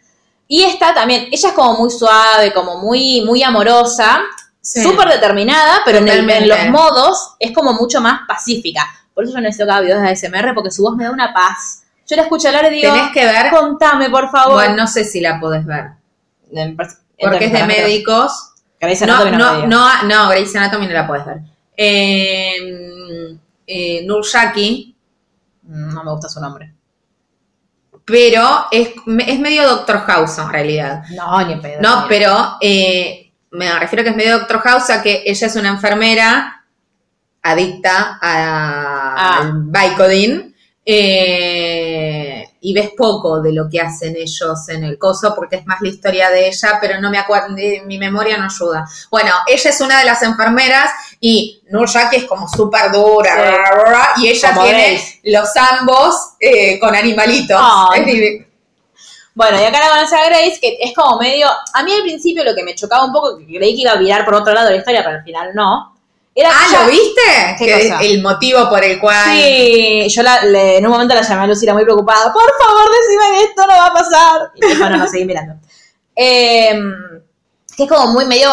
Y 0.47 0.63
esta 0.63 0.93
también, 0.93 1.27
ella 1.31 1.49
es 1.49 1.53
como 1.55 1.79
muy 1.79 1.89
suave, 1.89 2.53
como 2.53 2.77
muy, 2.79 3.21
muy 3.25 3.41
amorosa, 3.43 4.21
Sí. 4.61 4.81
súper 4.83 5.09
determinada, 5.09 5.79
pero 5.85 5.97
en, 5.97 6.07
el- 6.07 6.19
en 6.19 6.25
Totalmente. 6.27 6.47
los 6.47 6.69
modos 6.69 7.35
es 7.39 7.51
como 7.51 7.73
mucho 7.73 7.99
más 8.01 8.21
pacífica. 8.27 8.85
Por 9.13 9.23
eso 9.25 9.33
yo 9.33 9.39
necesito 9.41 9.65
cada 9.67 9.81
videos 9.81 10.01
de 10.01 10.09
ASMR 10.09 10.53
porque 10.53 10.71
su 10.71 10.83
voz 10.83 10.95
me 10.95 11.03
da 11.05 11.11
una 11.11 11.33
paz. 11.33 11.83
Yo 12.07 12.15
la 12.15 12.23
escucho 12.23 12.47
hablar 12.47 12.71
y 12.71 12.77
digo, 12.81 12.93
tenés 12.93 13.11
que 13.11 13.25
ver. 13.25 13.49
contame 13.51 14.09
por 14.09 14.29
favor. 14.31 14.53
Bueno, 14.55 14.75
no 14.75 14.87
sé 14.87 15.03
si 15.05 15.19
la 15.21 15.39
podés 15.39 15.65
ver. 15.65 15.91
En 16.51 16.75
Porque 16.75 17.45
es 17.45 17.51
de 17.53 17.63
médicos. 17.65 18.51
Grey's 18.79 19.01
No, 19.01 19.13
Anatomy 19.15 19.37
no, 19.37 19.55
dio. 19.57 19.67
no, 19.67 20.03
no, 20.03 20.29
Grey's 20.29 20.55
Anatomy 20.55 20.87
no 20.87 20.93
la 20.93 21.07
puedes 21.07 21.25
ver. 21.25 21.37
Eh, 21.77 23.37
eh, 23.67 24.03
Nurjaki, 24.05 24.89
Mm, 25.65 25.93
No 25.93 26.03
me 26.03 26.11
gusta 26.11 26.27
su 26.27 26.41
nombre. 26.41 26.72
Pero 28.05 28.65
es, 28.71 28.89
es 29.27 29.39
medio 29.39 29.67
Doctor 29.67 29.99
House 30.01 30.37
en 30.37 30.49
realidad. 30.49 31.03
No, 31.15 31.45
ni 31.45 31.55
pedo. 31.57 31.81
No, 31.81 32.01
ni- 32.03 32.07
pero 32.09 32.57
eh, 32.61 33.31
me 33.51 33.79
refiero 33.79 34.03
que 34.03 34.09
es 34.11 34.15
medio 34.15 34.39
Doctor 34.39 34.59
House 34.61 34.89
a 34.89 35.01
que 35.01 35.23
ella 35.25 35.47
es 35.47 35.55
una 35.55 35.69
enfermera 35.69 36.65
adicta 37.41 38.17
a, 38.21 39.15
Ah. 39.15 39.37
al 39.41 39.63
Vicodin. 39.65 40.49
eh, 40.85 42.49
y 42.61 42.73
ves 42.73 42.91
poco 42.97 43.41
de 43.41 43.51
lo 43.53 43.69
que 43.69 43.79
hacen 43.81 44.15
ellos 44.17 44.67
en 44.69 44.83
el 44.83 44.97
coso 44.97 45.33
porque 45.35 45.57
es 45.57 45.65
más 45.65 45.81
la 45.81 45.89
historia 45.89 46.29
de 46.29 46.47
ella, 46.47 46.77
pero 46.81 46.99
no 47.01 47.09
me 47.09 47.17
acuerdo, 47.17 47.49
mi 47.85 47.97
memoria 47.97 48.37
no 48.37 48.45
ayuda. 48.45 48.85
Bueno, 49.11 49.31
ella 49.47 49.69
es 49.69 49.81
una 49.81 49.99
de 49.99 50.05
las 50.05 50.23
enfermeras 50.23 50.89
y 51.25 51.61
Nurjaki 51.69 52.17
es 52.17 52.23
como 52.25 52.49
súper 52.49 52.91
dura 52.91 53.31
Sí. 53.33 53.39
bla, 53.41 53.71
bla, 53.75 53.89
bla, 53.89 54.09
y 54.17 54.27
ella 54.27 54.53
Como 54.53 54.63
tiene 54.65 55.01
los 55.23 55.49
ambos 55.55 56.15
eh, 56.39 56.77
con 56.81 56.93
animalitos. 56.93 57.57
Div- 57.95 58.45
Bueno, 59.33 59.59
y 59.61 59.63
acá 59.63 59.79
la 59.79 59.89
conoce 59.89 60.15
a 60.17 60.25
Grace, 60.25 60.59
que 60.61 60.77
es 60.81 60.93
como 60.93 61.17
medio. 61.17 61.47
A 61.73 61.81
mí 61.83 61.93
al 61.93 62.01
principio 62.01 62.43
lo 62.43 62.53
que 62.53 62.63
me 62.63 62.75
chocaba 62.75 63.05
un 63.05 63.13
poco, 63.13 63.37
que 63.37 63.45
creí 63.45 63.73
que 63.73 63.81
iba 63.83 63.91
a 63.93 63.95
virar 63.95 64.25
por 64.25 64.35
otro 64.35 64.53
lado 64.53 64.67
de 64.67 64.73
la 64.73 64.79
historia, 64.79 65.01
pero 65.01 65.15
al 65.17 65.23
final 65.23 65.51
no. 65.55 65.95
Era 66.35 66.49
Ah, 66.51 66.65
ella- 66.69 66.83
¿lo 66.83 66.91
viste? 66.91 67.21
¿Qué 67.57 67.65
Que 67.65 67.89
cosa? 67.89 68.01
el 68.01 68.21
motivo 68.21 68.67
por 68.69 68.83
el 68.83 68.99
cual... 68.99 69.31
Sí, 69.31 70.07
yo 70.09 70.23
la- 70.23 70.43
le- 70.43 70.77
en 70.77 70.85
un 70.85 70.91
momento 70.91 71.15
la 71.15 71.21
llamé 71.21 71.43
a 71.43 71.47
Lucy, 71.47 71.63
era 71.65 71.73
muy 71.73 71.83
preocupada. 71.85 72.33
Por 72.33 72.51
favor, 72.61 72.83
decime 73.01 73.37
que 73.37 73.43
esto 73.45 73.61
no 73.61 73.73
va 73.73 73.85
a 73.85 73.93
pasar. 73.93 74.51
Y 74.55 74.67
dijo, 74.67 74.89
no, 74.89 74.97
no, 74.97 75.07
seguí 75.07 75.23
mirando. 75.25 75.53
Em, 76.15 76.93
que 77.77 77.83
es 77.83 77.89
como 77.89 78.11
muy 78.13 78.25
medio, 78.25 78.49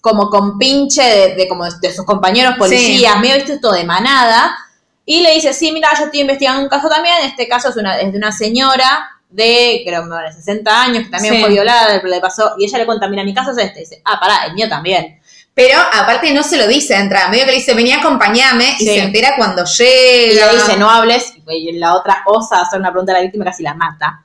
como 0.00 0.30
con 0.30 0.58
pinche 0.58 1.02
de, 1.02 1.34
de 1.34 1.48
como 1.48 1.64
de 1.64 1.92
sus 1.92 2.04
compañeros 2.04 2.54
policías, 2.58 3.18
medio 3.20 3.34
visto 3.36 3.52
esto 3.52 3.72
de 3.72 3.84
manada. 3.84 4.56
Y 5.04 5.20
le 5.20 5.34
dice, 5.34 5.52
sí, 5.52 5.72
mira, 5.72 5.88
yo 5.98 6.04
estoy 6.04 6.20
investigando 6.20 6.62
un 6.62 6.68
caso 6.68 6.88
también. 6.88 7.14
Este 7.24 7.48
caso 7.48 7.68
es, 7.70 7.76
una, 7.76 7.98
es 7.98 8.12
de 8.12 8.18
una 8.18 8.32
señora 8.32 9.10
de, 9.28 9.82
creo, 9.84 10.06
de 10.06 10.32
60 10.32 10.82
años, 10.82 11.04
que 11.04 11.10
también 11.10 11.34
Sí. 11.34 11.40
fue 11.40 11.50
violada, 11.50 12.00
le 12.02 12.20
pasó. 12.20 12.54
Y 12.58 12.64
ella 12.64 12.78
le 12.78 12.86
cuenta, 12.86 13.08
mira, 13.08 13.24
mi 13.24 13.34
caso 13.34 13.50
es 13.52 13.58
este. 13.58 13.80
Y 13.80 13.82
dice, 13.82 14.02
ah, 14.04 14.18
pará, 14.20 14.44
el 14.46 14.54
mío 14.54 14.68
también. 14.68 15.20
Pero 15.52 15.78
aparte 15.80 16.32
no 16.32 16.42
se 16.44 16.56
lo 16.56 16.66
dice 16.68 16.94
de 16.94 17.00
entrada, 17.00 17.28
medio 17.28 17.44
que 17.44 17.50
le 17.50 17.56
dice, 17.58 17.74
vení, 17.74 17.92
acompañame, 17.92 18.76
y 18.78 18.84
Sí. 18.84 18.86
se 18.86 18.98
entera 19.00 19.34
cuando 19.36 19.64
Y 19.64 19.82
llega. 19.82 20.52
le 20.52 20.58
dice, 20.58 20.76
no 20.76 20.88
hables, 20.88 21.32
y 21.48 21.72
la 21.72 21.94
otra 21.96 22.22
osa 22.26 22.60
hacer 22.62 22.78
una 22.78 22.90
pregunta 22.90 23.12
a 23.12 23.16
la 23.16 23.22
víctima, 23.22 23.44
casi 23.44 23.62
la 23.64 23.74
mata. 23.74 24.22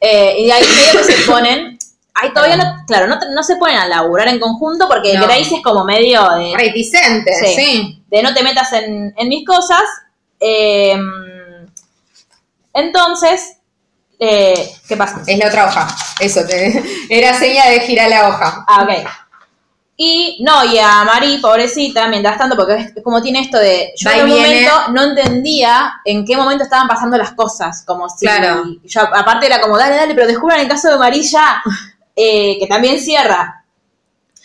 Eh, 0.00 0.34
y 0.40 0.46
de 0.46 0.52
ahí 0.52 0.62
medio 0.64 0.98
que 1.06 1.12
se 1.12 1.22
ponen, 1.30 1.78
ahí 2.14 2.32
todavía 2.32 2.56
no, 2.56 2.84
claro, 2.86 3.06
no, 3.06 3.18
no 3.32 3.42
se 3.42 3.56
ponen 3.56 3.76
a 3.76 3.86
laburar 3.86 4.28
en 4.28 4.38
conjunto 4.38 4.86
porque 4.88 5.14
No. 5.14 5.24
Grace 5.24 5.56
es 5.56 5.62
como 5.62 5.84
medio 5.84 6.22
de, 6.30 6.54
Reticente, 6.56 7.32
Sí. 7.34 7.54
sí. 7.54 8.04
de 8.08 8.22
no 8.22 8.32
te 8.32 8.42
metas 8.42 8.72
en, 8.72 9.12
en 9.16 9.28
mis 9.28 9.46
cosas. 9.46 9.82
Eh, 10.40 10.96
entonces, 12.72 13.56
eh, 14.18 14.72
¿qué 14.88 14.96
pasa? 14.96 15.22
Es 15.26 15.38
la 15.38 15.48
otra 15.48 15.66
hoja. 15.66 15.88
Eso, 16.20 16.44
te... 16.46 16.82
era 17.08 17.34
seña 17.34 17.66
de 17.66 17.80
girar 17.80 18.08
la 18.08 18.28
hoja. 18.28 18.64
Ah, 18.66 18.82
ok. 18.82 19.08
Y 19.96 20.42
no, 20.44 20.64
y 20.64 20.76
a 20.78 21.04
Mari, 21.04 21.38
pobrecita, 21.38 22.08
mientras 22.08 22.36
tanto, 22.36 22.56
porque 22.56 22.92
es 22.96 23.04
como 23.04 23.22
tiene 23.22 23.38
esto 23.40 23.58
de. 23.58 23.92
Yo 23.96 24.10
en 24.10 24.24
un 24.24 24.30
momento 24.30 24.72
no 24.90 25.02
entendía 25.04 26.00
en 26.04 26.24
qué 26.24 26.36
momento 26.36 26.64
estaban 26.64 26.88
pasando 26.88 27.16
las 27.16 27.32
cosas. 27.34 27.84
Como 27.86 28.08
si. 28.08 28.26
Claro. 28.26 28.64
Yo, 28.82 29.02
aparte 29.02 29.46
era 29.46 29.60
como, 29.60 29.78
dale, 29.78 29.94
dale, 29.94 30.14
pero 30.14 30.26
descubran 30.26 30.58
el 30.58 30.68
caso 30.68 30.90
de 30.90 30.98
Marilla, 30.98 31.62
eh, 32.16 32.58
que 32.58 32.66
también 32.66 33.00
cierra. 33.00 33.64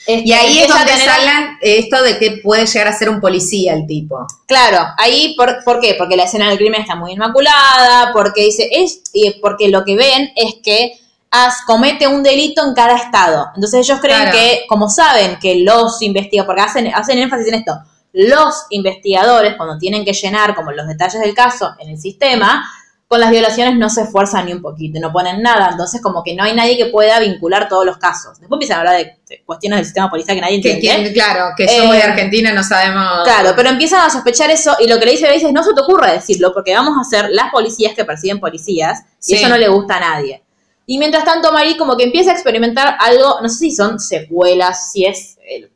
Este, 0.08 0.24
Y 0.28 0.32
ahí 0.34 0.60
es 0.60 0.68
donde 0.68 0.86
tener- 0.86 1.06
salen 1.06 1.58
esto 1.62 2.02
de 2.02 2.18
que 2.18 2.40
puede 2.44 2.66
llegar 2.66 2.88
a 2.88 2.98
ser 2.98 3.10
un 3.10 3.20
policía 3.20 3.74
el 3.74 3.86
tipo. 3.86 4.26
Claro, 4.48 4.88
ahí, 4.98 5.36
por, 5.38 5.64
¿por 5.64 5.80
qué? 5.80 5.96
Porque 5.96 6.16
la 6.16 6.24
escena 6.24 6.50
del 6.50 6.58
crimen 6.58 6.82
está 6.82 6.96
muy 6.96 7.12
inmaculada, 7.12 8.12
porque 8.14 8.46
dice, 8.46 8.70
es, 8.72 9.02
y 9.14 9.32
porque 9.42 9.68
lo 9.68 9.84
que 9.84 9.96
ven 9.96 10.32
es 10.36 10.56
que 10.64 10.94
As 11.32 11.62
comete 11.68 12.08
un 12.08 12.24
delito 12.24 12.66
en 12.66 12.74
cada 12.74 12.96
estado. 12.96 13.50
Entonces 13.54 13.88
ellos 13.88 14.00
creen 14.02 14.22
Claro. 14.22 14.32
que, 14.36 14.62
como 14.68 14.90
saben 14.90 15.38
que 15.40 15.60
los 15.60 16.02
investigadores, 16.02 16.48
porque 16.48 16.62
hacen, 16.88 16.92
hacen 16.96 17.20
énfasis 17.20 17.48
en 17.50 17.54
esto, 17.54 17.74
los 18.14 18.66
investigadores 18.72 19.54
cuando 19.56 19.78
tienen 19.78 20.04
que 20.04 20.14
llenar 20.14 20.56
como 20.56 20.72
los 20.72 20.88
detalles 20.88 21.22
del 21.22 21.36
caso 21.36 21.76
en 21.78 21.90
el 21.90 22.00
sistema, 22.00 22.68
con 23.10 23.20
las 23.20 23.32
violaciones 23.32 23.76
no 23.76 23.90
se 23.90 24.04
esfuerzan 24.04 24.46
ni 24.46 24.54
un 24.54 24.62
poquito, 24.62 25.00
no 25.00 25.12
ponen 25.12 25.42
nada, 25.42 25.70
entonces 25.72 26.00
como 26.00 26.24
que 26.24 26.36
no 26.36 26.44
hay 26.44 26.54
nadie 26.56 26.78
que 26.78 26.86
pueda 26.86 27.20
vincular 27.20 27.68
todos 27.68 27.84
los 27.84 27.98
casos. 27.98 28.40
Después 28.40 28.58
empiezan 28.58 28.78
a 28.78 28.80
hablar 28.82 28.98
de, 28.98 29.18
de 29.28 29.44
cuestiones 29.44 29.78
del 29.80 29.86
sistema 29.86 30.12
policial 30.12 30.36
que 30.38 30.42
nadie 30.42 30.62
Que, 30.62 30.74
entiende. 30.74 31.12
quien- 31.12 31.14
claro, 31.16 31.56
que 31.58 31.64
Eh, 31.64 31.78
somos 31.80 31.96
de 31.96 32.04
Argentina 32.04 32.54
no 32.54 32.62
sabemos. 32.64 33.24
Claro, 33.24 33.54
pero 33.56 33.70
empiezan 33.70 34.06
a 34.06 34.12
sospechar 34.12 34.52
eso 34.52 34.78
y 34.80 34.88
lo 34.88 35.00
que 35.00 35.06
le 35.06 35.12
dice 35.14 35.26
Grace 35.26 35.48
es 35.48 35.52
no 35.54 35.64
se 35.64 35.74
te 35.74 35.82
ocurra 35.82 36.12
decirlo 36.14 36.54
porque 36.54 36.72
vamos 36.76 36.96
a 37.00 37.04
ser 37.10 37.32
las 37.32 37.50
policías 37.52 37.96
que 37.96 38.06
persiguen 38.06 38.40
policías 38.40 39.00
y 39.02 39.06
Sí. 39.24 39.34
eso 39.38 39.50
no 39.50 39.58
le 39.58 39.68
gusta 39.70 39.98
a 39.98 40.00
nadie. 40.02 40.44
Y 40.86 41.00
mientras 41.00 41.26
tanto 41.26 41.52
Marie 41.52 41.78
como 41.78 41.98
que 41.98 42.04
empieza 42.04 42.30
a 42.30 42.34
experimentar 42.36 42.96
algo, 43.00 43.42
no 43.42 43.50
sé 43.50 43.58
si 43.58 43.72
son 43.76 44.00
secuelas, 44.00 44.92
si 44.92 45.06
es 45.08 45.40
eh, 45.50 45.68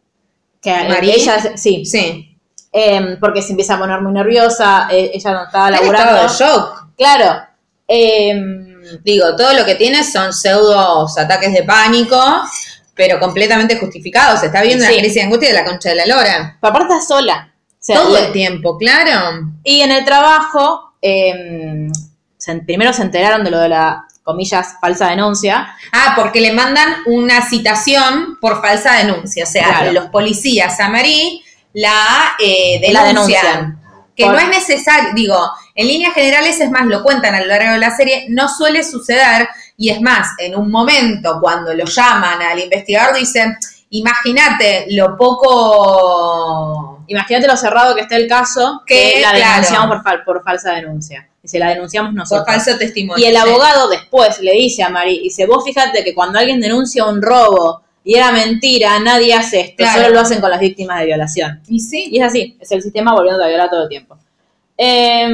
que 0.62 0.72
¿Marie? 0.88 1.15
ella 1.15 1.58
sí, 1.58 1.84
Sí. 1.84 2.33
Em, 2.74 3.20
porque 3.20 3.42
se 3.42 3.52
empieza 3.52 3.76
a 3.76 3.80
poner 3.80 4.02
muy 4.02 4.12
nerviosa, 4.12 4.88
eh, 4.92 5.12
ella 5.14 5.32
no 5.32 5.44
estaba 5.46 5.70
laburando. 5.72 6.22
de 6.24 6.28
shock. 6.28 6.88
Claro. 6.98 7.42
em, 7.88 8.74
Digo, 9.04 9.36
todo 9.38 9.54
lo 9.54 9.64
que 9.66 9.76
tiene 9.76 10.04
son 10.04 10.34
pseudos 10.34 11.18
ataques 11.18 11.54
de 11.54 11.64
pánico, 11.64 12.20
pero 12.94 13.18
completamente 13.20 13.78
justificados. 13.78 14.42
Se 14.42 14.48
está 14.48 14.62
viendo 14.62 14.84
Sí. 14.86 14.92
una 14.92 15.00
crisis 15.00 15.16
de 15.16 15.22
angustia 15.24 15.50
de 15.50 15.56
la 15.56 15.64
concha 15.66 15.90
de 15.90 15.96
la 15.96 16.06
lora. 16.06 16.58
pero 16.60 16.72
aparte 16.72 16.94
está 16.94 17.06
sola. 17.08 17.54
O 17.72 17.76
sea, 17.80 17.96
Todo 17.98 18.18
el 18.18 18.32
tiempo, 18.34 18.78
claro. 18.78 19.48
Y 19.64 19.82
en 19.82 19.92
el 19.92 20.04
trabajo, 20.06 20.94
em, 21.02 21.92
se- 22.38 22.56
primero 22.62 22.92
se 22.94 23.02
enteraron 23.04 23.44
de 23.46 23.52
lo 23.52 23.60
de 23.60 23.70
la, 23.70 24.06
comillas, 24.24 24.76
falsa 24.82 25.10
denuncia. 25.10 25.76
Ah, 25.92 26.14
porque 26.16 26.40
le 26.42 26.52
mandan 26.54 26.94
una 27.06 27.42
citación 27.48 28.38
por 28.42 28.62
falsa 28.62 28.94
denuncia. 28.98 29.44
O 29.44 29.48
sea, 29.48 29.68
Claro. 29.68 29.92
los 29.94 30.06
policías 30.08 30.80
a 30.80 30.90
Marí 30.90 31.42
la, 31.74 32.34
eh, 32.40 32.82
La 32.92 33.04
denuncian. 33.04 33.80
Que 34.16 34.26
Por- 34.26 34.34
no 34.34 34.40
es 34.40 34.48
necesario, 34.50 35.10
digo, 35.16 35.38
en 35.74 35.88
líneas 35.88 36.14
generales 36.14 36.60
es 36.62 36.70
más, 36.70 36.86
lo 36.86 37.02
cuentan 37.02 37.34
a 37.34 37.40
lo 37.42 37.48
largo 37.48 37.72
de 37.74 37.80
la 37.80 37.96
serie, 37.96 38.28
no 38.30 38.48
suele 38.48 38.84
suceder, 38.84 39.48
y 39.76 39.90
es 39.90 40.00
más, 40.02 40.30
en 40.38 40.56
un 40.56 40.70
momento 40.70 41.40
cuando 41.42 41.74
lo 41.74 41.86
llaman 41.86 42.40
al 42.44 42.60
investigador 42.60 43.16
dicen, 43.16 43.58
imagínate 43.90 44.86
lo 44.92 45.18
poco... 45.18 47.04
Imagínate 47.08 47.48
lo 47.48 47.58
cerrado 47.58 47.96
que 47.96 48.02
está 48.02 48.16
el 48.16 48.28
caso, 48.28 48.82
que 48.86 49.14
Que, 49.16 49.22
la 49.22 49.32
claro. 49.32 49.52
denunciamos 49.56 49.88
por, 49.90 50.04
fal- 50.04 50.24
por 50.24 50.44
falsa 50.44 50.72
denuncia. 50.72 51.28
Dice, 51.42 51.60
la 51.60 51.70
denunciamos 51.70 52.14
nosotros. 52.14 52.46
por 52.46 52.54
falso 52.56 52.78
testimonio. 52.78 53.24
y 53.24 53.28
el 53.28 53.36
abogado 53.36 53.90
después 53.90 54.40
le 54.40 54.54
dice 54.54 54.84
a 54.84 54.90
Mari, 54.90 55.20
dice, 55.20 55.46
vos 55.46 55.64
fíjate 55.66 56.04
que 56.04 56.14
cuando 56.16 56.40
alguien 56.40 56.62
denuncia 56.62 57.04
un 57.06 57.22
robo 57.22 57.83
y 58.04 58.16
era 58.16 58.32
mentira, 58.32 59.00
nadie 59.00 59.34
hace 59.34 59.62
esto, 59.62 59.76
Claro. 59.78 60.02
solo 60.02 60.13
lo 60.13 60.20
hacen 60.22 60.42
con 60.42 60.50
las 60.52 60.60
víctimas 60.60 61.00
de 61.00 61.06
violación. 61.06 61.62
Y 61.68 61.80
sí, 61.80 62.10
Y 62.12 62.20
es 62.20 62.26
así, 62.26 62.58
es 62.60 62.72
el 62.72 62.82
sistema 62.82 63.13
volviendo 63.13 63.44
a 63.44 63.48
violar 63.48 63.70
todo 63.70 63.84
el 63.84 63.89
tiempo. 63.89 64.18
Eh, 64.78 65.28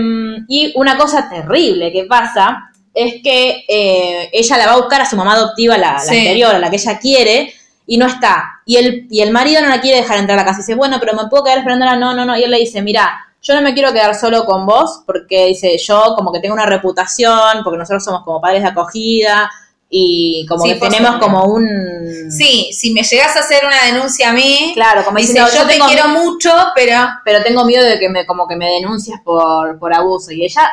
y 0.48 0.74
una 0.76 0.98
cosa 0.98 1.30
terrible 1.30 1.92
que 1.92 2.04
pasa 2.06 2.72
es 2.94 3.16
que 3.24 3.64
eh, 3.68 4.30
ella 4.34 4.58
la 4.58 4.66
va 4.68 4.74
a 4.74 4.78
buscar 4.78 5.02
a 5.02 5.06
su 5.10 5.16
mamá 5.16 5.34
adoptiva, 5.34 5.78
la, 5.78 5.94
la 5.94 6.00
Sí. 6.00 6.18
anterior, 6.18 6.56
a 6.56 6.60
la 6.60 6.70
que 6.70 6.76
ella 6.76 7.00
quiere, 7.00 7.54
y 7.88 7.98
no 7.98 8.06
está. 8.08 8.62
Y 8.66 8.76
el, 8.78 9.08
y 9.10 9.22
el 9.22 9.32
marido 9.32 9.62
no 9.62 9.70
la 9.70 9.82
quiere 9.82 10.02
dejar 10.02 10.20
entrar 10.20 10.38
a 10.38 10.42
la 10.42 10.46
casa. 10.46 10.60
Y 10.60 10.64
dice, 10.64 10.76
bueno, 10.76 10.98
pero 11.00 11.14
me 11.14 11.28
puedo 11.28 11.44
quedar 11.44 11.60
esperándola. 11.60 11.96
No, 11.96 12.14
no, 12.14 12.26
no. 12.26 12.38
Y 12.38 12.44
él 12.44 12.52
le 12.52 12.60
dice, 12.60 12.82
mira, 12.82 13.26
yo 13.42 13.56
no 13.56 13.62
me 13.62 13.74
quiero 13.74 13.92
quedar 13.94 14.14
solo 14.16 14.46
con 14.46 14.66
vos 14.66 15.02
porque 15.06 15.46
dice, 15.48 15.78
yo 15.78 16.14
como 16.16 16.32
que 16.32 16.40
tengo 16.40 16.54
una 16.54 16.66
reputación, 16.66 17.64
porque 17.64 17.78
nosotros 17.80 18.04
somos 18.04 18.24
como 18.24 18.42
padres 18.42 18.62
de 18.64 18.70
acogida 18.70 19.50
y 19.90 20.46
como 20.48 20.64
Sí, 20.66 20.74
que 20.74 20.80
tenemos 20.80 21.18
como 21.18 21.46
un... 21.46 22.32
Sí, 22.32 22.72
si 22.74 22.94
me 22.94 23.02
llegas 23.04 23.36
a 23.36 23.40
hacer 23.40 23.64
una 23.66 23.86
denuncia 23.86 24.30
a 24.30 24.34
mí, 24.34 24.72
Claro, 24.76 25.04
como 25.04 25.18
dice, 25.18 25.34
diciendo, 25.34 25.52
yo 25.56 25.68
te 25.68 25.80
quiero 25.80 26.10
mucho, 26.10 26.52
pero 26.76 26.96
pero 27.26 27.42
tengo 27.44 27.66
miedo 27.66 27.84
de 27.86 27.98
que 28.00 28.08
me 28.10 28.26
como 28.26 28.48
que 28.48 28.56
me 28.56 28.70
denuncias 28.70 29.20
por, 29.24 29.80
por 29.80 29.94
abuso. 29.94 30.32
Y 30.32 30.46
ella, 30.46 30.70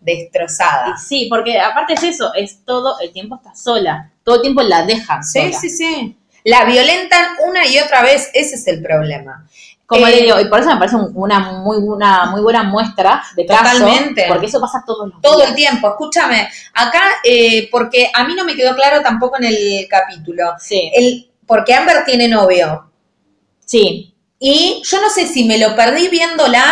destrozada. 0.00 0.96
sí, 0.96 1.26
porque 1.30 1.58
aparte 1.60 1.94
es 1.94 2.02
eso, 2.02 2.32
es 2.34 2.64
todo 2.64 2.98
el 3.00 3.12
tiempo 3.12 3.36
está 3.36 3.54
sola, 3.54 4.10
todo 4.24 4.36
el 4.36 4.42
tiempo 4.42 4.62
la 4.62 4.84
dejan 4.84 5.22
Sí, 5.24 5.40
sola. 5.40 5.52
sí, 5.58 5.70
sí. 5.70 6.16
La 6.44 6.64
violentan 6.64 7.36
una 7.46 7.66
y 7.66 7.78
otra 7.78 8.02
vez, 8.02 8.28
ese 8.34 8.56
es 8.56 8.66
el 8.66 8.82
problema. 8.82 9.46
Como 9.92 10.06
Eh, 10.06 10.10
le 10.10 10.22
digo, 10.22 10.40
y 10.40 10.46
por 10.46 10.60
eso 10.60 10.70
me 10.70 10.76
parece 10.76 10.96
un- 10.96 11.12
una 11.14 11.38
muy 11.40 11.78
buena, 11.78 12.26
muy 12.26 12.40
buena 12.40 12.62
muestra 12.62 13.22
de 13.36 13.44
caso, 13.46 13.78
Totalmente. 13.84 14.24
porque 14.28 14.46
eso 14.46 14.60
pasa 14.60 14.82
todos 14.86 15.08
los 15.10 15.20
Todo 15.20 15.36
días. 15.36 15.50
el 15.50 15.54
tiempo, 15.54 15.88
escúchame, 15.88 16.48
acá, 16.74 17.02
eh, 17.24 17.68
porque 17.70 18.10
a 18.14 18.24
mí 18.24 18.34
no 18.34 18.44
me 18.44 18.54
quedó 18.56 18.74
claro 18.74 19.02
tampoco 19.02 19.36
en 19.38 19.44
el 19.44 19.86
capítulo, 19.90 20.54
Sí, 20.58 20.90
el, 20.94 21.30
porque 21.46 21.74
Amber 21.74 22.04
tiene 22.06 22.26
novio, 22.28 22.90
sí, 23.64 24.14
y 24.38 24.82
yo 24.84 25.00
no 25.00 25.10
sé 25.10 25.26
si 25.26 25.44
me 25.44 25.58
lo 25.58 25.76
perdí 25.76 26.08
viéndola 26.08 26.64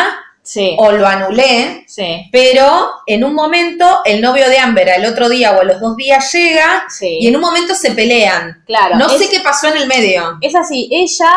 sí, 0.42 0.74
o 0.78 0.90
lo 0.92 1.06
anulé, 1.06 1.84
sí, 1.86 2.28
pero 2.32 2.90
en 3.06 3.22
un 3.24 3.34
momento 3.34 4.00
el 4.04 4.20
novio 4.20 4.48
de 4.48 4.58
Amber 4.58 4.90
al 4.90 5.04
otro 5.04 5.28
día 5.28 5.52
o 5.52 5.60
a 5.60 5.64
los 5.64 5.80
dos 5.80 5.96
días 5.96 6.32
llega 6.32 6.84
sí. 6.88 7.18
y 7.20 7.28
en 7.28 7.36
un 7.36 7.42
momento 7.42 7.74
se 7.74 7.92
pelean. 7.92 8.62
claro, 8.66 8.96
No 8.96 9.06
es, 9.08 9.18
sé 9.18 9.28
qué 9.30 9.40
pasó 9.40 9.68
en 9.68 9.76
el 9.76 9.86
medio. 9.86 10.38
es 10.40 10.54
así, 10.56 10.88
ella, 10.90 11.30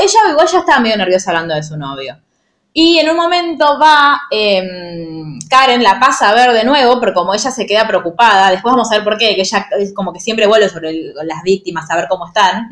ella 0.00 0.20
igual 0.30 0.46
ya 0.48 0.58
estaba 0.60 0.80
medio 0.80 0.96
nerviosa 0.96 1.30
hablando 1.30 1.54
de 1.54 1.62
su 1.62 1.76
novio. 1.76 2.18
Y 2.72 2.98
en 2.98 3.08
un 3.10 3.16
momento 3.16 3.78
va, 3.80 4.20
em, 4.30 5.38
Karen 5.48 5.82
la 5.82 5.98
pasa 5.98 6.28
a 6.30 6.34
ver 6.34 6.52
de 6.52 6.64
nuevo, 6.64 7.00
pero 7.00 7.14
como 7.14 7.34
ella 7.34 7.50
se 7.50 7.66
queda 7.66 7.86
preocupada, 7.88 8.50
después 8.50 8.72
vamos 8.72 8.90
a 8.92 8.96
ver 8.96 9.04
por 9.04 9.16
qué, 9.18 9.34
que 9.34 9.40
ella 9.40 9.66
es 9.78 9.92
como 9.94 10.12
que 10.12 10.20
siempre 10.20 10.46
vuelve 10.46 10.68
sobre 10.68 10.90
el- 10.90 11.14
las 11.24 11.42
víctimas 11.42 11.90
a 11.90 11.96
ver 11.96 12.06
cómo 12.08 12.26
están. 12.26 12.68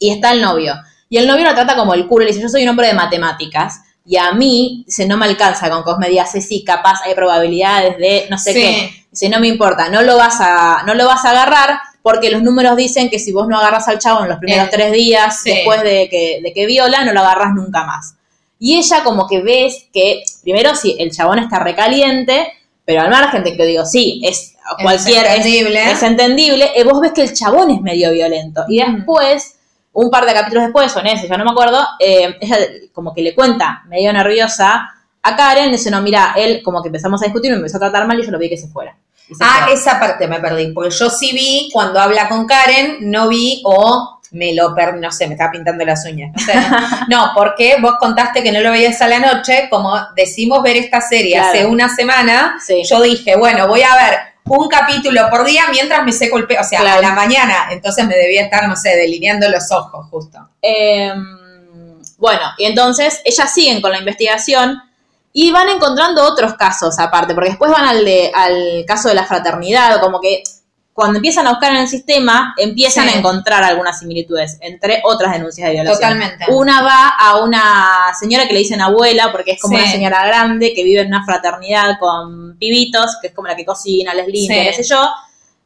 y 0.00 0.10
está 0.10 0.30
el 0.30 0.40
novio. 0.40 0.74
Y 1.08 1.16
el 1.16 1.26
novio 1.26 1.44
lo 1.44 1.54
trata 1.54 1.74
como 1.74 1.92
el 1.94 2.06
culo 2.06 2.24
le 2.24 2.30
dice, 2.30 2.42
yo 2.42 2.48
soy 2.48 2.62
un 2.62 2.68
hombre 2.68 2.86
de 2.86 2.94
matemáticas. 2.94 3.80
Y 4.04 4.16
a 4.16 4.30
mí, 4.32 4.84
dice, 4.86 5.06
no 5.08 5.16
me 5.16 5.26
alcanza 5.26 5.68
con 5.70 5.98
me 5.98 6.08
digas, 6.08 6.30
sí, 6.30 6.40
sí, 6.40 6.62
capaz 6.64 7.00
hay 7.04 7.14
probabilidades 7.14 7.98
de 7.98 8.26
no 8.30 8.38
sé 8.38 8.52
Sí. 8.52 8.60
qué. 8.60 9.06
Dice, 9.10 9.28
no 9.28 9.40
me 9.40 9.48
importa, 9.48 9.88
no 9.88 10.02
lo 10.02 10.16
vas 10.16 10.36
a, 10.40 10.84
no 10.86 10.94
lo 10.94 11.06
vas 11.06 11.24
a 11.24 11.30
agarrar 11.30 11.80
porque 12.02 12.30
los 12.30 12.42
números 12.42 12.76
dicen 12.76 13.10
que 13.10 13.18
si 13.18 13.32
vos 13.32 13.46
no 13.48 13.58
agarras 13.58 13.88
al 13.88 13.98
chavo 13.98 14.22
en 14.22 14.28
los 14.30 14.38
primeros 14.38 14.66
Eh, 14.66 14.70
tres 14.72 14.92
días 14.92 15.40
sí. 15.42 15.50
después 15.50 15.82
de 15.82 16.08
que, 16.10 16.40
de 16.42 16.52
que 16.52 16.66
viola, 16.66 17.04
no 17.04 17.12
lo 17.12 17.20
agarras 17.20 17.54
nunca 17.54 17.84
más. 17.84 18.14
Y 18.58 18.76
ella 18.78 19.04
como 19.04 19.26
que 19.28 19.40
ves 19.42 19.86
que, 19.92 20.22
primero, 20.42 20.74
sí, 20.74 20.96
el 20.98 21.10
chabón 21.12 21.38
está 21.38 21.58
recaliente, 21.60 22.52
pero 22.84 23.02
al 23.02 23.10
margen 23.10 23.44
de 23.44 23.56
que 23.56 23.66
digo, 23.66 23.84
sí, 23.84 24.20
es 24.24 24.54
cualquier... 24.82 25.24
es- 25.26 25.36
entendible. 25.36 25.90
es 25.92 26.02
entendible, 26.02 26.70
eh, 26.74 26.84
vos 26.84 27.00
ves 27.00 27.12
que 27.12 27.22
el 27.22 27.32
chabón 27.34 27.70
es 27.70 27.80
medio 27.80 28.10
violento. 28.10 28.64
Y 28.68 28.82
Mm. 28.82 28.96
después, 28.96 29.54
un 29.92 30.10
par 30.10 30.24
de 30.26 30.32
capítulos 30.32 30.64
después, 30.64 30.94
o 30.96 31.00
en 31.00 31.06
ese, 31.08 31.28
ya 31.28 31.36
no 31.36 31.44
me 31.44 31.50
acuerdo, 31.50 31.86
eh, 32.00 32.36
ella 32.40 32.56
como 32.92 33.14
que 33.14 33.22
le 33.22 33.34
cuenta, 33.34 33.82
medio 33.88 34.12
nerviosa, 34.12 34.88
a 35.22 35.36
Karen, 35.36 35.70
dice, 35.72 35.90
no, 35.90 36.00
mira, 36.00 36.34
él 36.36 36.62
como 36.62 36.80
que 36.82 36.88
empezamos 36.88 37.20
a 37.22 37.26
discutir, 37.26 37.50
me 37.50 37.56
empezó 37.58 37.76
a 37.76 37.80
tratar 37.80 38.06
mal 38.06 38.18
y 38.18 38.24
yo 38.24 38.30
lo 38.30 38.38
vi 38.38 38.48
que 38.48 38.56
se 38.56 38.68
fuera. 38.68 38.96
Ah, 39.40 39.62
fue. 39.64 39.74
esa 39.74 39.98
parte 40.00 40.26
me 40.26 40.40
perdí, 40.40 40.72
porque 40.72 40.90
yo 40.90 41.10
sí 41.10 41.32
vi 41.32 41.68
cuando 41.72 42.00
habla 42.00 42.28
con 42.28 42.46
Karen, 42.46 42.98
no 43.00 43.28
vi 43.28 43.62
o 43.64 44.20
me 44.30 44.54
lo 44.54 44.74
perdí, 44.74 45.00
no 45.00 45.10
sé, 45.10 45.26
me 45.26 45.34
estaba 45.34 45.50
pintando 45.52 45.84
las 45.84 46.04
uñas. 46.04 46.32
No, 46.36 46.42
sé. 46.44 46.52
no, 47.08 47.30
porque 47.34 47.76
vos 47.80 47.94
contaste 47.98 48.42
que 48.42 48.52
no 48.52 48.60
lo 48.60 48.70
veías 48.70 49.00
a 49.00 49.08
la 49.08 49.18
noche, 49.20 49.68
como 49.70 49.94
decimos 50.14 50.62
ver 50.62 50.76
esta 50.76 51.00
serie 51.00 51.32
Claro. 51.34 51.48
hace 51.48 51.66
una 51.66 51.88
semana, 51.94 52.58
Sí. 52.64 52.82
yo 52.84 53.00
dije, 53.00 53.36
bueno, 53.36 53.66
voy 53.68 53.82
a 53.82 53.94
ver 53.94 54.18
un 54.44 54.66
capítulo 54.68 55.28
por 55.30 55.44
día 55.44 55.64
mientras 55.70 56.02
me 56.04 56.12
seco 56.12 56.38
el 56.38 56.46
pelo, 56.46 56.60
o 56.60 56.64
sea, 56.64 56.80
Claro. 56.80 56.98
a 56.98 57.02
la 57.02 57.12
mañana, 57.12 57.68
entonces 57.70 58.06
me 58.06 58.14
debía 58.16 58.42
estar, 58.44 58.66
no 58.68 58.76
sé, 58.76 58.96
delineando 58.96 59.48
los 59.50 59.70
ojos 59.72 60.06
justo. 60.10 60.38
Eh, 60.62 61.12
bueno, 62.16 62.42
y 62.58 62.64
entonces 62.64 63.20
ellas 63.24 63.52
siguen 63.52 63.80
con 63.80 63.92
la 63.92 63.98
investigación 63.98 64.80
y 65.40 65.50
van 65.52 65.68
encontrando 65.68 66.24
otros 66.24 66.54
casos 66.54 66.98
aparte, 66.98 67.32
porque 67.34 67.50
después 67.50 67.70
van 67.70 67.84
al, 67.86 68.04
de, 68.04 68.30
al 68.34 68.84
caso 68.86 69.08
de 69.08 69.14
la 69.14 69.24
fraternidad, 69.24 70.00
como 70.00 70.20
que 70.20 70.42
cuando 70.92 71.18
empiezan 71.18 71.46
a 71.46 71.50
buscar 71.50 71.70
en 71.74 71.78
el 71.82 71.86
sistema, 71.88 72.54
empiezan 72.58 73.06
Sí. 73.08 73.14
a 73.14 73.18
encontrar 73.18 73.62
algunas 73.62 74.00
similitudes 74.00 74.58
entre 74.60 75.00
otras 75.04 75.32
denuncias 75.32 75.68
de 75.68 75.74
violación. 75.74 75.96
Totalmente. 76.00 76.44
Una 76.50 76.82
va 76.82 77.08
a 77.10 77.36
una 77.44 78.12
señora 78.18 78.48
que 78.48 78.52
le 78.52 78.58
dicen 78.58 78.80
abuela, 78.80 79.30
porque 79.30 79.52
es 79.52 79.60
como 79.62 79.76
Sí. 79.76 79.82
una 79.82 79.92
señora 79.92 80.26
grande 80.26 80.72
que 80.74 80.82
vive 80.82 81.02
en 81.02 81.06
una 81.08 81.24
fraternidad 81.24 81.98
con 82.00 82.56
pibitos, 82.58 83.16
que 83.22 83.28
es 83.28 83.32
como 83.32 83.46
la 83.46 83.54
que 83.54 83.64
cocina, 83.64 84.12
les 84.14 84.26
limpia, 84.26 84.62
Sí. 84.62 84.68
qué 84.76 84.82
sé 84.82 84.88
yo. 84.88 85.08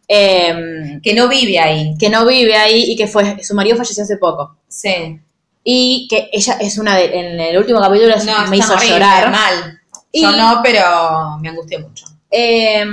eh, 0.09 1.01
Que 1.03 1.15
no 1.15 1.29
vive 1.29 1.59
ahí. 1.59 1.95
que 1.99 2.11
no 2.11 2.27
vive 2.27 2.55
ahí 2.57 2.93
y 2.93 2.97
que 2.97 3.07
fue 3.07 3.43
su 3.43 3.55
marido 3.55 3.77
falleció 3.79 4.03
hace 4.05 4.19
poco 4.19 4.57
Sí. 4.69 5.19
Y 5.65 6.07
que 6.09 6.29
ella 6.33 6.57
es 6.61 6.79
una 6.79 6.97
de, 6.97 7.05
en 7.19 7.41
el 7.41 7.57
último 7.59 7.81
capítulo 7.81 8.15
No, 8.25 8.47
me 8.49 8.57
hizo 8.57 8.73
horrible, 8.75 8.95
llorar. 8.95 9.31
mal. 9.31 9.81
Y- 10.11 10.23
Yo 10.23 10.33
no, 10.33 10.61
pero 10.63 11.39
me 11.41 11.49
angustié 11.51 11.79
mucho. 11.79 12.07
Eh, 12.31 12.85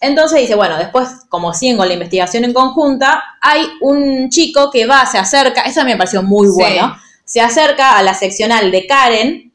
entonces 0.00 0.40
dice, 0.40 0.54
bueno, 0.54 0.76
después, 0.76 1.08
como 1.28 1.54
siguen 1.54 1.76
con 1.78 1.88
la 1.88 1.94
investigación 1.94 2.44
en 2.44 2.52
conjunta, 2.52 3.22
hay 3.40 3.66
un 3.80 4.28
chico 4.28 4.70
que 4.70 4.86
va, 4.86 5.06
se 5.06 5.16
acerca, 5.18 5.62
eso 5.62 5.82
me 5.84 5.96
pareció 5.96 6.22
muy 6.22 6.46
Sí. 6.48 6.52
bueno, 6.54 6.96
se 7.24 7.40
acerca 7.40 7.96
a 7.96 8.02
la 8.02 8.12
seccional 8.12 8.70
de 8.70 8.86
Karen 8.86 9.52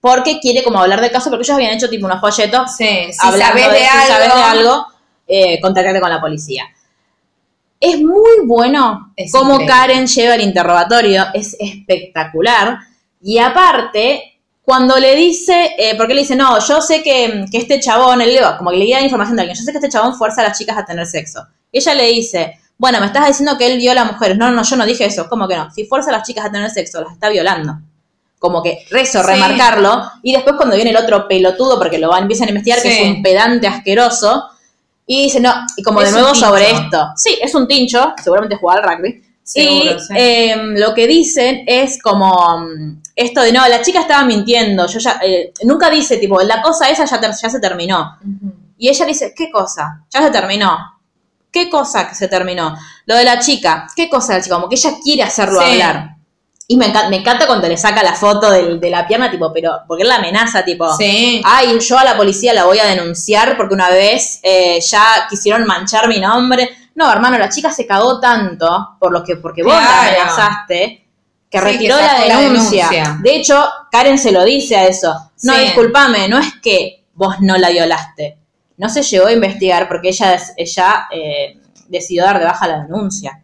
porque 0.00 0.38
quiere 0.38 0.62
como 0.62 0.78
hablar 0.78 1.00
del 1.00 1.10
caso, 1.10 1.30
porque 1.30 1.42
ellos 1.42 1.56
habían 1.56 1.72
hecho 1.72 1.88
tipo 1.90 2.06
unos 2.06 2.20
folletos 2.20 2.76
Sí, 2.76 2.84
si 3.10 3.26
hablando 3.26 3.58
sabes 3.62 3.72
de, 3.72 3.78
si 3.78 3.84
algo, 3.86 4.06
sabes 4.14 4.34
de 4.34 4.42
algo, 4.42 4.86
eh, 5.26 5.60
contactate 5.60 6.00
con 6.00 6.10
la 6.10 6.20
policía. 6.20 6.66
Es 7.80 8.00
muy 8.00 8.46
bueno 8.46 9.12
Es 9.16 9.30
cómo 9.32 9.54
increíble. 9.54 9.74
Karen 9.74 10.06
lleva 10.06 10.34
el 10.36 10.40
interrogatorio, 10.42 11.24
es 11.34 11.56
espectacular. 11.58 12.78
Y 13.22 13.38
aparte, 13.38 14.40
cuando 14.62 14.98
le 14.98 15.14
dice, 15.16 15.74
eh, 15.78 15.94
porque 15.96 16.14
le 16.14 16.20
dice, 16.22 16.36
no, 16.36 16.58
yo 16.66 16.80
sé 16.80 17.02
que, 17.02 17.44
que 17.50 17.58
este 17.58 17.80
chabón, 17.80 18.20
él 18.22 18.32
le 18.34 18.40
va- 18.40 18.56
como 18.56 18.70
que 18.70 18.76
le 18.78 18.90
da 18.90 19.00
información 19.00 19.36
de 19.36 19.42
alguien, 19.42 19.58
yo 19.58 19.64
sé 19.64 19.72
que 19.72 19.78
este 19.78 19.90
chabón 19.90 20.14
fuerza 20.16 20.40
a 20.40 20.44
las 20.48 20.58
chicas 20.58 20.76
a 20.78 20.84
tener 20.84 21.06
sexo. 21.06 21.46
Y 21.72 21.78
ella 21.78 21.94
le 21.94 22.06
dice, 22.06 22.58
bueno, 22.78 23.00
me 23.00 23.06
estás 23.06 23.26
diciendo 23.26 23.56
que 23.58 23.66
él 23.66 23.78
viola 23.78 24.02
a 24.02 24.04
mujeres. 24.12 24.36
No, 24.38 24.50
no, 24.50 24.62
yo 24.62 24.76
no 24.76 24.86
dije 24.86 25.04
eso. 25.06 25.28
¿Cómo 25.28 25.46
que 25.48 25.56
no? 25.56 25.70
Si 25.70 25.84
fuerza 25.86 26.10
a 26.10 26.12
las 26.14 26.26
chicas 26.26 26.46
a 26.46 26.52
tener 26.52 26.70
sexo, 26.70 27.02
las 27.02 27.12
está 27.12 27.28
violando. 27.28 27.74
Como 28.38 28.62
que 28.62 28.84
rezo, 28.90 29.20
Sí. 29.22 29.26
remarcarlo. 29.26 30.02
Y 30.22 30.32
después 30.32 30.56
cuando 30.56 30.76
viene 30.76 30.90
el 30.90 30.96
otro 30.96 31.26
pelotudo, 31.28 31.78
porque 31.78 31.98
lo 31.98 32.08
van, 32.10 32.22
empiezan 32.22 32.48
a 32.48 32.50
investigar, 32.50 32.82
que 32.82 32.88
es 33.02 33.08
un 33.16 33.22
pedante 33.22 33.66
asqueroso, 33.66 34.44
y 35.06 35.24
dice, 35.24 35.40
no, 35.40 35.52
y 35.76 35.82
como 35.82 36.00
Es 36.00 36.12
de 36.12 36.20
nuevo 36.20 36.34
sobre 36.34 36.70
esto. 36.70 37.08
Sí, 37.16 37.38
es 37.42 37.54
un 37.54 37.66
tincho, 37.68 38.14
seguramente 38.22 38.56
juega 38.56 38.80
al 38.80 38.96
rugby. 38.98 39.22
Seguro, 39.42 39.96
y 39.96 40.00
sí. 40.00 40.14
eh, 40.16 40.56
lo 40.76 40.94
que 40.94 41.06
dicen 41.06 41.64
es 41.66 42.00
como 42.02 42.32
mm, 42.60 43.02
esto 43.14 43.42
de, 43.42 43.52
no, 43.52 43.68
la 43.68 43.82
chica 43.82 44.00
estaba 44.00 44.24
mintiendo, 44.24 44.86
yo 44.86 44.98
ya, 44.98 45.20
eh, 45.22 45.52
nunca 45.64 45.90
dice, 45.90 46.16
tipo, 46.16 46.40
la 46.40 46.62
cosa 46.62 46.88
esa 46.88 47.04
ya, 47.04 47.20
ter- 47.20 47.34
ya 47.40 47.50
se 47.50 47.60
terminó. 47.60 48.16
Y 48.78 48.88
ella 48.88 49.04
dice, 49.04 49.34
¿qué 49.36 49.50
cosa? 49.50 50.02
Ya 50.10 50.22
se 50.22 50.30
terminó. 50.30 50.78
¿Qué 51.52 51.68
cosa 51.70 52.08
que 52.08 52.14
se 52.14 52.26
terminó? 52.26 52.74
Lo 53.06 53.14
de 53.16 53.24
la 53.24 53.38
chica. 53.38 53.86
¿Qué 53.94 54.08
cosa 54.08 54.32
de 54.32 54.38
la 54.38 54.44
chica? 54.44 54.56
Como 54.56 54.68
que 54.68 54.74
ella 54.76 54.90
quiere 55.02 55.22
hacerlo 55.22 55.60
Sí. 55.60 55.72
hablar. 55.72 56.13
Y 56.66 56.76
me 56.78 56.86
encanta, 56.86 57.10
me 57.10 57.16
encanta 57.16 57.46
cuando 57.46 57.68
le 57.68 57.76
saca 57.76 58.02
la 58.02 58.14
foto 58.14 58.50
del- 58.50 58.80
de 58.80 58.88
la 58.90 59.06
pierna, 59.06 59.30
tipo, 59.30 59.52
pero, 59.52 59.80
porque 59.86 60.02
él 60.02 60.08
la 60.08 60.16
amenaza, 60.16 60.64
tipo, 60.64 60.96
Sí. 60.96 61.42
ay, 61.44 61.78
yo 61.78 61.98
a 61.98 62.04
la 62.04 62.16
policía 62.16 62.54
la 62.54 62.64
voy 62.64 62.78
a 62.78 62.86
denunciar 62.86 63.56
porque 63.58 63.74
una 63.74 63.90
vez 63.90 64.40
eh, 64.42 64.80
ya 64.80 65.26
quisieron 65.28 65.66
manchar 65.66 66.08
mi 66.08 66.18
nombre. 66.20 66.70
No, 66.94 67.10
hermano, 67.12 67.36
la 67.38 67.50
chica 67.50 67.70
se 67.70 67.86
cagó 67.86 68.18
tanto 68.18 68.96
por 68.98 69.12
lo 69.12 69.22
que, 69.22 69.36
porque 69.36 69.62
vos 69.62 69.74
la 69.74 70.00
amenazaste 70.08 71.06
que 71.50 71.58
Sí, 71.58 71.64
retiró 71.64 71.96
que 71.98 72.28
la 72.28 72.40
denuncia. 72.40 73.18
De 73.20 73.36
hecho, 73.36 73.62
Karen 73.90 74.18
se 74.18 74.32
lo 74.32 74.42
dice 74.44 74.76
a 74.76 74.84
eso. 74.86 75.12
No, 75.42 75.52
Sí. 75.54 75.60
discúlpame, 75.60 76.28
no 76.28 76.38
es 76.38 76.54
que 76.62 77.04
vos 77.14 77.36
no 77.40 77.56
la 77.58 77.70
violaste. 77.70 78.38
No 78.78 78.88
se 78.88 79.02
llegó 79.02 79.26
a 79.26 79.32
investigar 79.32 79.86
porque 79.86 80.08
ella, 80.08 80.40
ella 80.56 81.06
eh, 81.12 81.60
decidió 81.88 82.24
dar 82.24 82.38
de 82.40 82.44
baja 82.46 82.66
la 82.66 82.82
denuncia. 82.84 83.40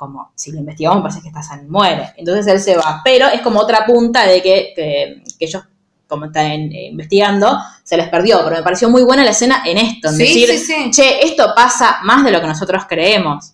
Como, 0.00 0.32
si 0.34 0.50
lo 0.50 0.58
investigamos, 0.60 1.02
parece 1.02 1.20
que 1.20 1.28
esta 1.28 1.42
San 1.42 1.68
muere. 1.68 2.14
Entonces 2.16 2.46
él 2.46 2.58
se 2.58 2.74
va. 2.74 3.02
Pero 3.04 3.26
es 3.28 3.42
como 3.42 3.60
otra 3.60 3.84
punta 3.84 4.24
de 4.26 4.40
que, 4.40 4.72
que- 4.74 5.22
que 5.38 5.44
ellos, 5.44 5.62
como 6.08 6.24
están 6.24 6.46
eh, 6.72 6.86
investigando, 6.90 7.58
se 7.84 7.98
les 7.98 8.08
perdió. 8.08 8.38
Pero 8.42 8.56
me 8.56 8.62
pareció 8.62 8.88
muy 8.88 9.02
buena 9.02 9.24
la 9.24 9.32
escena 9.32 9.62
en 9.66 9.76
esto. 9.76 10.08
En 10.08 10.14
Sí, 10.16 10.22
decir, 10.22 10.48
sí, 10.48 10.58
sí. 10.58 10.90
che, 10.90 11.26
esto 11.26 11.52
pasa 11.54 11.98
más 12.04 12.24
de 12.24 12.30
lo 12.30 12.40
que 12.40 12.46
nosotros 12.46 12.84
creemos. 12.88 13.52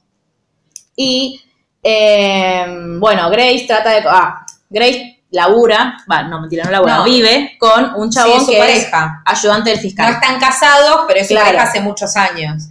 Y, 0.95 1.43
eh, 1.83 2.65
bueno, 3.01 3.29
Grace 3.29 3.65
trata 3.67 3.91
de... 3.91 4.05
Ah, 4.09 4.47
Grace 4.71 5.25
labura, 5.33 5.97
va, 6.11 6.23
no, 6.23 6.41
mentira, 6.41 6.63
no 6.65 6.71
labura, 6.71 6.99
No. 6.99 7.05
vive 7.05 7.57
con 7.59 7.93
un 7.97 8.09
chabón 8.09 8.41
su 8.41 8.53
que 8.53 8.59
pareja. 8.59 9.23
es 9.27 9.33
ayudante 9.43 9.71
del 9.71 9.79
No 9.79 9.83
fiscal. 9.83 10.13
están 10.13 10.39
casados, 10.39 11.01
pero 11.09 11.19
es 11.21 11.27
su 11.29 11.35
pareja 11.35 11.65
hace 11.65 11.81
muchos 11.81 12.15
años. 12.17 12.69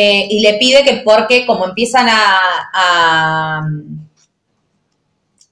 Eh, 0.00 0.28
y 0.30 0.40
le 0.40 0.54
pide 0.58 0.84
que 0.84 0.98
porque 0.98 1.44
como 1.44 1.64
empiezan 1.64 2.08
a, 2.08 2.38
a, 2.72 3.62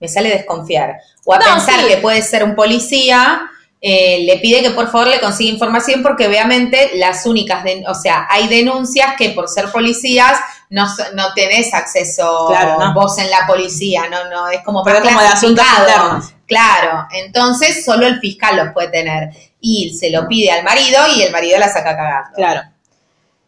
me 0.00 0.08
sale 0.08 0.28
desconfiar. 0.30 0.96
O 1.24 1.34
a 1.34 1.38
No, 1.38 1.44
pensar 1.46 1.80
sí. 1.80 1.86
que 1.88 1.96
puede 1.96 2.22
ser 2.22 2.44
un 2.44 2.54
policía, 2.54 3.42
eh, 3.80 4.20
le 4.24 4.38
pide 4.38 4.62
que 4.62 4.70
por 4.70 4.90
favor 4.90 5.08
le 5.08 5.20
consiga 5.20 5.50
información 5.52 6.02
porque 6.02 6.26
obviamente 6.28 6.92
las 6.94 7.26
únicas, 7.26 7.64
den- 7.64 7.86
o 7.88 7.94
sea, 7.94 8.26
hay 8.30 8.46
denuncias 8.48 9.14
que 9.18 9.30
por 9.30 9.48
ser 9.48 9.70
policías 9.72 10.38
no, 10.70 10.86
no 11.14 11.32
tenés 11.34 11.72
acceso 11.74 12.46
Claro, 12.48 12.78
no. 12.78 12.94
vos 12.94 13.18
en 13.18 13.30
la 13.30 13.46
policía, 13.46 14.02
no, 14.10 14.28
no, 14.30 14.48
es 14.48 14.60
como 14.64 14.84
Pero 14.84 15.00
como 15.02 15.20
de 15.20 15.26
asuntos 15.26 15.64
internos. 15.78 16.32
Claro, 16.46 17.06
entonces 17.12 17.84
solo 17.84 18.06
el 18.06 18.20
fiscal 18.20 18.56
los 18.56 18.72
puede 18.72 18.88
tener. 18.88 19.30
Y 19.60 19.96
se 19.98 20.10
lo 20.10 20.28
pide 20.28 20.52
al 20.52 20.62
marido 20.62 21.00
y 21.16 21.22
el 21.22 21.32
marido 21.32 21.58
la 21.58 21.68
saca 21.68 21.96
cagando. 21.96 22.30
Claro. 22.36 22.60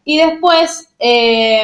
Y 0.03 0.17
después 0.17 0.89
eh, 0.99 1.63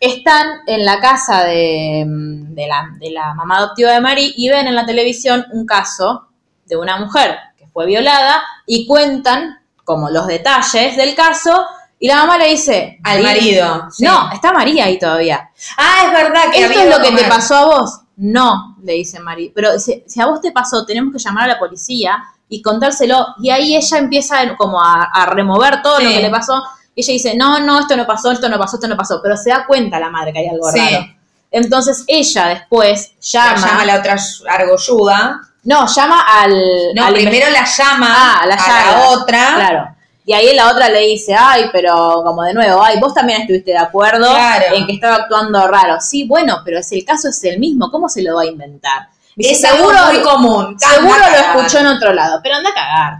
están 0.00 0.48
en 0.66 0.84
la 0.84 1.00
casa 1.00 1.44
de, 1.44 2.04
de 2.06 2.66
la, 2.66 2.88
de 2.98 3.10
la 3.10 3.34
mamá 3.34 3.58
adoptiva 3.58 3.92
de 3.92 4.00
Mari 4.00 4.34
y 4.36 4.48
ven 4.48 4.66
en 4.66 4.74
la 4.74 4.86
televisión 4.86 5.46
un 5.52 5.66
caso 5.66 6.28
de 6.66 6.76
una 6.76 6.96
mujer 6.96 7.38
que 7.56 7.66
fue 7.68 7.86
violada 7.86 8.42
y 8.66 8.86
cuentan 8.86 9.60
como 9.84 10.10
los 10.10 10.26
detalles 10.26 10.96
del 10.96 11.14
caso 11.14 11.66
y 12.02 12.08
la 12.08 12.16
mamá 12.16 12.36
le 12.36 12.48
dice 12.48 12.98
Al 13.04 13.22
marido, 13.22 13.86
sí. 13.92 14.04
No, 14.04 14.28
está 14.32 14.52
María 14.52 14.86
ahí 14.86 14.98
todavía. 14.98 15.50
Ah, 15.76 16.06
es 16.06 16.12
verdad 16.12 16.50
que 16.52 16.64
¿Esto 16.64 16.80
es 16.80 16.90
lo 16.90 17.00
que 17.00 17.12
te 17.16 17.28
pasó 17.28 17.54
a 17.54 17.64
vos? 17.66 18.00
No, 18.16 18.76
le 18.82 18.94
dice 18.94 19.20
Mari. 19.20 19.52
Pero 19.54 19.78
si, 19.78 20.02
si 20.08 20.20
a 20.20 20.26
vos 20.26 20.40
te 20.40 20.50
pasó, 20.50 20.84
tenemos 20.84 21.12
que 21.12 21.20
llamar 21.20 21.44
a 21.44 21.52
la 21.54 21.58
policía 21.60 22.20
y 22.48 22.60
contárselo. 22.60 23.36
Y 23.40 23.50
ahí 23.50 23.76
ella 23.76 23.98
empieza 23.98 24.56
como 24.56 24.82
a, 24.82 25.04
a 25.04 25.26
remover 25.26 25.80
todo 25.80 26.00
lo 26.00 26.10
que 26.10 26.22
le 26.22 26.28
pasó. 26.28 26.60
Y 26.94 27.00
ella 27.02 27.12
dice, 27.12 27.34
no, 27.36 27.60
no, 27.60 27.80
esto 27.80 27.96
no 27.96 28.06
pasó, 28.06 28.30
esto 28.32 28.48
no 28.48 28.58
pasó, 28.58 28.76
esto 28.76 28.88
no 28.88 28.96
pasó. 28.96 29.20
Pero 29.22 29.36
se 29.36 29.50
da 29.50 29.64
cuenta 29.66 29.98
la 29.98 30.10
madre 30.10 30.32
que 30.32 30.40
hay 30.40 30.48
algo 30.48 30.70
Sí. 30.70 30.78
raro. 30.78 31.06
Entonces 31.50 32.04
ella 32.06 32.46
después 32.48 33.12
La 33.32 33.54
llama. 33.54 33.66
llama 33.66 33.82
a 33.82 33.84
la 33.86 33.98
otra 33.98 34.16
argolluda. 34.50 35.40
No, 35.64 35.86
llama 35.86 36.20
al. 36.28 36.54
No, 36.94 37.04
al 37.06 37.14
primero 37.14 37.48
la 37.50 37.64
llama 37.64 38.08
Ah, 38.10 38.40
a 38.42 38.46
la 38.46 38.54
a 38.54 38.56
llaga. 38.56 38.90
la 38.98 39.08
otra. 39.10 39.54
Claro. 39.54 39.96
Y 40.24 40.32
ahí 40.32 40.54
la 40.54 40.70
otra 40.70 40.88
le 40.88 41.00
dice, 41.00 41.34
ay, 41.36 41.64
pero 41.72 42.22
como 42.24 42.42
de 42.44 42.54
nuevo, 42.54 42.82
ay, 42.82 42.98
vos 43.00 43.12
también 43.12 43.40
estuviste 43.42 43.72
de 43.72 43.78
acuerdo 43.78 44.28
Claro. 44.30 44.64
en 44.74 44.86
que 44.86 44.92
estaba 44.94 45.16
actuando 45.16 45.66
raro. 45.66 46.00
Sí, 46.00 46.24
bueno, 46.28 46.58
pero 46.64 46.78
es 46.78 46.90
el 46.92 47.04
caso 47.04 47.28
es 47.28 47.42
el 47.44 47.58
mismo, 47.58 47.90
¿cómo 47.90 48.08
se 48.08 48.22
lo 48.22 48.36
va 48.36 48.42
a 48.42 48.46
inventar? 48.46 49.08
Dice, 49.34 49.52
Es 49.52 49.64
algo 49.64 49.90
muy 50.06 50.20
común. 50.22 50.76
seguro 50.78 51.16
lo 51.18 51.36
escuchó 51.58 51.78
en 51.80 51.86
otro 51.86 52.12
lado, 52.12 52.38
pero 52.42 52.56
anda 52.56 52.70
a 52.70 52.74
cagar. 52.74 53.18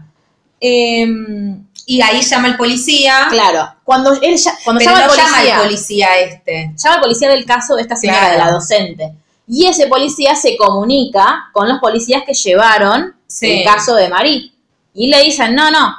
Em, 0.61 1.62
Y 1.87 2.01
ahí 2.01 2.20
llama 2.22 2.49
el 2.49 2.57
policía. 2.57 3.26
claro, 3.30 3.74
cuando 3.85 4.12
él 4.20 4.37
ya- 4.37 4.57
cuando 4.64 4.78
pero 4.78 4.93
llama 4.93 5.07
no 5.07 5.12
al 5.12 5.16
llama 5.18 5.28
policía, 5.37 5.57
al 5.57 5.62
policía 5.62 6.09
este. 6.18 6.72
llama 6.76 6.95
al 6.97 7.01
policía 7.03 7.28
del 7.30 7.45
caso 7.45 7.74
de 7.76 7.83
esta 7.83 7.97
señora, 7.97 8.18
Claro. 8.20 8.33
de 8.33 8.39
la 8.45 8.51
docente. 8.53 9.12
Y 9.49 9.66
ese 9.66 9.87
policía 9.89 10.35
se 10.37 10.57
comunica 10.57 11.51
con 11.53 11.68
los 11.68 11.78
policías 11.80 12.22
que 12.24 12.33
llevaron 12.35 13.14
Sí. 13.26 13.51
el 13.51 13.64
caso 13.64 13.95
de 13.97 14.09
Marí. 14.09 14.53
Y 14.95 15.09
le 15.09 15.22
dicen, 15.22 15.55
no, 15.55 15.70
no, 15.70 15.95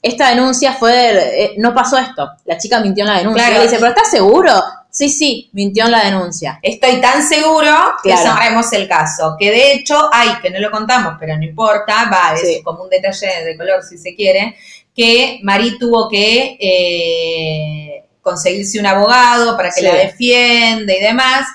esta 0.00 0.30
denuncia 0.30 0.72
fue, 0.72 1.44
eh, 1.44 1.54
no 1.58 1.74
pasó 1.74 1.98
esto. 1.98 2.28
La 2.44 2.56
chica 2.56 2.80
mintió 2.80 3.04
en 3.04 3.10
la 3.10 3.18
denuncia. 3.18 3.44
Claro. 3.46 3.54
Y 3.54 3.64
él 3.64 3.68
dice, 3.70 3.78
¿pero 3.80 3.90
estás 3.90 4.10
seguro? 4.10 4.52
Sí, 4.90 5.10
sí, 5.10 5.50
mintió 5.52 5.84
en 5.84 5.90
la 5.92 6.04
denuncia. 6.04 6.58
Estoy 6.62 7.00
tan 7.00 7.22
seguro 7.22 7.72
que 8.02 8.10
Claro. 8.10 8.32
cerremos 8.36 8.72
el 8.72 8.88
caso. 8.88 9.36
Que 9.38 9.50
de 9.50 9.72
hecho, 9.74 10.08
hay, 10.12 10.30
que 10.40 10.50
no 10.50 10.58
lo 10.60 10.70
contamos, 10.70 11.14
pero 11.20 11.36
no 11.36 11.44
importa, 11.44 12.08
va, 12.10 12.34
es 12.34 12.40
Sí. 12.40 12.62
como 12.64 12.84
un 12.84 12.88
detalle 12.88 13.44
de 13.44 13.56
color 13.56 13.82
si 13.82 13.98
se 13.98 14.14
quiere, 14.16 14.56
que 14.98 15.38
Marí 15.44 15.78
tuvo 15.78 16.08
que 16.08 16.56
eh, 16.60 18.04
conseguirse 18.20 18.80
un 18.80 18.86
abogado 18.86 19.56
para 19.56 19.68
que 19.70 19.80
Sí. 19.80 19.86
la 19.86 19.94
defienda 19.94 20.92
y 20.92 21.00
demás. 21.00 21.46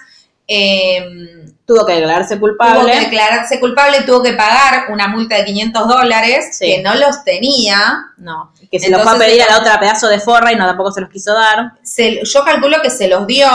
Eh, 0.48 1.04
Tuvo 1.66 1.86
que 1.86 1.94
declararse 1.94 2.36
tuvo 2.36 2.48
culpable. 2.50 2.92
que 2.92 3.00
declararse 3.00 3.58
culpable, 3.60 4.02
tuvo 4.02 4.22
que 4.22 4.34
pagar 4.34 4.92
una 4.92 5.08
multa 5.08 5.38
de 5.38 5.46
500 5.46 5.88
dólares 5.88 6.58
Sí. 6.58 6.66
que 6.66 6.82
no 6.82 6.94
los 6.96 7.24
tenía. 7.24 7.78
No, 8.18 8.52
que 8.70 8.80
se 8.80 8.90
los 8.90 9.02
fue 9.02 9.16
a 9.16 9.18
pedir 9.18 9.42
a 9.44 9.48
la 9.50 9.60
otra 9.60 9.80
pedazo 9.80 10.08
de 10.10 10.20
forra 10.20 10.52
y 10.52 10.56
no 10.58 10.66
tampoco 10.68 10.92
se 10.92 11.00
los 11.02 11.10
quiso 11.10 11.34
dar. 11.34 11.72
Se- 11.82 12.20
yo 12.24 12.44
calculo 12.44 12.82
que 12.82 12.90
se 12.90 13.08
los 13.08 13.26
dio, 13.28 13.48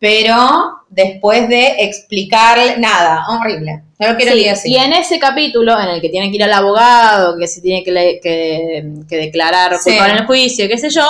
pero 0.00 0.78
después 0.88 1.48
de 1.48 1.76
explicarle 1.84 2.78
nada, 2.78 3.26
horrible. 3.28 3.82
No 3.98 4.08
lo 4.08 4.16
quiero 4.16 4.32
Sí, 4.32 4.44
decir. 4.44 4.72
y 4.72 4.76
en 4.78 4.92
ese 4.94 5.18
capítulo, 5.18 5.78
en 5.78 5.88
el 5.90 6.00
que 6.00 6.08
tiene 6.08 6.30
que 6.30 6.36
ir 6.36 6.42
al 6.44 6.52
abogado, 6.54 7.36
que 7.38 7.46
se 7.46 7.60
tiene 7.60 7.84
que, 7.84 7.92
le- 7.92 8.20
que- 8.20 8.92
que 9.08 9.16
declarar 9.16 9.76
Sí. 9.78 9.90
culpable 9.90 10.12
en 10.14 10.18
el 10.20 10.26
juicio, 10.26 10.66
qué 10.68 10.78
sé 10.78 10.88
yo, 10.90 11.06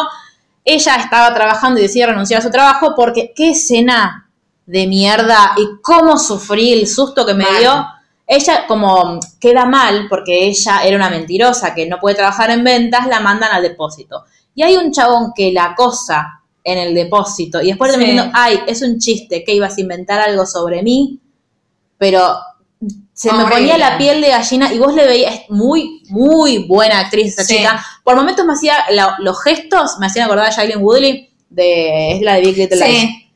ella 0.65 0.97
estaba 0.97 1.33
trabajando 1.33 1.79
y 1.79 1.85
decide 1.85 2.07
renunciar 2.07 2.41
a 2.41 2.45
su 2.45 2.51
trabajo 2.51 2.93
porque 2.97 3.33
qué 3.35 3.51
escena 3.53 4.29
de 4.67 4.87
mierda 4.89 5.53
y 5.57 5.81
cómo 5.83 6.19
sufrí 6.19 6.73
el 6.73 6.87
susto 6.87 7.25
que 7.25 7.35
me 7.35 7.45
Mal. 7.45 7.59
dio. 7.61 7.87
Ella 8.27 8.65
como 8.69 9.19
queda 9.41 9.65
mal 9.67 10.07
porque 10.09 10.47
ella 10.47 10.83
era 10.85 10.97
una 10.97 11.11
mentirosa 11.11 11.75
que 11.75 11.87
no 11.87 11.99
puede 11.99 12.17
trabajar 12.17 12.51
en 12.51 12.63
ventas, 12.65 13.07
la 13.07 13.21
mandan 13.21 13.53
al 13.53 13.63
depósito. 13.63 14.25
Y 14.55 14.63
hay 14.63 14.77
un 14.77 14.93
chabón 14.93 15.33
que 15.35 15.51
la 15.53 15.65
acosa 15.67 16.40
en 16.65 16.79
el 16.79 16.95
depósito 16.95 17.61
y 17.63 17.69
después 17.69 17.91
Sí. 17.93 17.99
termina 17.99 18.23
diciendo, 18.23 18.39
ay, 18.39 18.61
es 18.67 18.83
un 18.83 18.99
chiste, 18.99 19.43
que 19.45 19.55
ibas 19.55 19.77
a 19.77 19.81
inventar 19.81 20.21
algo 20.21 20.45
sobre 20.47 20.83
mí, 20.83 21.19
pero 21.99 22.37
se 23.13 23.31
me 23.33 23.39
Horrible. 23.45 23.55
ponía 23.57 23.79
la 23.79 23.99
piel 23.99 24.21
de 24.21 24.29
gallina 24.31 24.73
y 24.73 24.79
vos 24.79 24.95
le 24.95 25.07
veías, 25.07 25.35
es 25.35 25.41
muy, 25.51 26.03
muy 26.09 26.67
buena 26.67 27.01
actriz 27.01 27.35
esa 27.35 27.45
Sí. 27.45 27.57
chica. 27.59 27.85
Por 28.05 28.17
momentos 28.17 28.45
me 28.47 28.55
hacía, 28.55 28.75
la- 28.91 29.17
los 29.21 29.43
gestos 29.43 29.99
me 29.99 30.07
hacían 30.07 30.25
acordar 30.27 30.47
a 30.47 30.51
Shailene 30.51 30.81
Woodley, 30.83 31.31
de, 31.51 32.13
es 32.17 32.23
la 32.23 32.35
de 32.35 32.41
Big 32.43 32.57
Little 32.57 32.77
Lies. 32.87 33.01
Sí, 33.01 33.27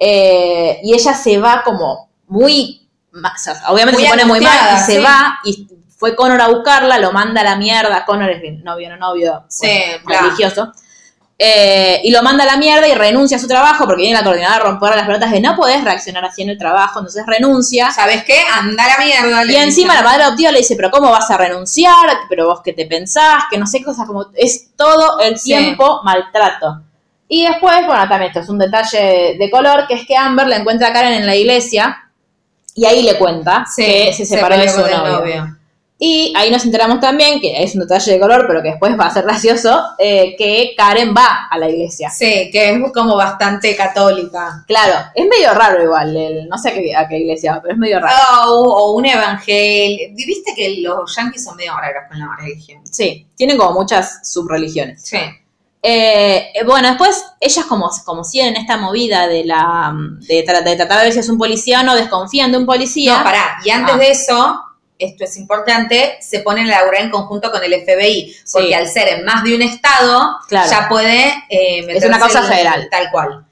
Eh, 0.00 0.78
y 0.84 0.94
ella 0.94 1.12
se 1.12 1.38
va 1.38 1.62
como 1.64 2.08
muy, 2.28 2.88
o 3.12 3.38
sea, 3.38 3.60
obviamente 3.68 3.98
Muy 4.00 4.04
se 4.04 4.10
pone 4.10 4.24
muy 4.26 4.40
mal 4.40 4.76
y 4.76 4.84
se 4.92 5.00
va 5.00 5.38
y 5.44 5.66
fue 5.88 6.14
Connor 6.14 6.40
a 6.40 6.46
buscarla, 6.48 7.00
lo 7.00 7.10
manda 7.10 7.40
a 7.40 7.44
la 7.44 7.56
mierda, 7.56 8.04
Connor 8.06 8.30
es 8.30 8.42
el 8.44 8.62
novio, 8.62 8.88
no 8.90 8.96
novio, 8.96 9.44
bueno, 10.04 10.22
religioso. 10.22 10.72
Eh, 11.40 12.00
y 12.02 12.10
lo 12.10 12.20
manda 12.24 12.42
a 12.42 12.46
la 12.48 12.56
mierda 12.56 12.88
y 12.88 12.94
renuncia 12.94 13.36
a 13.36 13.40
su 13.40 13.46
trabajo 13.46 13.84
porque 13.86 14.02
viene 14.02 14.18
la 14.18 14.24
coordinadora 14.24 14.56
a 14.56 14.68
romper 14.70 14.96
las 14.96 15.06
pelotas 15.06 15.30
de 15.30 15.40
no 15.40 15.54
podés 15.54 15.84
reaccionar 15.84 16.24
así 16.24 16.42
en 16.42 16.48
el 16.48 16.58
trabajo, 16.58 16.98
entonces 16.98 17.24
renuncia. 17.26 17.92
¿sabes 17.92 18.24
qué? 18.24 18.40
Anda 18.52 18.84
a 18.84 18.88
la 18.98 19.04
mierda. 19.04 19.44
Y 19.52 19.54
encima 19.56 19.94
la 19.94 20.02
madre 20.02 20.24
adoptiva 20.24 20.50
le 20.50 20.58
dice, 20.58 20.74
pero 20.74 20.90
¿cómo 20.90 21.10
vas 21.12 21.30
a 21.30 21.36
renunciar? 21.36 21.94
Pero 22.28 22.46
vos 22.48 22.60
qué 22.64 22.72
te 22.72 22.86
pensás, 22.86 23.44
que 23.50 23.56
no 23.56 23.68
sé, 23.68 23.84
cosas 23.84 24.06
como... 24.06 24.26
Es 24.34 24.70
todo 24.76 25.20
el 25.20 25.38
Sí. 25.38 25.50
tiempo 25.50 26.00
maltrato. 26.02 26.82
Y 27.28 27.46
después, 27.46 27.86
bueno, 27.86 28.08
también 28.08 28.30
esto 28.30 28.40
es 28.40 28.48
un 28.48 28.58
detalle 28.58 29.36
de 29.38 29.50
color, 29.50 29.86
que 29.86 29.94
es 29.94 30.06
que 30.06 30.16
Amber 30.16 30.48
la 30.48 30.56
encuentra 30.56 30.88
a 30.88 30.92
Karen 30.92 31.12
en 31.12 31.26
la 31.26 31.36
iglesia 31.36 32.10
y 32.74 32.84
ahí 32.86 33.02
le 33.02 33.16
cuenta 33.18 33.64
Sí, 33.66 33.84
que 33.84 34.12
se 34.12 34.24
separó 34.26 34.56
de 34.56 34.68
su 34.68 34.80
novio. 34.80 35.57
Y 36.00 36.32
ahí 36.36 36.48
nos 36.48 36.64
enteramos 36.64 37.00
también, 37.00 37.40
que 37.40 37.60
es 37.60 37.74
un 37.74 37.80
detalle 37.80 38.12
de 38.12 38.20
color, 38.20 38.44
pero 38.46 38.62
que 38.62 38.68
después 38.70 38.96
va 38.96 39.06
a 39.06 39.10
ser 39.12 39.24
gracioso, 39.24 39.82
eh, 39.98 40.36
que 40.38 40.74
Karen 40.76 41.12
va 41.12 41.48
a 41.50 41.58
la 41.58 41.68
iglesia. 41.68 42.08
Sí, 42.08 42.50
que 42.52 42.70
es 42.70 42.78
como 42.92 43.16
bastante 43.16 43.74
católica. 43.74 44.62
Claro, 44.68 44.94
es 45.12 45.26
medio 45.26 45.52
raro 45.54 45.82
igual, 45.82 46.16
el- 46.16 46.48
no 46.48 46.56
sé 46.56 46.68
a 46.68 46.74
qué, 46.74 46.94
a 46.94 47.08
qué 47.08 47.18
iglesia 47.18 47.54
va, 47.56 47.62
pero 47.62 47.74
es 47.74 47.78
medio 47.80 47.98
raro. 47.98 48.16
O, 48.46 48.62
o 48.62 48.92
un 48.92 49.06
evangelio. 49.06 50.08
Viste 50.14 50.52
que 50.54 50.76
los 50.82 51.16
yankees 51.16 51.42
son 51.42 51.56
medio 51.56 51.72
raros 51.76 52.04
con 52.08 52.18
la 52.20 52.28
religión. 52.38 52.80
Sí, 52.90 53.26
tienen 53.34 53.56
como 53.56 53.72
muchas 53.80 54.20
subreligiones. 54.32 55.02
Sí. 55.02 55.18
Eh, 55.82 56.52
bueno, 56.66 56.88
después 56.88 57.24
ellas 57.40 57.64
como, 57.66 57.88
como 58.04 58.24
siguen 58.24 58.48
en 58.48 58.56
esta 58.56 58.76
movida 58.76 59.28
de 59.28 59.44
la 59.44 59.92
de, 60.28 60.44
tra- 60.44 60.62
de 60.62 60.74
tratar 60.76 60.98
de 60.98 61.04
ver 61.04 61.12
si 61.12 61.20
es 61.20 61.28
un 61.28 61.38
policía 61.38 61.80
o 61.80 61.82
no, 61.84 61.94
desconfían 61.94 62.50
de 62.52 62.58
un 62.58 62.66
policía. 62.66 63.18
No, 63.18 63.24
pará. 63.24 63.58
Y 63.64 63.70
antes 63.70 63.94
Ah. 63.94 63.98
de 63.98 64.10
eso, 64.10 64.60
esto 64.98 65.24
es 65.24 65.36
importante, 65.36 66.16
se 66.20 66.40
ponen 66.40 66.66
a 66.70 66.80
laburar 66.80 67.02
en 67.02 67.10
conjunto 67.10 67.50
con 67.52 67.62
el 67.62 67.72
FBI. 67.74 68.34
Porque 68.52 68.68
Sí. 68.68 68.74
al 68.74 68.88
ser 68.88 69.08
en 69.08 69.24
más 69.24 69.44
de 69.44 69.54
un 69.54 69.62
estado, 69.62 70.36
Claro. 70.48 70.70
ya 70.70 70.88
puede 70.88 71.34
eh, 71.48 71.86
Es 71.88 72.04
una 72.04 72.18
causa 72.18 72.42
federal. 72.42 72.88
Tal 72.90 73.10
cual. 73.10 73.44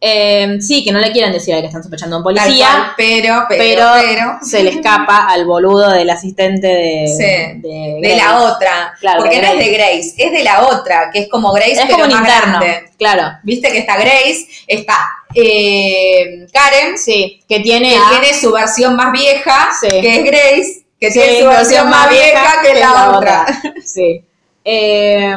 Eh, 0.00 0.58
sí, 0.60 0.84
que 0.84 0.92
no 0.92 1.00
le 1.00 1.10
quieren 1.10 1.32
decir 1.32 1.52
a 1.56 1.60
que 1.60 1.66
están 1.66 1.82
sospechando 1.82 2.14
a 2.14 2.18
un 2.20 2.22
policía, 2.22 2.68
cual, 2.68 2.92
pero, 2.96 3.46
pero, 3.48 3.58
pero, 3.58 3.86
pero, 4.00 4.38
se 4.42 4.62
le 4.62 4.70
escapa 4.70 5.26
al 5.28 5.44
boludo 5.44 5.90
del 5.90 6.08
asistente 6.08 6.68
de, 6.68 7.08
Sí, 7.08 7.60
de, 7.60 7.98
de 8.00 8.16
la 8.16 8.38
otra. 8.42 8.94
Claro, 9.00 9.22
porque 9.22 9.42
no 9.42 9.48
es 9.48 9.58
de 9.58 9.72
Grace, 9.72 10.14
es 10.16 10.30
de 10.30 10.44
la 10.44 10.68
otra, 10.68 11.10
que 11.12 11.22
es 11.22 11.28
como 11.28 11.50
Grace, 11.52 11.72
Es 11.72 11.80
pero 11.80 11.94
como 11.94 12.04
un 12.04 12.10
más 12.12 12.20
interno, 12.20 12.60
grande. 12.60 12.90
claro. 12.96 13.38
Viste 13.42 13.72
que 13.72 13.78
está 13.78 13.96
Grace, 13.96 14.46
está 14.68 14.96
eh, 15.34 16.46
Karen, 16.52 16.96
Sí, 16.96 17.42
que 17.48 17.58
tiene, 17.60 17.90
que 17.90 17.96
a- 17.96 18.10
tiene 18.20 18.38
su 18.38 18.52
versión 18.52 18.94
más 18.94 19.10
vieja, 19.10 19.70
Sí. 19.80 19.88
que 20.00 20.16
es 20.20 20.24
Grace, 20.24 20.82
que 21.00 21.10
Sí, 21.10 21.20
tiene 21.20 21.40
su 21.40 21.46
versión 21.48 21.88
más 21.90 22.10
vieja 22.10 22.60
que 22.62 22.80
la 22.80 23.10
otra. 23.16 23.46
Sí. 23.84 24.22
Eh, 24.64 25.36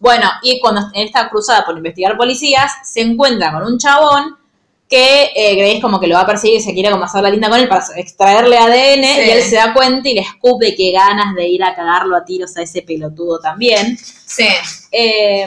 bueno, 0.00 0.30
y 0.42 0.58
cuando 0.60 0.80
en 0.94 1.06
esta 1.06 1.28
cruzada 1.28 1.64
por 1.64 1.76
investigar 1.76 2.16
policías, 2.16 2.70
se 2.84 3.00
encuentra 3.00 3.52
con 3.52 3.62
un 3.64 3.78
chabón 3.78 4.36
que 4.88 5.30
eh, 5.34 5.54
Grace 5.54 5.80
como 5.80 5.98
que 5.98 6.06
lo 6.06 6.16
va 6.16 6.22
a 6.22 6.26
perseguir 6.26 6.58
y 6.58 6.60
se 6.62 6.74
quiere 6.74 6.90
como 6.90 7.04
hacer 7.04 7.22
la 7.22 7.30
linda 7.30 7.48
con 7.48 7.58
él 7.58 7.66
para 7.68 7.82
extraerle 7.96 8.58
ADN 8.58 9.02
Sí. 9.04 9.20
y 9.26 9.30
él 9.30 9.42
se 9.42 9.56
da 9.56 9.72
cuenta 9.72 10.06
y 10.08 10.14
le 10.14 10.20
escupe 10.20 10.74
que 10.74 10.92
ganas 10.92 11.34
de 11.34 11.46
ir 11.48 11.64
a 11.64 11.74
cagarlo 11.74 12.14
a 12.14 12.24
tiros 12.26 12.54
a 12.58 12.62
ese 12.62 12.82
pelotudo 12.82 13.38
también. 13.38 13.96
Sí. 14.26 14.46
Eh, 14.90 15.46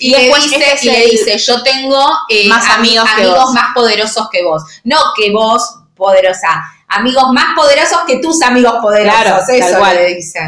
Y, 0.00 0.10
le 0.10 0.18
después 0.22 0.42
dice, 0.44 0.56
este 0.56 0.72
es 0.74 0.84
y 0.84 0.90
le 0.90 1.06
dice, 1.06 1.38
yo 1.38 1.62
tengo 1.62 2.04
eh, 2.28 2.48
Más 2.48 2.64
ami- 2.64 2.78
amigos 2.78 3.08
que 3.16 3.22
amigos 3.22 3.52
más 3.52 3.74
poderosos 3.74 4.28
que 4.32 4.42
vos. 4.42 4.62
No 4.82 4.96
que 5.16 5.30
vos, 5.30 5.62
poderosa, 5.94 6.64
amigos 6.96 7.24
más 7.32 7.54
poderosos 7.56 7.98
que 8.06 8.18
tus 8.18 8.42
amigos 8.42 8.74
poderosos. 8.82 9.20
Claro, 9.22 9.44
tal 9.46 9.56
eso 9.56 9.78
cual. 9.78 9.96
le 9.96 10.14
dice. 10.14 10.40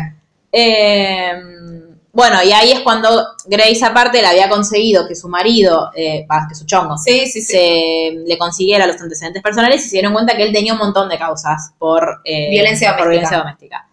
Eh, 0.52 1.32
bueno, 2.12 2.42
y 2.42 2.50
ahí 2.50 2.72
es 2.72 2.80
cuando 2.80 3.26
Grace 3.44 3.84
aparte 3.84 4.22
le 4.22 4.26
había 4.26 4.48
conseguido 4.48 5.06
que 5.06 5.14
su 5.14 5.28
marido, 5.28 5.90
eh, 5.94 6.26
que 6.48 6.54
su 6.54 6.64
chongo, 6.64 6.96
Sí, 6.96 7.26
sí, 7.26 7.42
sí. 7.42 7.52
se 7.52 8.10
le 8.26 8.38
consiguiera 8.38 8.86
los 8.86 8.98
antecedentes 9.00 9.42
personales 9.42 9.84
y 9.84 9.88
se 9.90 9.96
dieron 9.96 10.14
cuenta 10.14 10.34
que 10.34 10.44
él 10.44 10.52
tenía 10.52 10.72
un 10.72 10.78
montón 10.78 11.10
de 11.10 11.18
causas 11.18 11.72
por, 11.78 12.22
eh, 12.24 12.48
Violencia 12.50 12.96
por 12.96 13.04
doméstica. 13.04 13.10
violencia 13.10 13.38
doméstica. 13.38 13.88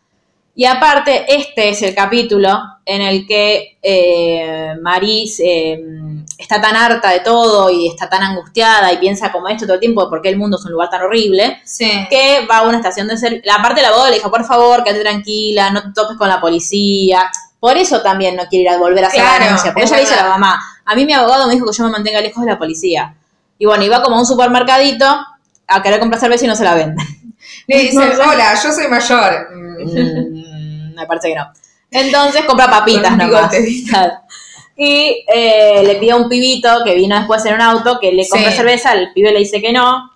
Y 0.56 0.66
aparte, 0.66 1.26
este 1.36 1.70
es 1.70 1.82
el 1.82 1.94
capítulo 1.96 2.50
en 2.86 3.02
el 3.02 3.28
que 3.28 3.78
eh, 3.82 4.74
Maris 4.82 5.42
eh, 5.44 5.82
está 6.38 6.60
tan 6.62 6.76
harta 6.76 7.10
de 7.12 7.20
todo 7.22 7.70
y 7.70 7.88
está 7.88 8.10
tan 8.10 8.22
angustiada 8.24 8.92
y 8.92 8.98
piensa 8.98 9.32
como 9.32 9.48
esto 9.48 9.66
todo 9.66 9.76
el 9.76 9.80
tiempo 9.80 10.04
de 10.04 10.10
por 10.10 10.22
qué 10.22 10.30
el 10.30 10.38
mundo 10.38 10.58
es 10.58 10.66
un 10.66 10.72
lugar 10.72 10.90
tan 10.90 11.02
horrible, 11.02 11.62
Sí. 11.66 11.90
que 12.10 12.46
va 12.50 12.58
a 12.58 12.62
una 12.64 12.78
estación 12.78 13.08
de 13.08 13.18
servicio. 13.18 13.44
La 13.46 13.62
parte 13.62 13.82
del 13.82 13.86
abogado 13.90 14.10
le 14.10 14.16
dijo, 14.16 14.30
por 14.32 14.44
favor, 14.46 14.84
quédate 14.84 15.02
tranquila, 15.04 15.70
no 15.72 15.82
te 15.84 15.90
topes 15.94 16.18
con 16.18 16.28
la 16.30 16.42
policía. 16.42 17.30
Por 17.60 17.78
eso 17.78 18.02
también 18.02 18.36
no 18.36 18.44
quiere 18.48 18.64
ir 18.64 18.70
a 18.70 18.78
volver 18.78 19.06
a 19.06 19.08
hacer 19.08 19.22
Claro, 19.22 19.40
la 19.40 19.46
denuncia. 19.46 19.74
Porque 19.74 19.88
ella 19.88 19.98
dice 20.00 20.14
a 20.16 20.24
la 20.24 20.30
mamá, 20.30 20.62
a 20.86 20.96
mí 20.96 21.06
mi 21.06 21.14
abogado 21.14 21.48
me 21.48 21.54
dijo 21.54 21.66
que 21.66 21.78
yo 21.78 21.84
me 21.86 21.92
mantenga 21.92 22.20
lejos 22.20 22.44
de 22.44 22.52
la 22.52 22.58
policía. 22.58 23.16
Y 23.58 23.66
bueno, 23.66 23.84
iba 23.84 24.02
como 24.02 24.18
a 24.18 24.20
un 24.20 24.26
supermercadito 24.26 25.06
a 25.68 25.82
querer 25.82 26.00
comprar 26.00 26.20
cerveza 26.20 26.44
y 26.44 26.48
no 26.50 26.56
se 26.56 26.64
la 26.66 26.74
venden. 26.76 27.08
Le 27.68 27.80
dice, 27.80 28.00
hola, 28.00 28.54
yo 28.62 28.72
soy 28.72 28.88
mayor. 28.90 29.48
Mm. 29.56 30.96
Me 30.96 31.06
parece 31.08 31.30
que 31.30 31.36
no. 31.36 31.48
Entonces 31.92 32.44
compra 32.46 32.70
papitas 32.70 33.16
nomás. 33.16 33.54
Claro. 33.90 34.14
Y 34.76 35.24
eh, 35.34 35.84
le 35.86 35.96
pide 35.96 36.12
a 36.12 36.16
un 36.16 36.28
pibito 36.28 36.84
que 36.84 36.96
vino 36.96 37.16
después 37.18 37.46
en 37.46 37.54
un 37.56 37.62
auto 37.62 38.00
que 38.00 38.12
le 38.12 38.28
compra 38.28 38.50
Sí. 38.52 38.58
cerveza, 38.58 38.94
el 38.94 39.14
pibe 39.14 39.32
le 39.32 39.40
dice 39.40 39.62
que 39.62 39.72
no. 39.72 40.12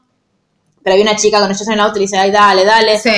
Pero 0.84 0.94
había 0.94 1.04
una 1.12 1.16
chica 1.16 1.40
con 1.40 1.50
ellos 1.52 1.68
en 1.68 1.74
el 1.74 1.80
auto 1.82 1.98
y 1.98 2.00
le 2.00 2.06
dice, 2.06 2.18
ay, 2.18 2.32
dale, 2.32 2.66
dale. 2.66 2.98
Sí. 2.98 3.12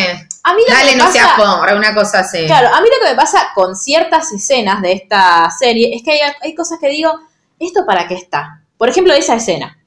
A 0.44 0.54
mí 0.54 0.62
lo 0.68 0.74
Dale, 0.74 0.90
que 0.92 0.96
no 0.98 1.06
pasa- 1.06 1.36
seas 1.36 1.76
una 1.78 1.94
cosa 1.94 2.20
así. 2.20 2.46
Claro, 2.46 2.70
a 2.74 2.82
mí 2.82 2.88
lo 2.90 3.06
que 3.06 3.12
me 3.12 3.16
pasa 3.16 3.50
con 3.54 3.76
ciertas 3.76 4.32
escenas 4.32 4.82
de 4.82 4.94
esta 4.94 5.50
serie 5.52 5.94
es 5.96 6.02
que 6.04 6.12
hay, 6.12 6.20
hay 6.42 6.56
cosas 6.56 6.80
que 6.80 6.90
digo, 6.90 7.12
¿esto 7.60 7.86
para 7.86 8.08
qué 8.08 8.16
está? 8.16 8.62
Por 8.78 8.90
ejemplo, 8.90 9.14
esa 9.14 9.36
escena. 9.36 9.78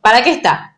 ¿Para 0.00 0.22
qué 0.22 0.30
está? 0.32 0.76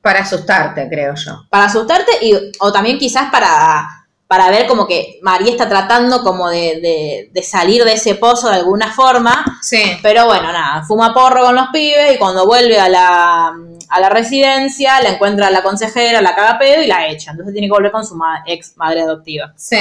Para 0.00 0.20
asustarte, 0.20 0.88
creo 0.88 1.14
yo. 1.16 1.44
Para 1.50 1.64
asustarte 1.64 2.12
y, 2.22 2.34
o 2.60 2.72
también 2.72 2.98
quizás 2.98 3.30
para, 3.30 3.95
para 4.28 4.50
ver 4.50 4.66
como 4.66 4.86
que 4.88 5.18
María 5.22 5.52
está 5.52 5.68
tratando 5.68 6.22
como 6.24 6.48
de, 6.50 6.80
de- 6.80 7.30
de 7.32 7.42
salir 7.44 7.84
de 7.84 7.92
ese 7.92 8.16
pozo 8.16 8.48
de 8.48 8.56
alguna 8.56 8.92
forma. 8.92 9.44
Sí. 9.62 9.98
Pero 10.02 10.26
bueno, 10.26 10.52
nada, 10.52 10.82
fuma 10.84 11.14
porro 11.14 11.42
con 11.44 11.54
los 11.54 11.68
pibes 11.72 12.14
y 12.14 12.18
cuando 12.18 12.44
vuelve 12.46 12.78
a 12.80 12.88
la, 12.88 13.52
a 13.88 14.00
la 14.00 14.08
residencia 14.08 15.00
la 15.00 15.10
encuentra 15.10 15.48
la 15.50 15.62
consejera, 15.62 16.20
la 16.22 16.34
caga 16.34 16.58
pedo 16.58 16.82
y 16.82 16.86
la 16.88 17.06
echa. 17.08 17.30
Entonces 17.30 17.52
tiene 17.54 17.68
que 17.68 17.72
volver 17.72 17.92
con 17.92 18.04
su 18.04 18.16
ma- 18.16 18.42
ex 18.46 18.76
madre 18.76 19.02
adoptiva. 19.02 19.52
Sí. 19.56 19.78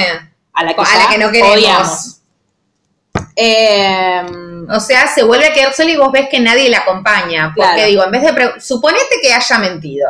A 0.54 0.64
la 0.64 0.74
que, 0.76 0.82
A 0.82 0.86
ya 0.86 1.04
la 1.04 1.10
que 1.10 1.18
no 1.18 1.32
queremos. 1.32 1.54
odiamos. 1.58 2.22
Eh, 3.36 4.22
O 4.70 4.80
sea, 4.80 5.08
se 5.08 5.24
vuelve 5.24 5.48
a 5.48 5.54
quedar 5.54 5.74
sola 5.74 5.92
y 5.92 5.98
vos 5.98 6.12
ves 6.12 6.28
que 6.30 6.40
nadie 6.40 6.70
la 6.70 6.80
acompaña. 6.80 7.52
Porque 7.56 7.70
Claro. 7.74 7.88
digo, 7.88 8.04
en 8.04 8.12
vez 8.12 8.22
de. 8.24 8.62
Suponete 8.62 9.20
que 9.22 9.34
haya 9.34 9.58
mentido. 9.60 10.08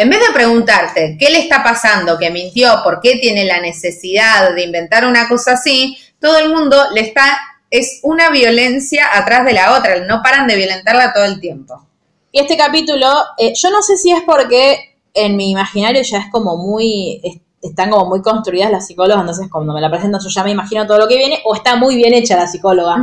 En 0.00 0.08
vez 0.10 0.20
de 0.20 0.32
preguntarte 0.32 1.16
qué 1.18 1.30
le 1.30 1.40
está 1.40 1.62
pasando, 1.62 2.16
que 2.18 2.30
mintió, 2.30 2.80
por 2.82 3.00
qué 3.00 3.16
tiene 3.20 3.44
la 3.44 3.60
necesidad 3.60 4.54
de 4.54 4.64
inventar 4.64 5.04
una 5.06 5.28
cosa 5.28 5.52
así, 5.52 5.96
todo 6.20 6.38
el 6.38 6.48
mundo 6.50 6.76
le 6.94 7.02
está. 7.02 7.38
Es 7.70 8.00
una 8.02 8.30
violencia 8.30 9.06
atrás 9.12 9.44
de 9.44 9.52
la 9.52 9.76
otra. 9.78 10.04
No 10.06 10.22
paran 10.22 10.46
de 10.46 10.56
violentarla 10.56 11.12
todo 11.12 11.24
el 11.24 11.38
tiempo. 11.40 11.86
Y 12.32 12.40
este 12.40 12.56
capítulo, 12.56 13.06
eh, 13.38 13.52
yo 13.54 13.70
no 13.70 13.82
sé 13.82 13.96
si 13.96 14.10
es 14.10 14.22
porque 14.26 14.96
en 15.14 15.36
mi 15.36 15.50
imaginario 15.50 16.02
ya 16.02 16.18
es 16.18 16.26
como 16.32 16.56
muy, 16.56 17.20
es- 17.22 17.38
están 17.62 17.90
como 17.90 18.06
muy 18.06 18.22
construidas 18.22 18.70
las 18.70 18.86
psicólogas, 18.86 19.20
entonces 19.20 19.48
cuando 19.52 19.74
me 19.74 19.80
la 19.82 19.90
presentan 19.90 20.20
yo 20.22 20.28
ya 20.30 20.42
me 20.44 20.50
imagino 20.50 20.86
todo 20.86 20.96
lo 20.98 21.06
que 21.08 21.18
viene, 21.18 21.40
o 21.44 21.54
está 21.54 21.76
muy 21.76 21.94
bien 21.96 22.14
hecha 22.14 22.36
la 22.36 22.46
psicóloga. 22.46 22.96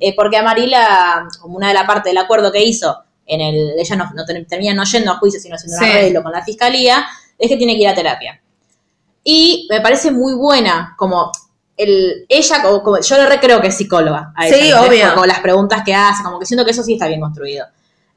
Eh, 0.00 0.14
porque 0.14 0.36
a 0.36 0.42
Marila, 0.42 1.26
como 1.40 1.56
una 1.56 1.68
de 1.68 1.74
la 1.74 1.86
parte 1.86 2.10
del 2.10 2.18
acuerdo 2.18 2.52
que 2.52 2.62
hizo, 2.62 2.94
en 3.26 3.40
el, 3.40 3.72
ella 3.78 3.96
no, 3.96 4.10
no 4.14 4.24
ter- 4.24 4.46
termina 4.46 4.74
no 4.74 4.84
yendo 4.84 5.12
a 5.12 5.16
juicio, 5.18 5.40
sino 5.40 5.54
haciendo 5.56 5.78
un 5.78 5.84
Sí. 5.84 5.90
arreglo 5.90 6.22
con 6.22 6.32
la 6.32 6.42
fiscalía, 6.44 7.06
es 7.38 7.48
que 7.48 7.56
tiene 7.56 7.74
que 7.76 7.82
ir 7.82 7.88
a 7.88 7.94
terapia. 7.94 8.40
Y 9.24 9.66
me 9.70 9.80
parece 9.80 10.10
muy 10.10 10.34
buena, 10.34 10.94
como 10.98 11.30
el, 11.76 12.26
ella, 12.28 12.62
como, 12.62 12.82
como- 12.82 13.00
yo 13.00 13.16
le 13.16 13.26
re 13.26 13.40
creo 13.40 13.60
que 13.60 13.68
es 13.68 13.76
psicóloga. 13.76 14.32
A 14.36 14.46
ella, 14.46 14.56
Sí, 14.56 14.72
obvio. 14.72 15.14
Como 15.14 15.26
las 15.26 15.40
preguntas 15.40 15.82
que 15.84 15.94
hace, 15.94 16.22
como 16.22 16.38
que 16.38 16.46
siento 16.46 16.64
que 16.64 16.72
eso 16.72 16.82
sí 16.82 16.94
está 16.94 17.06
bien 17.06 17.20
construido. 17.20 17.66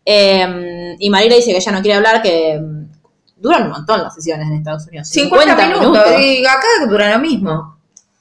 Eh, 0.04 0.96
y 1.00 1.10
Marila 1.10 1.36
dice 1.36 1.52
que 1.52 1.58
ella 1.58 1.72
no 1.72 1.82
quiere 1.82 1.96
hablar, 1.98 2.22
que 2.22 2.60
mm, 2.60 2.92
duran 3.38 3.64
un 3.64 3.70
montón 3.72 4.02
las 4.04 4.14
sesiones 4.14 4.48
en 4.48 4.56
Estados 4.58 4.86
Unidos. 4.88 5.08
50, 5.10 5.56
minutos. 5.68 6.04
Y 6.20 6.46
acá 6.46 6.68
dura 6.88 7.12
lo 7.12 7.20
mismo. 7.20 7.78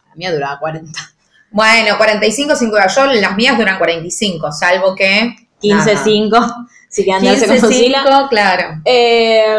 La 0.08 0.14
mía 0.16 0.32
duraba 0.32 0.58
40. 0.58 0.98
Bueno, 1.50 1.96
45, 1.96 2.56
50. 2.56 2.88
Yo 2.94 3.06
las 3.06 3.36
mías 3.36 3.56
duran 3.58 3.78
45, 3.78 4.50
salvo 4.52 4.94
que. 4.94 5.34
15, 5.60 5.94
nada. 5.94 6.04
5, 6.04 6.66
si 6.88 7.04
darse 7.06 7.46
15, 7.46 7.46
con 7.46 7.60
Susila. 7.60 8.02
5, 8.06 8.28
claro. 8.28 8.80
Eh, 8.84 9.56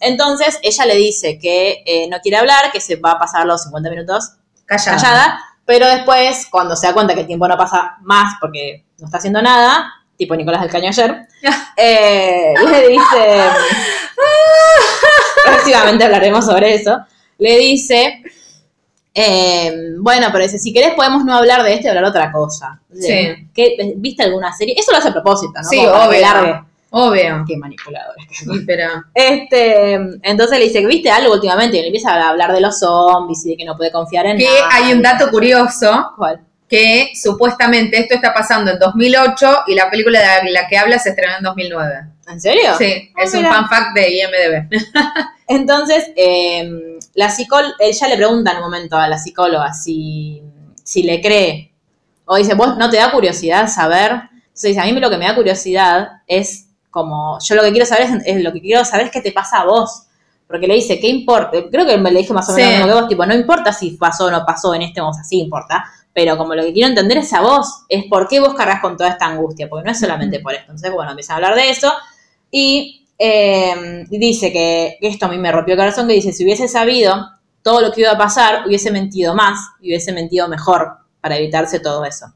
entonces 0.00 0.58
ella 0.62 0.86
le 0.86 0.96
dice 0.96 1.38
que 1.38 1.82
eh, 1.84 2.08
no 2.08 2.18
quiere 2.20 2.38
hablar, 2.38 2.70
que 2.72 2.80
se 2.80 2.96
va 2.96 3.12
a 3.12 3.18
pasar 3.18 3.46
los 3.46 3.62
50 3.64 3.90
minutos 3.90 4.32
Callada. 4.64 4.96
callada, 4.96 5.38
pero 5.64 5.86
después, 5.86 6.46
cuando 6.50 6.76
se 6.76 6.86
da 6.86 6.94
cuenta 6.94 7.14
que 7.14 7.20
el 7.20 7.26
tiempo 7.26 7.46
no 7.46 7.56
pasa 7.56 7.96
más 8.02 8.34
porque 8.40 8.84
no 8.98 9.06
está 9.06 9.18
haciendo 9.18 9.42
nada, 9.42 9.92
tipo 10.16 10.34
Nicolás 10.36 10.62
del 10.62 10.70
Caño 10.70 10.88
ayer, 10.88 11.26
eh, 11.76 12.54
le 12.64 12.88
dice, 12.88 13.42
próximamente 15.44 16.04
hablaremos 16.04 16.44
sobre 16.44 16.74
eso, 16.74 16.98
le 17.38 17.58
dice, 17.58 18.22
eh, 19.14 19.72
bueno, 19.98 20.28
pero 20.32 20.44
dice, 20.44 20.58
si 20.58 20.72
querés 20.72 20.94
podemos 20.94 21.24
no 21.24 21.34
hablar 21.36 21.62
de 21.62 21.74
esto 21.74 21.86
y 21.86 21.88
hablar 21.90 22.04
de 22.04 22.10
otra 22.10 22.32
cosa. 22.32 22.80
Sí. 22.98 23.48
¿Qué- 23.54 23.94
¿Viste 23.96 24.22
alguna 24.22 24.52
serie? 24.52 24.74
Eso 24.78 24.92
lo 24.92 24.98
hace 24.98 25.08
a 25.08 25.12
propósito, 25.12 25.52
¿no? 25.56 25.68
Sí, 25.68 25.76
Como 25.78 25.90
obvio. 26.04 26.66
Obvio. 26.94 27.44
Qué 27.48 27.56
manipuladores. 27.56 28.26
Sí, 28.30 28.44
pero. 28.66 28.86
Este, 29.14 29.94
entonces 30.22 30.58
le 30.58 30.64
dice, 30.66 30.84
¿viste 30.86 31.10
algo 31.10 31.32
últimamente? 31.34 31.78
Y 31.78 31.80
le 31.80 31.86
empieza 31.86 32.12
a 32.14 32.28
hablar 32.28 32.52
de 32.52 32.60
los 32.60 32.78
zombies 32.78 33.44
y 33.46 33.50
de 33.50 33.56
que 33.56 33.64
no 33.64 33.76
puede 33.78 33.90
confiar 33.90 34.26
en 34.26 34.36
Que 34.36 34.44
nada. 34.44 34.68
hay 34.70 34.92
un 34.92 35.00
dato 35.02 35.30
curioso 35.30 36.12
¿Cuál? 36.16 36.40
que 36.68 37.10
supuestamente 37.14 37.98
esto 37.98 38.14
está 38.14 38.32
pasando 38.34 38.70
en 38.72 38.78
2008 38.78 39.64
y 39.68 39.74
la 39.74 39.90
película 39.90 40.20
de 40.42 40.50
la 40.50 40.66
que 40.68 40.76
habla 40.78 40.98
se 40.98 41.10
estrenó 41.10 41.36
en 41.38 41.42
2009. 41.44 41.94
¿En 42.28 42.40
serio? 42.40 42.76
Sí, 42.78 43.10
Ah, 43.16 43.22
es 43.24 43.32
un 43.34 43.40
mira. 43.40 43.54
fan 43.54 43.68
fact 43.68 43.94
de 43.94 44.10
IMDB. 44.14 44.68
Entonces, 45.48 46.10
eh, 46.16 46.91
la 47.14 47.28
psicóloga, 47.30 47.74
ella 47.78 48.08
le 48.08 48.16
pregunta 48.16 48.50
en 48.52 48.56
un 48.58 48.62
momento 48.64 48.96
a 48.96 49.08
la 49.08 49.18
psicóloga 49.18 49.72
si, 49.74 50.42
si 50.82 51.02
le 51.02 51.20
cree. 51.20 51.72
O 52.24 52.36
dice, 52.36 52.54
¿vos 52.54 52.76
no 52.76 52.88
te 52.88 52.96
da 52.96 53.10
curiosidad 53.10 53.68
saber? 53.68 54.12
Entonces 54.46 54.70
dice, 54.70 54.80
a 54.80 54.84
mí 54.84 54.92
lo 54.92 55.10
que 55.10 55.16
me 55.18 55.26
da 55.26 55.34
curiosidad 55.34 56.08
es 56.26 56.68
como, 56.90 57.38
yo 57.40 57.54
lo 57.54 57.62
que 57.62 57.70
quiero 57.70 57.86
saber 57.86 58.04
es, 58.04 58.22
es 58.36 58.42
lo 58.42 58.52
que 58.52 58.60
quiero 58.60 58.84
saber 58.84 59.06
es 59.06 59.12
qué 59.12 59.20
te 59.20 59.32
pasa 59.32 59.60
a 59.60 59.64
vos. 59.64 60.04
Porque 60.46 60.66
le 60.66 60.74
dice, 60.74 61.00
¿qué 61.00 61.08
importa? 61.08 61.58
Creo 61.70 61.86
que 61.86 61.96
me 61.96 62.10
le 62.10 62.20
dije 62.20 62.32
más 62.34 62.48
o 62.50 62.52
menos 62.52 62.70
Sí. 62.70 62.78
lo 62.78 62.84
mismo 62.84 62.94
que 62.94 63.00
vos, 63.00 63.08
tipo, 63.08 63.26
no 63.26 63.34
importa 63.34 63.72
si 63.72 63.92
pasó 63.92 64.26
o 64.26 64.30
no 64.30 64.44
pasó 64.44 64.74
en 64.74 64.82
este 64.82 65.00
momento, 65.00 65.20
así 65.22 65.40
importa. 65.40 65.84
Pero 66.12 66.36
como 66.36 66.54
lo 66.54 66.62
que 66.62 66.74
quiero 66.74 66.88
entender 66.90 67.18
es 67.18 67.32
a 67.32 67.40
vos, 67.40 67.84
es 67.88 68.04
por 68.04 68.28
qué 68.28 68.38
vos 68.38 68.52
cargas 68.52 68.80
con 68.82 68.98
toda 68.98 69.08
esta 69.10 69.26
angustia, 69.26 69.68
porque 69.70 69.86
no 69.86 69.92
es 69.92 69.98
solamente 69.98 70.40
por 70.40 70.52
esto. 70.52 70.64
Entonces, 70.72 70.92
bueno, 70.92 71.10
empiezan 71.10 71.34
a 71.34 71.36
hablar 71.36 71.54
de 71.54 71.70
eso. 71.70 71.90
Y 72.50 73.01
eh, 73.24 74.04
dice 74.08 74.52
que, 74.52 74.96
que 75.00 75.08
esto 75.08 75.26
a 75.26 75.28
mí 75.28 75.38
me 75.38 75.52
rompió 75.52 75.74
el 75.74 75.78
corazón, 75.80 76.08
que 76.08 76.14
dice, 76.14 76.32
si 76.32 76.42
hubiese 76.44 76.66
sabido 76.68 77.28
todo 77.62 77.80
lo 77.80 77.92
que 77.92 78.00
iba 78.00 78.10
a 78.10 78.18
pasar, 78.18 78.66
hubiese 78.66 78.90
mentido 78.90 79.34
más 79.34 79.58
y 79.80 79.88
hubiese 79.90 80.12
mentido 80.12 80.48
mejor 80.48 80.88
para 81.20 81.36
evitarse 81.36 81.78
todo 81.78 82.04
eso. 82.04 82.26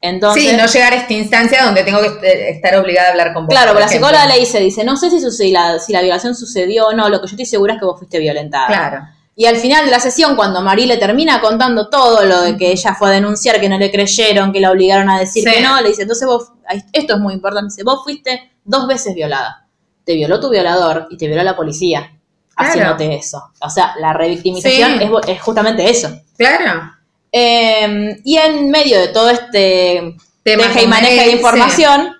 Entonces, 0.00 0.42
sí, 0.50 0.56
no 0.56 0.66
llegar 0.66 0.92
a 0.92 0.96
esta 0.96 1.14
instancia 1.14 1.64
donde 1.64 1.82
tengo 1.82 1.98
que 2.00 2.06
est- 2.08 2.24
estar 2.56 2.76
obligada 2.76 3.08
a 3.08 3.10
hablar 3.12 3.32
con 3.32 3.46
vos. 3.46 3.54
claro, 3.54 3.72
por 3.72 3.80
la 3.80 3.86
ejemplo. 3.86 4.08
psicóloga 4.08 4.32
le 4.34 4.40
dice, 4.40 4.60
dice, 4.60 4.84
no 4.84 4.96
sé 4.98 5.10
si, 5.10 5.18
suce- 5.20 5.50
la, 5.50 5.78
si 5.78 5.92
la 5.92 6.02
violación 6.02 6.34
sucedió 6.34 6.88
o 6.88 6.92
no, 6.92 7.08
lo 7.08 7.20
que 7.20 7.26
yo 7.26 7.30
estoy 7.30 7.46
segura 7.46 7.74
es 7.74 7.80
que 7.80 7.86
vos 7.86 7.98
fuiste 7.98 8.18
violentada. 8.18 8.66
Claro. 8.66 8.98
Y 9.34 9.46
al 9.46 9.56
final 9.56 9.84
de 9.86 9.90
la 9.90 9.98
sesión, 9.98 10.36
cuando 10.36 10.60
Marí 10.60 10.86
le 10.86 10.98
termina 10.98 11.40
contando 11.40 11.88
todo 11.88 12.22
lo 12.24 12.42
de 12.42 12.56
que 12.56 12.70
ella 12.70 12.94
fue 12.94 13.08
a 13.08 13.12
denunciar, 13.12 13.58
que 13.60 13.68
no 13.68 13.78
le 13.78 13.90
creyeron, 13.90 14.52
que 14.52 14.60
la 14.60 14.70
obligaron 14.70 15.08
a 15.10 15.18
decir 15.18 15.42
Sí. 15.42 15.50
que 15.50 15.60
no, 15.62 15.80
le 15.80 15.88
dice, 15.88 16.02
entonces 16.02 16.28
vos, 16.28 16.52
esto 16.92 17.14
es 17.14 17.20
muy 17.20 17.34
importante, 17.34 17.72
dice, 17.72 17.82
vos 17.82 18.04
fuiste 18.04 18.52
dos 18.62 18.86
veces 18.86 19.14
violada. 19.14 19.63
Te 20.04 20.14
violó 20.14 20.38
tu 20.40 20.50
violador 20.50 21.06
y 21.10 21.16
te 21.16 21.26
violó 21.26 21.42
la 21.42 21.56
policía 21.56 22.10
Claro. 22.54 22.70
haciéndote 22.70 23.14
eso. 23.16 23.50
O 23.60 23.70
sea, 23.70 23.94
la 23.98 24.12
revictimización 24.12 24.98
Sí. 24.98 25.10
es, 25.28 25.42
justamente 25.42 25.88
eso. 25.90 26.10
Claro. 26.36 26.92
Eh, 27.32 28.20
y 28.24 28.36
en 28.36 28.70
medio 28.70 29.00
de 29.00 29.08
todo 29.08 29.30
este 29.30 30.14
deja 30.44 30.82
y 30.82 30.86
maneja 30.86 31.22
de 31.24 31.30
información, 31.32 32.14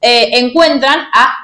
eh, 0.00 0.30
encuentran 0.38 1.00
a 1.12 1.34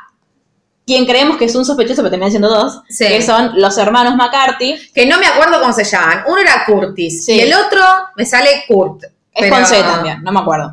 quien 0.87 1.05
creemos 1.07 1.37
que 1.37 1.45
es 1.45 1.55
un 1.55 1.65
sospechoso, 1.65 1.97
pero 2.03 2.11
terminan 2.11 2.31
siendo 2.31 2.49
dos, 2.49 2.81
Sí. 2.89 3.07
que 3.07 3.21
son 3.23 3.53
los 3.61 3.77
hermanos 3.79 4.17
McCarthy. 4.17 4.77
Que 4.95 5.07
no 5.07 5.19
me 5.19 5.27
acuerdo 5.27 5.61
cómo 5.61 5.73
se 5.73 5.85
llaman. 5.85 6.25
Uno 6.27 6.39
era 6.39 6.65
Curtis 6.67 7.29
y 7.29 7.41
el 7.41 7.53
otro 7.53 7.81
me 8.17 8.25
sale 8.25 8.65
Kurt. 8.67 9.05
Es 9.05 9.11
pero- 9.43 9.55
con 9.55 9.67
C 9.67 9.81
también, 9.83 10.23
no 10.23 10.33
me 10.33 10.41
acuerdo. 10.41 10.73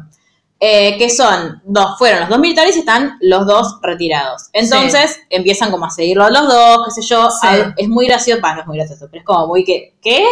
Eh, 0.60 0.98
que 0.98 1.10
son 1.10 1.62
dos, 1.66 1.98
fueron 1.98 2.22
los 2.22 2.30
dos 2.30 2.40
militares 2.40 2.76
y 2.76 2.80
están 2.80 3.18
los 3.22 3.46
dos 3.46 3.78
retirados. 3.82 4.50
Entonces 4.54 5.20
empiezan 5.30 5.70
como 5.72 5.86
a 5.86 5.90
seguirlo 5.92 6.30
los 6.30 6.48
dos, 6.48 6.86
qué 6.86 6.92
sé 7.02 7.08
yo. 7.08 7.30
Sí. 7.30 7.48
Al- 7.48 7.74
es 7.78 7.88
muy 7.90 8.08
gracioso, 8.08 8.42
bah, 8.42 8.56
no 8.56 8.62
es 8.62 8.68
muy 8.68 8.78
gracioso, 8.78 9.08
pero 9.10 9.20
es 9.22 9.26
como 9.26 9.48
muy 9.48 9.64
que, 9.64 9.96
¿qué? 10.02 10.26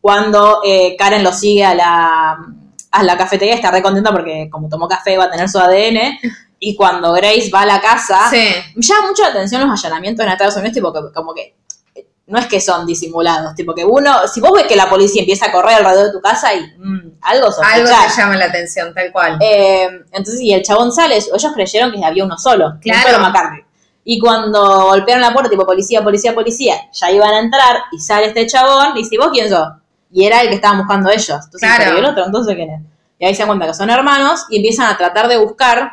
Cuando 0.00 0.60
eh, 0.64 0.96
Karen 0.98 1.22
lo 1.24 1.32
sigue 1.32 1.64
a 1.64 1.74
la, 1.74 2.36
a 2.90 3.02
la 3.02 3.16
cafetería, 3.16 3.54
está 3.54 3.70
re 3.70 3.82
contenta 3.82 4.10
porque 4.12 4.48
como 4.50 4.68
tomó 4.68 4.88
café 4.88 5.16
va 5.16 5.24
a 5.24 5.30
tener 5.30 5.48
su 5.48 5.58
ADN. 5.58 6.18
Y 6.64 6.76
cuando 6.76 7.12
Grace 7.12 7.50
va 7.52 7.62
a 7.62 7.66
la 7.66 7.80
casa, 7.80 8.30
Sí. 8.30 8.44
me 8.76 8.82
llama 8.82 9.08
mucho 9.08 9.22
la 9.22 9.30
atención 9.30 9.68
los 9.68 9.84
allanamientos 9.84 10.24
en 10.24 10.30
Estados 10.30 10.54
Unidos, 10.56 10.74
tipo 10.74 10.92
que, 10.92 11.00
como 11.12 11.34
que 11.34 11.56
no 12.32 12.38
es 12.38 12.46
que 12.46 12.60
son 12.60 12.84
disimulados, 12.86 13.54
tipo 13.54 13.74
que 13.74 13.84
uno, 13.84 14.26
si 14.26 14.40
vos 14.40 14.50
ves 14.52 14.64
que 14.66 14.74
la 14.74 14.88
policía 14.90 15.20
empieza 15.22 15.46
a 15.46 15.52
correr 15.52 15.74
alrededor 15.76 16.06
de 16.06 16.12
tu 16.12 16.20
casa 16.20 16.52
y 16.54 16.60
mm, 16.78 17.18
algo 17.20 17.46
Algo 17.46 17.52
sospechás. 17.52 18.14
te 18.16 18.20
llama 18.22 18.36
la 18.36 18.46
atención, 18.46 18.92
tal 18.94 19.12
cual. 19.12 19.38
Eh, 19.40 19.88
entonces, 20.10 20.40
y 20.40 20.52
el 20.52 20.62
chabón 20.62 20.90
sale, 20.90 21.16
ellos 21.16 21.52
creyeron 21.54 21.92
que 21.92 22.04
había 22.04 22.24
uno 22.24 22.36
solo, 22.38 22.74
Claro. 22.80 23.00
un 23.08 23.12
solo 23.14 23.18
McCarthy. 23.28 23.60
Y 24.04 24.18
cuando 24.18 24.86
golpearon 24.86 25.20
la 25.22 25.32
puerta, 25.32 25.48
tipo 25.48 25.64
policía, 25.64 26.02
policía, 26.02 26.34
policía, 26.34 26.74
ya 26.92 27.10
iban 27.12 27.32
a 27.32 27.38
entrar 27.38 27.76
y 27.92 28.00
sale 28.00 28.26
este 28.26 28.46
chabón 28.48 28.96
y 28.96 29.02
dice, 29.04 29.16
¿vos 29.18 29.28
quién 29.32 29.48
sos? 29.48 29.68
Y 30.10 30.24
era 30.24 30.40
el 30.40 30.48
que 30.48 30.56
estaban 30.56 30.78
buscando 30.78 31.08
ellos. 31.10 31.28
Entonces, 31.30 31.60
Claro. 31.60 31.84
pero 31.84 31.96
¿y 31.96 31.98
el 32.00 32.06
otro? 32.06 32.24
Entonces, 32.24 32.54
¿quién 32.56 32.70
es? 32.70 32.80
Y 33.20 33.24
ahí 33.26 33.34
se 33.34 33.42
dan 33.42 33.48
cuenta 33.48 33.66
que 33.68 33.74
son 33.74 33.88
hermanos 33.90 34.46
y 34.50 34.56
empiezan 34.56 34.86
a 34.88 34.96
tratar 34.96 35.28
de 35.28 35.36
buscar 35.36 35.92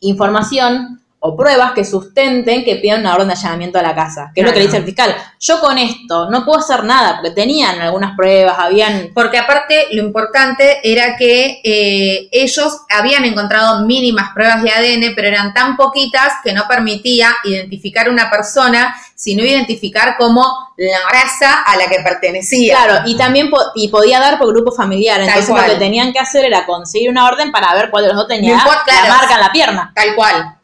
información 0.00 1.02
o 1.20 1.36
pruebas 1.36 1.72
que 1.72 1.84
sustenten 1.84 2.64
que 2.64 2.76
pidan 2.76 3.00
una 3.00 3.14
orden 3.14 3.26
de 3.28 3.34
allanamiento 3.34 3.78
a 3.78 3.82
la 3.82 3.92
casa. 3.94 4.30
Que 4.32 4.40
es 4.42 4.46
lo 4.46 4.52
que 4.52 4.60
le 4.60 4.66
dice 4.66 4.76
el 4.76 4.84
fiscal. 4.84 5.16
Yo 5.40 5.58
con 5.60 5.76
esto 5.76 6.30
no 6.30 6.44
puedo 6.44 6.60
hacer 6.60 6.84
nada, 6.84 7.16
porque 7.16 7.32
tenían 7.32 7.80
algunas 7.80 8.14
pruebas, 8.16 8.56
habían... 8.56 9.10
Porque 9.14 9.36
aparte 9.36 9.88
lo 9.92 10.02
importante 10.04 10.78
era 10.84 11.16
que 11.16 11.60
eh, 11.64 12.28
ellos 12.30 12.82
habían 12.88 13.24
encontrado 13.24 13.84
mínimas 13.84 14.30
pruebas 14.32 14.62
de 14.62 14.70
ADN, 14.70 15.14
pero 15.16 15.26
eran 15.26 15.52
tan 15.52 15.76
poquitas 15.76 16.34
que 16.44 16.52
no 16.52 16.68
permitía 16.68 17.34
identificar 17.44 18.06
a 18.06 18.10
una 18.12 18.30
persona, 18.30 18.94
sino 19.16 19.42
identificar 19.44 20.16
como 20.16 20.44
la 20.76 20.98
raza 21.10 21.62
a 21.62 21.76
la 21.76 21.88
que 21.88 21.98
pertenecía. 22.00 22.76
Claro, 22.76 23.08
y 23.08 23.16
también 23.16 23.50
po- 23.50 23.72
y 23.74 23.88
podía 23.88 24.20
dar 24.20 24.38
por 24.38 24.46
grupo 24.54 24.70
familiar. 24.70 25.16
Tal 25.18 25.26
Entonces 25.28 25.50
cual. 25.50 25.66
lo 25.66 25.72
que 25.72 25.78
tenían 25.80 26.12
que 26.12 26.20
hacer 26.20 26.44
era 26.44 26.64
conseguir 26.64 27.10
una 27.10 27.26
orden 27.26 27.50
para 27.50 27.74
ver 27.74 27.90
cuál 27.90 28.04
de 28.04 28.08
los 28.10 28.16
dos 28.18 28.28
tenía 28.28 28.52
No 28.52 28.58
importa, 28.58 28.84
la 28.86 29.00
claro. 29.00 29.14
marca 29.16 29.34
en 29.34 29.40
la 29.40 29.50
pierna. 29.50 29.92
Tal 29.96 30.14
cual. 30.14 30.54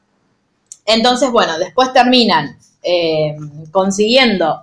Entonces, 0.87 1.31
bueno, 1.31 1.59
después 1.59 1.93
terminan 1.93 2.59
eh, 2.83 3.35
consiguiendo 3.71 4.63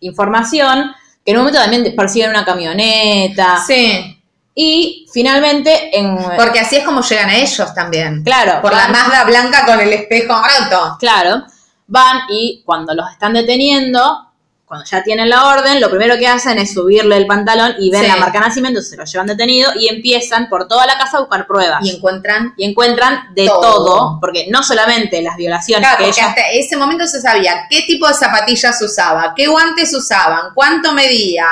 información 0.00 0.92
que 1.24 1.32
en 1.32 1.38
un 1.38 1.44
momento 1.44 1.60
también 1.60 1.94
persiguen 1.96 2.30
una 2.30 2.44
camioneta. 2.44 3.62
Sí, 3.66 4.18
Y 4.54 5.06
finalmente, 5.12 5.96
en, 5.98 6.18
porque 6.36 6.60
así 6.60 6.76
es 6.76 6.84
como 6.84 7.00
llegan 7.02 7.30
a 7.30 7.36
ellos 7.36 7.74
también. 7.74 8.22
claro, 8.24 8.60
Por 8.60 8.72
la 8.72 8.88
Mazda 8.88 9.24
blanca 9.24 9.64
con 9.66 9.80
el 9.80 9.92
espejo 9.92 10.34
roto. 10.34 10.96
Claro, 10.98 11.44
van 11.86 12.20
y 12.28 12.62
cuando 12.64 12.94
los 12.94 13.10
están 13.10 13.32
deteniendo, 13.32 14.27
cuando 14.68 14.84
ya 14.84 15.02
tienen 15.02 15.30
la 15.30 15.46
orden, 15.46 15.80
lo 15.80 15.88
primero 15.88 16.18
que 16.18 16.28
hacen 16.28 16.58
es 16.58 16.74
subirle 16.74 17.16
el 17.16 17.26
pantalón 17.26 17.74
y 17.78 17.90
ven 17.90 18.02
Sí. 18.02 18.06
la 18.06 18.16
marca 18.16 18.38
de 18.38 18.46
nacimiento, 18.48 18.82
se 18.82 18.96
lo 18.98 19.04
llevan 19.06 19.26
detenido 19.26 19.72
y 19.80 19.88
empiezan 19.88 20.48
por 20.50 20.68
toda 20.68 20.84
la 20.86 20.98
casa 20.98 21.16
a 21.16 21.20
buscar 21.20 21.46
pruebas. 21.46 21.80
Y 21.82 21.96
encuentran 21.96 22.52
Y 22.58 22.64
encuentran 22.66 23.34
de 23.34 23.46
Todo. 23.46 23.60
todo, 23.62 24.18
porque 24.20 24.46
no 24.50 24.62
solamente 24.62 25.22
las 25.22 25.36
violaciones 25.36 25.80
Claro, 25.88 25.98
que 25.98 26.04
porque 26.04 26.20
ellas... 26.20 26.28
hasta 26.30 26.42
ese 26.52 26.76
momento 26.76 27.06
se 27.06 27.20
sabía 27.20 27.66
qué 27.70 27.82
tipo 27.86 28.06
de 28.06 28.12
zapatillas 28.14 28.80
usaba, 28.82 29.32
qué 29.34 29.46
guantes 29.48 29.94
usaban, 29.94 30.52
cuánto 30.54 30.92
medía, 30.92 31.46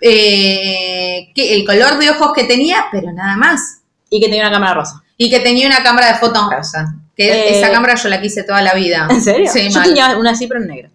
eh, 0.00 1.30
qué- 1.34 1.54
el 1.54 1.64
color 1.66 1.98
de 1.98 2.10
ojos 2.10 2.32
que 2.34 2.44
tenía, 2.44 2.84
pero 2.90 3.12
nada 3.12 3.36
más. 3.36 3.78
Y 4.10 4.20
que 4.20 4.26
tenía 4.26 4.42
una 4.42 4.52
cámara 4.52 4.74
rosa. 4.74 5.02
Y 5.16 5.30
que 5.30 5.40
tenía 5.40 5.66
una 5.66 5.82
cámara 5.82 6.08
de 6.12 6.14
fotos 6.18 6.50
rosa. 6.50 6.94
Que 7.16 7.30
Eh, 7.30 7.58
esa 7.58 7.70
cámara 7.70 7.94
yo 7.94 8.08
la 8.08 8.20
quise 8.20 8.42
toda 8.42 8.60
la 8.62 8.74
vida. 8.74 9.06
¿En 9.10 9.22
serio? 9.22 9.50
Sí, 9.50 9.68
Yo 9.70 9.78
mal. 9.78 9.88
tenía 9.88 10.16
una 10.16 10.30
así, 10.32 10.46
pero 10.46 10.60
en 10.60 10.66
negro. 10.68 10.90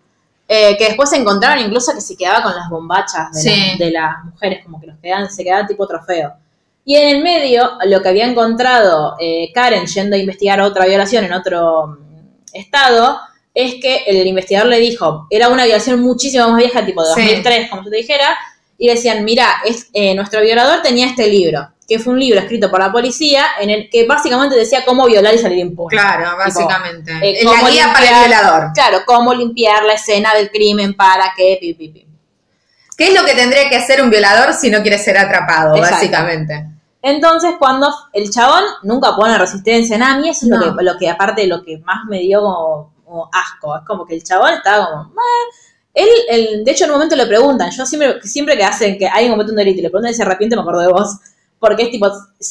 Eh, 0.48 0.78
que 0.78 0.86
después 0.86 1.10
se 1.10 1.18
encontraron 1.18 1.64
incluso 1.66 1.94
que 1.94 2.00
se 2.02 2.16
quedaba 2.16 2.42
con 2.44 2.56
las 2.56 2.70
bombachas 2.70 3.32
de, 3.34 3.42
Sí. 3.42 3.50
las, 3.72 3.80
de 3.80 3.92
las 3.92 4.24
mujeres, 4.24 4.64
como 4.64 4.80
que 4.80 4.88
los 4.88 4.98
quedaban, 5.00 5.30
se 5.30 5.44
quedaba 5.44 5.68
tipo 5.68 5.86
trofeo. 5.86 6.34
Y 6.86 6.96
en 6.96 7.18
el 7.18 7.22
medio, 7.24 7.72
lo 7.86 8.02
que 8.02 8.08
había 8.08 8.26
encontrado 8.26 9.16
eh, 9.20 9.52
Karen 9.54 9.86
yendo 9.88 10.16
a 10.16 10.20
investigar 10.20 10.62
otra 10.62 10.86
violación 10.86 11.26
en 11.26 11.34
otro 11.34 11.88
mm, 11.88 12.28
estado, 12.54 13.20
es 13.54 13.76
que 13.82 14.04
el 14.08 14.26
investigador 14.26 14.70
le 14.70 14.78
dijo, 14.80 15.28
era 15.30 15.50
una 15.50 15.66
violación 15.66 16.00
muchísimo 16.00 16.48
más 16.48 16.58
vieja, 16.60 16.86
tipo 16.86 17.02
de 17.04 17.14
Sí. 17.14 17.22
2003, 17.22 17.70
como 17.70 17.84
yo 17.84 17.90
te 17.90 17.98
dijera, 17.98 18.38
y 18.78 18.88
decían, 18.88 19.26
mira, 19.26 19.48
es, 19.66 19.90
eh, 19.94 20.14
nuestro 20.16 20.40
violador 20.42 20.82
tenía 20.82 21.08
este 21.08 21.28
libro, 21.28 21.68
que 21.88 22.00
fue 22.00 22.14
un 22.14 22.20
libro 22.20 22.40
escrito 22.40 22.70
por 22.70 22.80
la 22.80 22.92
policía, 22.92 23.46
en 23.62 23.70
el 23.70 23.90
que 23.90 24.06
básicamente 24.06 24.56
decía 24.58 24.84
cómo 24.86 25.06
violar 25.06 25.34
y 25.34 25.38
salir 25.38 25.60
impune. 25.60 25.96
Claro, 25.96 26.36
básicamente. 26.38 27.12
eh, 27.22 27.40
Es 27.40 27.46
la 27.46 27.70
guía 27.70 27.94
para 27.94 28.06
el 28.24 28.28
violador. 28.30 28.72
Claro, 28.74 29.00
cómo 29.06 29.34
limpiar 29.34 29.84
la 29.86 29.94
escena 29.94 30.34
del 30.34 30.52
crimen 30.52 30.96
para 30.96 31.32
que... 31.36 31.58
pi, 31.62 31.74
pi, 31.76 31.88
pi. 31.90 32.08
¿Qué 32.98 33.08
es 33.10 33.14
lo 33.20 33.26
que 33.26 33.36
tendría 33.36 33.70
que 33.70 33.78
hacer 33.78 34.02
un 34.02 34.10
violador 34.10 34.54
si 34.54 34.70
no 34.70 34.82
quiere 34.82 34.98
ser 34.98 35.18
atrapado, 35.18 35.76
Exacto. 35.76 35.96
básicamente? 35.96 36.66
Entonces, 37.02 37.52
cuando 37.60 37.94
el 38.12 38.30
chabón 38.32 38.64
nunca 38.84 39.16
pone 39.16 39.38
resistencia, 39.38 39.98
nada, 39.98 40.16
a 40.16 40.18
mí 40.18 40.28
eso 40.30 40.46
es 40.46 40.50
No. 40.50 40.58
lo, 40.58 40.76
que, 40.76 40.84
lo 40.84 40.98
que, 40.98 41.10
aparte, 41.10 41.48
lo 41.48 41.64
que 41.64 41.78
más 41.78 42.04
me 42.10 42.20
dio 42.20 42.42
como, 42.42 42.94
como 43.06 43.30
asco. 43.32 43.78
Es 43.78 43.84
como 43.86 44.06
que 44.06 44.16
el 44.16 44.24
chabón 44.24 44.56
estaba 44.56 44.90
como... 44.90 45.04
"Meh". 45.12 45.14
Él, 45.94 46.10
él- 46.30 46.64
de 46.66 46.72
hecho, 46.72 46.84
en 46.84 46.90
un 46.92 46.96
momento 46.98 47.16
le 47.16 47.26
preguntan, 47.28 47.72
yo 47.72 47.86
siempre, 47.86 48.22
siempre 48.24 48.58
que 48.58 48.64
hacen 48.64 48.98
que 48.98 49.08
alguien 49.08 49.32
comete 49.32 49.52
un 49.52 49.58
delito 49.58 49.80
y 49.80 49.84
le 49.84 49.90
preguntan 49.90 50.12
si 50.12 50.18
se 50.18 50.24
arrepiente, 50.24 50.56
me 50.56 50.62
acuerdo 50.64 50.82
de 50.82 50.88
vos. 50.90 51.18
Porque 51.60 51.84
es 51.84 51.92
tipo, 51.92 52.08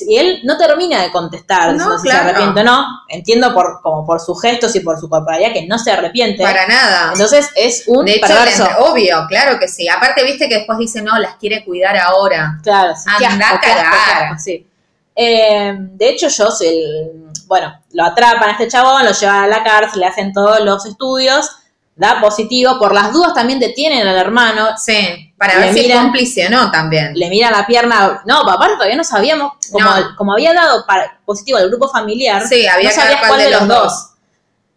y 0.08 0.16
él 0.16 0.40
no 0.42 0.58
termina 0.58 1.00
de 1.00 1.12
contestar 1.12 1.68
No, 1.68 1.72
diciendo 1.74 1.98
si 2.00 2.08
se 2.08 2.16
arrepiente 2.16 2.60
o 2.60 2.64
no. 2.64 2.84
Entiendo 3.08 3.54
por, 3.54 3.80
como 3.80 4.04
por 4.04 4.18
sus 4.20 4.42
gestos 4.42 4.74
y 4.74 4.80
por 4.80 4.98
su 4.98 5.08
corporalidad 5.08 5.52
que 5.52 5.66
no 5.66 5.78
se 5.78 5.92
arrepiente. 5.92 6.42
Para 6.42 6.66
nada. 6.66 7.12
Entonces 7.12 7.48
es 7.54 7.84
un 7.86 8.04
de 8.04 8.14
hecho, 8.16 8.26
perverso. 8.26 8.68
obvio, 8.80 9.24
claro 9.28 9.60
que 9.60 9.68
sí. 9.68 9.88
Aparte, 9.88 10.24
viste 10.24 10.48
que 10.48 10.56
después 10.56 10.76
dice, 10.78 11.02
no, 11.02 11.16
las 11.18 11.36
quiere 11.36 11.64
cuidar 11.64 11.96
ahora. 11.96 12.58
Claro, 12.64 12.94
sí, 12.96 13.24
Anda 13.24 13.50
a 13.54 13.60
cagar. 13.60 14.40
sí. 14.40 14.66
Eh, 15.14 15.74
de 15.78 16.08
hecho, 16.10 16.28
yo 16.28 16.50
soy 16.50 16.66
el. 16.66 17.22
Bueno, 17.46 17.80
lo 17.92 18.04
atrapan 18.04 18.48
a 18.48 18.52
este 18.52 18.66
chabón, 18.68 19.04
lo 19.04 19.12
llevan 19.12 19.44
a 19.44 19.46
la 19.46 19.62
cárcel, 19.62 20.00
le 20.00 20.06
hacen 20.06 20.32
todos 20.32 20.60
los 20.60 20.84
estudios, 20.84 21.48
da 21.94 22.20
positivo. 22.20 22.76
Por 22.80 22.92
las 22.92 23.12
dudas 23.12 23.32
también 23.34 23.60
detienen 23.60 24.06
al 24.06 24.16
hermano, 24.18 24.70
Sí, 24.76 25.25
para 25.38 25.54
Le 25.54 25.60
ver 25.66 25.74
si 25.74 25.80
es 25.80 25.86
miran- 25.86 26.02
cómplice 26.04 26.46
o 26.46 26.50
no 26.50 26.70
también. 26.70 27.12
le 27.14 27.28
miran 27.28 27.52
la 27.52 27.66
pierna. 27.66 28.22
No, 28.26 28.42
papá, 28.44 28.68
todavía 28.74 28.96
no 28.96 29.04
sabíamos. 29.04 29.52
Como, 29.70 29.84
No. 29.88 30.16
como 30.16 30.32
había 30.32 30.52
dado 30.54 30.84
para- 30.86 31.18
positivo 31.24 31.58
al 31.58 31.68
grupo 31.68 31.88
familiar, 31.88 32.46
Sí, 32.46 32.66
había 32.66 32.88
no 32.90 32.94
sabías 32.94 33.20
cuál 33.26 33.40
de 33.40 33.50
los 33.50 33.68
dos. 33.68 34.10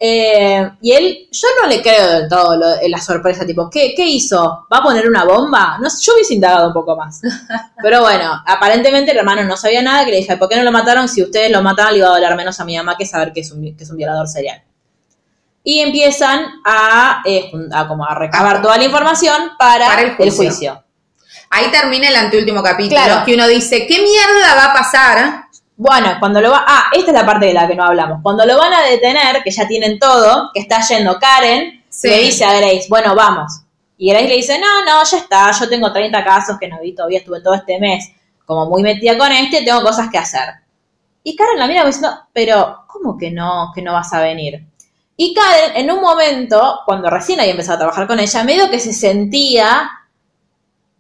Eh, 0.01 0.69
y 0.81 0.93
él, 0.93 1.27
yo 1.29 1.47
no 1.61 1.67
le 1.67 1.81
creo 1.81 2.07
del 2.09 2.29
todo 2.29 2.55
lo- 2.55 2.75
la 2.87 2.97
sorpresa, 3.01 3.45
tipo, 3.45 3.69
¿qué, 3.69 3.93
¿qué 3.95 4.05
hizo? 4.05 4.65
¿Va 4.71 4.77
a 4.77 4.81
poner 4.83 5.05
una 5.09 5.25
bomba? 5.25 5.77
No, 5.81 5.89
yo 5.89 6.13
hubiese 6.13 6.35
indagado 6.35 6.67
un 6.67 6.73
poco 6.73 6.95
más. 6.95 7.19
Pero 7.83 7.99
bueno, 8.01 8.31
aparentemente 8.45 9.11
el 9.11 9.17
hermano 9.17 9.43
no 9.43 9.57
sabía 9.57 9.81
nada, 9.81 10.05
que 10.05 10.11
le 10.11 10.17
dije, 10.17 10.37
¿por 10.37 10.47
qué 10.47 10.55
no 10.55 10.63
lo 10.63 10.71
mataron? 10.71 11.09
Si 11.09 11.21
ustedes 11.21 11.51
lo 11.51 11.61
mataron, 11.61 11.91
le 11.93 11.97
iba 11.99 12.07
a 12.07 12.11
doler 12.11 12.33
menos 12.35 12.57
a 12.61 12.65
mi 12.65 12.77
mamá 12.77 12.95
que 12.97 13.05
saber 13.05 13.33
que 13.33 13.41
es 13.41 13.51
un, 13.51 13.75
que 13.75 13.83
es 13.83 13.89
un 13.89 13.97
violador 13.97 14.27
serial. 14.29 14.63
Y 15.71 15.81
empiezan 15.81 16.61
a, 16.65 17.21
eh, 17.25 17.51
a 17.71 17.87
como 17.87 18.03
a 18.03 18.15
recabar 18.15 18.55
Ah. 18.57 18.61
toda 18.63 18.77
la 18.77 18.85
información 18.85 19.51
para, 19.59 19.85
Para 19.85 20.01
el 20.01 20.15
el 20.17 20.31
juicio. 20.31 20.83
Ahí 21.51 21.69
termina 21.69 22.09
el 22.09 22.15
anteúltimo 22.15 22.63
capítulo, 22.63 22.99
Claro. 22.99 23.23
que 23.23 23.35
uno 23.35 23.47
dice, 23.47 23.85
¿qué 23.85 24.01
mierda 24.01 24.55
va 24.55 24.65
a 24.65 24.73
pasar? 24.73 25.43
Bueno, 25.77 26.15
cuando 26.19 26.41
lo 26.41 26.49
va. 26.49 26.65
Ah, 26.67 26.85
esta 26.91 27.11
es 27.11 27.13
la 27.17 27.23
parte 27.23 27.45
de 27.45 27.53
la 27.53 27.67
que 27.67 27.75
no 27.75 27.83
hablamos. 27.85 28.19
Cuando 28.23 28.45
lo 28.47 28.57
van 28.57 28.73
a 28.73 28.81
detener, 28.81 29.43
que 29.43 29.51
ya 29.51 29.67
tienen 29.67 29.99
todo, 29.99 30.49
que 30.55 30.59
está 30.61 30.81
yendo 30.87 31.19
Karen, 31.19 31.85
Sí. 31.87 32.07
le 32.09 32.17
dice 32.17 32.45
a 32.45 32.53
Grace, 32.53 32.87
bueno, 32.89 33.13
vamos. 33.13 33.61
Y 33.95 34.09
Grace 34.09 34.27
le 34.27 34.35
dice, 34.37 34.57
no, 34.59 34.83
no, 34.85 35.03
ya 35.03 35.17
está, 35.17 35.51
yo 35.51 35.69
tengo 35.69 35.93
30 35.93 36.23
casos 36.23 36.57
que 36.59 36.67
no 36.67 36.79
vi 36.81 36.95
todavía, 36.95 37.19
estuve 37.19 37.41
todo 37.41 37.53
este 37.53 37.79
mes 37.79 38.09
como 38.43 38.65
muy 38.67 38.81
metida 38.81 39.15
con 39.19 39.31
este, 39.31 39.61
tengo 39.63 39.83
cosas 39.83 40.09
que 40.11 40.17
hacer. 40.17 40.49
Y 41.23 41.35
Karen 41.35 41.59
la 41.59 41.67
mira 41.67 41.85
diciendo, 41.85 42.11
pero, 42.33 42.85
¿cómo 42.87 43.15
que 43.19 43.29
no, 43.29 43.71
que 43.75 43.83
no 43.83 43.93
vas 43.93 44.11
a 44.13 44.21
venir? 44.21 44.65
Y 45.21 45.33
Karen, 45.33 45.75
en 45.75 45.91
un 45.91 45.99
momento, 45.99 46.79
cuando 46.85 47.09
recién 47.09 47.41
había 47.41 47.51
empezado 47.51 47.75
a 47.75 47.79
trabajar 47.79 48.07
con 48.07 48.21
ella, 48.21 48.41
medio 48.45 48.69
que 48.69 48.79
se 48.79 48.93
sentía 48.93 49.91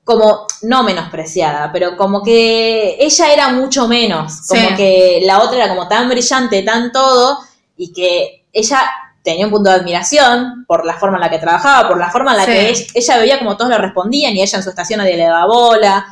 como, 0.03 0.45
no 0.63 0.83
menospreciada, 0.83 1.71
pero 1.71 1.95
como 1.95 2.21
que 2.21 2.97
ella 2.99 3.31
era 3.31 3.47
mucho 3.47 3.87
menos, 3.87 4.41
como 4.49 4.59
Sí. 4.69 4.75
que 4.75 5.19
la 5.23 5.39
otra 5.39 5.59
era 5.63 5.69
como 5.69 5.87
tan 5.87 6.09
brillante, 6.09 6.63
tan 6.63 6.91
todo, 6.91 7.39
y 7.77 7.93
que 7.93 8.45
ella 8.51 8.91
tenía 9.23 9.45
un 9.45 9.53
punto 9.53 9.69
de 9.69 9.77
admiración 9.77 10.65
por 10.67 10.85
la 10.85 10.95
forma 10.97 11.15
en 11.15 11.21
la 11.21 11.29
que 11.29 11.39
trabajaba, 11.39 11.87
por 11.87 11.97
la 11.97 12.11
forma 12.11 12.31
en 12.31 12.37
la 12.39 12.43
Sí. 12.45 12.51
que 12.51 12.69
ella, 12.71 12.85
ella 12.95 13.17
veía 13.19 13.39
como 13.39 13.55
todos 13.55 13.69
le 13.71 13.77
respondían 13.77 14.35
y 14.35 14.41
ella 14.41 14.57
en 14.57 14.63
su 14.63 14.69
estación 14.69 14.97
nadie 14.97 15.15
le 15.15 15.27
daba 15.27 15.45
bola, 15.45 16.05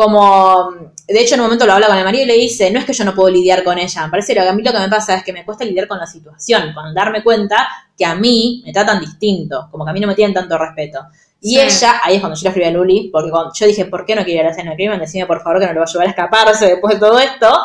como, 0.00 0.70
de 1.06 1.20
hecho 1.20 1.34
en 1.34 1.40
un 1.40 1.46
momento 1.48 1.66
lo 1.66 1.74
habla 1.74 1.88
con 1.88 1.98
el 1.98 2.04
marido 2.04 2.24
y 2.24 2.26
le 2.26 2.32
dice, 2.34 2.70
no 2.70 2.78
es 2.78 2.86
que 2.86 2.94
yo 2.94 3.04
no 3.04 3.14
puedo 3.14 3.28
lidiar 3.28 3.62
con 3.62 3.76
ella, 3.78 4.04
me 4.06 4.10
parece 4.10 4.32
que 4.32 4.40
a 4.40 4.52
mí 4.54 4.62
lo 4.62 4.72
que 4.72 4.78
me 4.78 4.88
pasa 4.88 5.14
es 5.14 5.22
que 5.22 5.30
me 5.34 5.44
cuesta 5.44 5.62
lidiar 5.62 5.86
con 5.86 5.98
la 5.98 6.06
situación, 6.06 6.72
con 6.72 6.94
darme 6.94 7.22
cuenta 7.22 7.68
que 7.98 8.06
a 8.06 8.14
mí 8.14 8.62
me 8.64 8.72
tratan 8.72 8.98
distinto, 8.98 9.68
como 9.70 9.84
que 9.84 9.90
a 9.90 9.92
mí 9.92 10.00
no 10.00 10.06
me 10.06 10.14
tienen 10.14 10.32
tanto 10.32 10.56
respeto. 10.56 11.00
Y 11.42 11.56
Sí. 11.56 11.60
ella, 11.60 12.00
ahí 12.02 12.14
es 12.14 12.20
cuando 12.20 12.34
yo 12.38 12.44
le 12.44 12.48
escribí 12.48 12.66
a 12.66 12.70
Luli, 12.70 13.10
porque 13.12 13.30
cuando 13.30 13.52
yo 13.54 13.66
dije, 13.66 13.84
¿por 13.84 14.06
qué 14.06 14.14
no 14.14 14.24
quiere 14.24 14.36
ir 14.36 14.40
a 14.40 14.44
la 14.44 14.50
escena 14.52 14.70
del 14.70 14.76
crimen? 14.78 14.98
Decime 15.00 15.26
por 15.26 15.42
favor 15.42 15.60
que 15.60 15.66
no 15.66 15.72
le 15.74 15.78
va 15.80 15.84
a 15.84 15.88
ayudar 15.88 16.06
a 16.06 16.10
escaparse 16.10 16.66
después 16.66 16.94
de 16.94 17.00
todo 17.00 17.18
esto. 17.18 17.58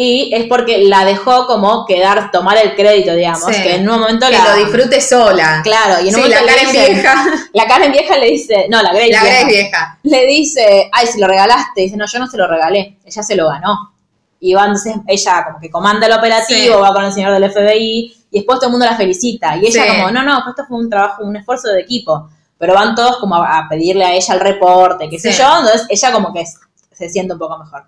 Y 0.00 0.30
es 0.32 0.44
porque 0.44 0.78
la 0.84 1.04
dejó 1.04 1.48
como 1.48 1.84
quedar, 1.84 2.30
tomar 2.30 2.56
el 2.56 2.76
crédito, 2.76 3.14
digamos. 3.14 3.44
Sí. 3.52 3.60
Que 3.64 3.74
en 3.74 3.90
un 3.90 3.98
momento 3.98 4.26
Que 4.26 4.32
la. 4.38 4.44
lo 4.50 4.54
disfrute 4.64 5.00
sola. 5.00 5.60
Claro, 5.64 6.00
y 6.04 6.10
en 6.10 6.14
un 6.14 6.22
Sí, 6.22 6.28
la 6.28 6.36
momento 6.40 6.46
le 6.46 6.54
Karen 6.54 6.72
dice- 6.72 6.92
vieja. 6.92 7.24
La 7.52 7.66
Karen 7.66 7.90
vieja 7.92 8.16
le 8.16 8.26
dice. 8.26 8.66
No, 8.70 8.80
la 8.80 8.92
Grace 8.92 9.10
La 9.10 9.22
vieja. 9.24 9.46
Vieja. 9.48 9.98
Le 10.04 10.26
dice, 10.26 10.88
ay, 10.92 11.06
si 11.08 11.18
lo 11.18 11.26
regalaste. 11.26 11.80
Dice, 11.80 11.96
no, 11.96 12.06
yo 12.06 12.18
no 12.20 12.28
se 12.28 12.36
lo 12.36 12.46
regalé. 12.46 12.96
Ella 13.04 13.22
se 13.24 13.34
lo 13.34 13.48
ganó. 13.48 13.92
Y 14.38 14.54
va, 14.54 14.66
entonces 14.66 14.94
ella 15.08 15.44
como 15.46 15.58
que 15.58 15.68
comanda 15.68 16.06
el 16.06 16.12
operativo, 16.12 16.76
Sí. 16.76 16.80
va 16.80 16.94
con 16.94 17.04
el 17.04 17.12
señor 17.12 17.32
del 17.32 17.50
FBI. 17.50 18.14
Y 18.30 18.38
después 18.38 18.60
todo 18.60 18.66
el 18.66 18.70
mundo 18.70 18.86
la 18.86 18.96
felicita. 18.96 19.56
Y 19.56 19.66
ella 19.66 19.84
como, 19.88 20.12
no, 20.12 20.22
no, 20.22 20.42
pues 20.44 20.50
esto 20.56 20.64
fue 20.68 20.76
un 20.78 20.88
trabajo, 20.88 21.24
un 21.24 21.34
esfuerzo 21.34 21.70
de 21.70 21.80
equipo. 21.80 22.28
Pero 22.56 22.72
van 22.72 22.94
todos 22.94 23.16
como 23.16 23.34
a, 23.34 23.58
a 23.58 23.68
pedirle 23.68 24.04
a 24.04 24.12
ella 24.14 24.34
el 24.34 24.38
reporte, 24.40 25.08
qué 25.10 25.18
sé 25.18 25.32
yo. 25.32 25.44
Entonces 25.58 25.86
ella 25.88 26.12
como 26.12 26.32
que 26.32 26.44
se 26.92 27.08
siente 27.08 27.32
un 27.32 27.38
poco 27.40 27.58
mejor. 27.58 27.82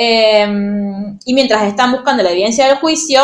Eh, 0.00 0.46
y 1.24 1.34
mientras 1.34 1.64
están 1.64 1.90
buscando 1.90 2.22
la 2.22 2.30
evidencia 2.30 2.68
del 2.68 2.76
juicio, 2.76 3.20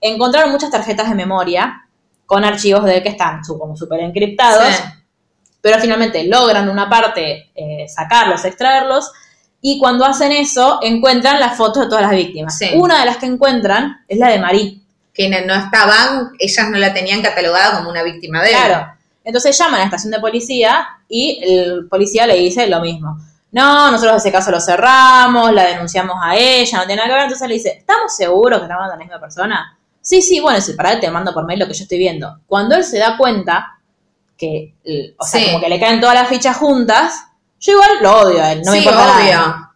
encontraron 0.00 0.50
muchas 0.50 0.70
tarjetas 0.70 1.08
de 1.10 1.14
memoria 1.14 1.86
con 2.24 2.44
archivos 2.44 2.84
de 2.84 3.02
que 3.02 3.10
están 3.10 3.42
como 3.42 3.76
súper 3.76 4.00
encriptados, 4.00 4.64
Sí. 4.74 4.82
pero 5.60 5.78
finalmente 5.78 6.24
logran 6.24 6.68
una 6.70 6.88
parte 6.88 7.50
eh, 7.54 7.86
sacarlos, 7.88 8.44
extraerlos, 8.46 9.12
y 9.60 9.78
cuando 9.78 10.06
hacen 10.06 10.32
eso 10.32 10.78
encuentran 10.82 11.38
las 11.40 11.56
fotos 11.58 11.82
de 11.84 11.88
todas 11.88 12.02
las 12.02 12.12
víctimas. 12.12 12.56
Sí. 12.56 12.70
Una 12.74 13.00
de 13.00 13.06
las 13.06 13.18
que 13.18 13.26
encuentran 13.26 14.04
es 14.08 14.18
la 14.18 14.28
de 14.28 14.38
Marie. 14.38 14.80
Que 15.12 15.28
no 15.28 15.36
no 15.46 15.54
estaban, 15.54 16.30
ellas 16.38 16.70
no 16.70 16.78
la 16.78 16.92
tenían 16.94 17.20
catalogada 17.22 17.76
como 17.76 17.90
una 17.90 18.02
víctima 18.02 18.42
de 18.42 18.48
él. 18.50 18.56
Claro. 18.56 18.94
Entonces 19.22 19.56
llaman 19.58 19.74
a 19.74 19.78
la 19.80 19.84
estación 19.84 20.10
de 20.10 20.20
policía 20.20 20.86
y 21.08 21.38
el 21.42 21.86
policía 21.88 22.26
le 22.26 22.36
dice 22.36 22.66
lo 22.66 22.80
mismo. 22.80 23.16
No, 23.54 23.90
nosotros 23.90 24.16
ese 24.16 24.32
caso 24.32 24.50
lo 24.50 24.60
cerramos, 24.60 25.52
la 25.52 25.64
denunciamos 25.64 26.16
a 26.20 26.34
ella, 26.36 26.78
no 26.78 26.86
tiene 26.86 26.96
nada 26.96 27.06
que 27.08 27.12
ver. 27.14 27.22
Entonces 27.22 27.48
le 27.48 27.54
dice, 27.54 27.68
¿estamos 27.78 28.14
seguros 28.16 28.58
que 28.58 28.64
estamos 28.64 28.82
hablando 28.82 28.92
de 28.92 28.98
la 28.98 29.04
misma 29.04 29.20
persona? 29.20 29.78
Sí, 30.00 30.20
sí, 30.22 30.40
bueno, 30.40 30.60
si 30.60 30.72
para 30.74 30.92
él 30.92 31.00
te 31.00 31.10
mando 31.10 31.32
por 31.32 31.44
mail 31.46 31.60
lo 31.60 31.66
que 31.68 31.72
yo 31.74 31.84
estoy 31.84 31.98
viendo. 31.98 32.40
Cuando 32.46 32.74
él 32.74 32.84
se 32.84 32.98
da 32.98 33.16
cuenta 33.16 33.78
que, 34.36 34.74
o 35.18 35.24
sea, 35.24 35.40
Sí. 35.40 35.46
como 35.46 35.60
que 35.62 35.68
le 35.68 35.78
caen 35.80 36.00
todas 36.00 36.14
las 36.16 36.28
fichas 36.28 36.56
juntas, 36.56 37.14
yo 37.60 37.72
igual 37.74 37.90
lo 38.02 38.20
odio 38.22 38.42
a 38.42 38.52
él, 38.52 38.62
no 38.64 38.72
me 38.72 38.78
sí, 38.80 38.84
importa 38.84 39.16
obvio. 39.18 39.32
nada. 39.32 39.72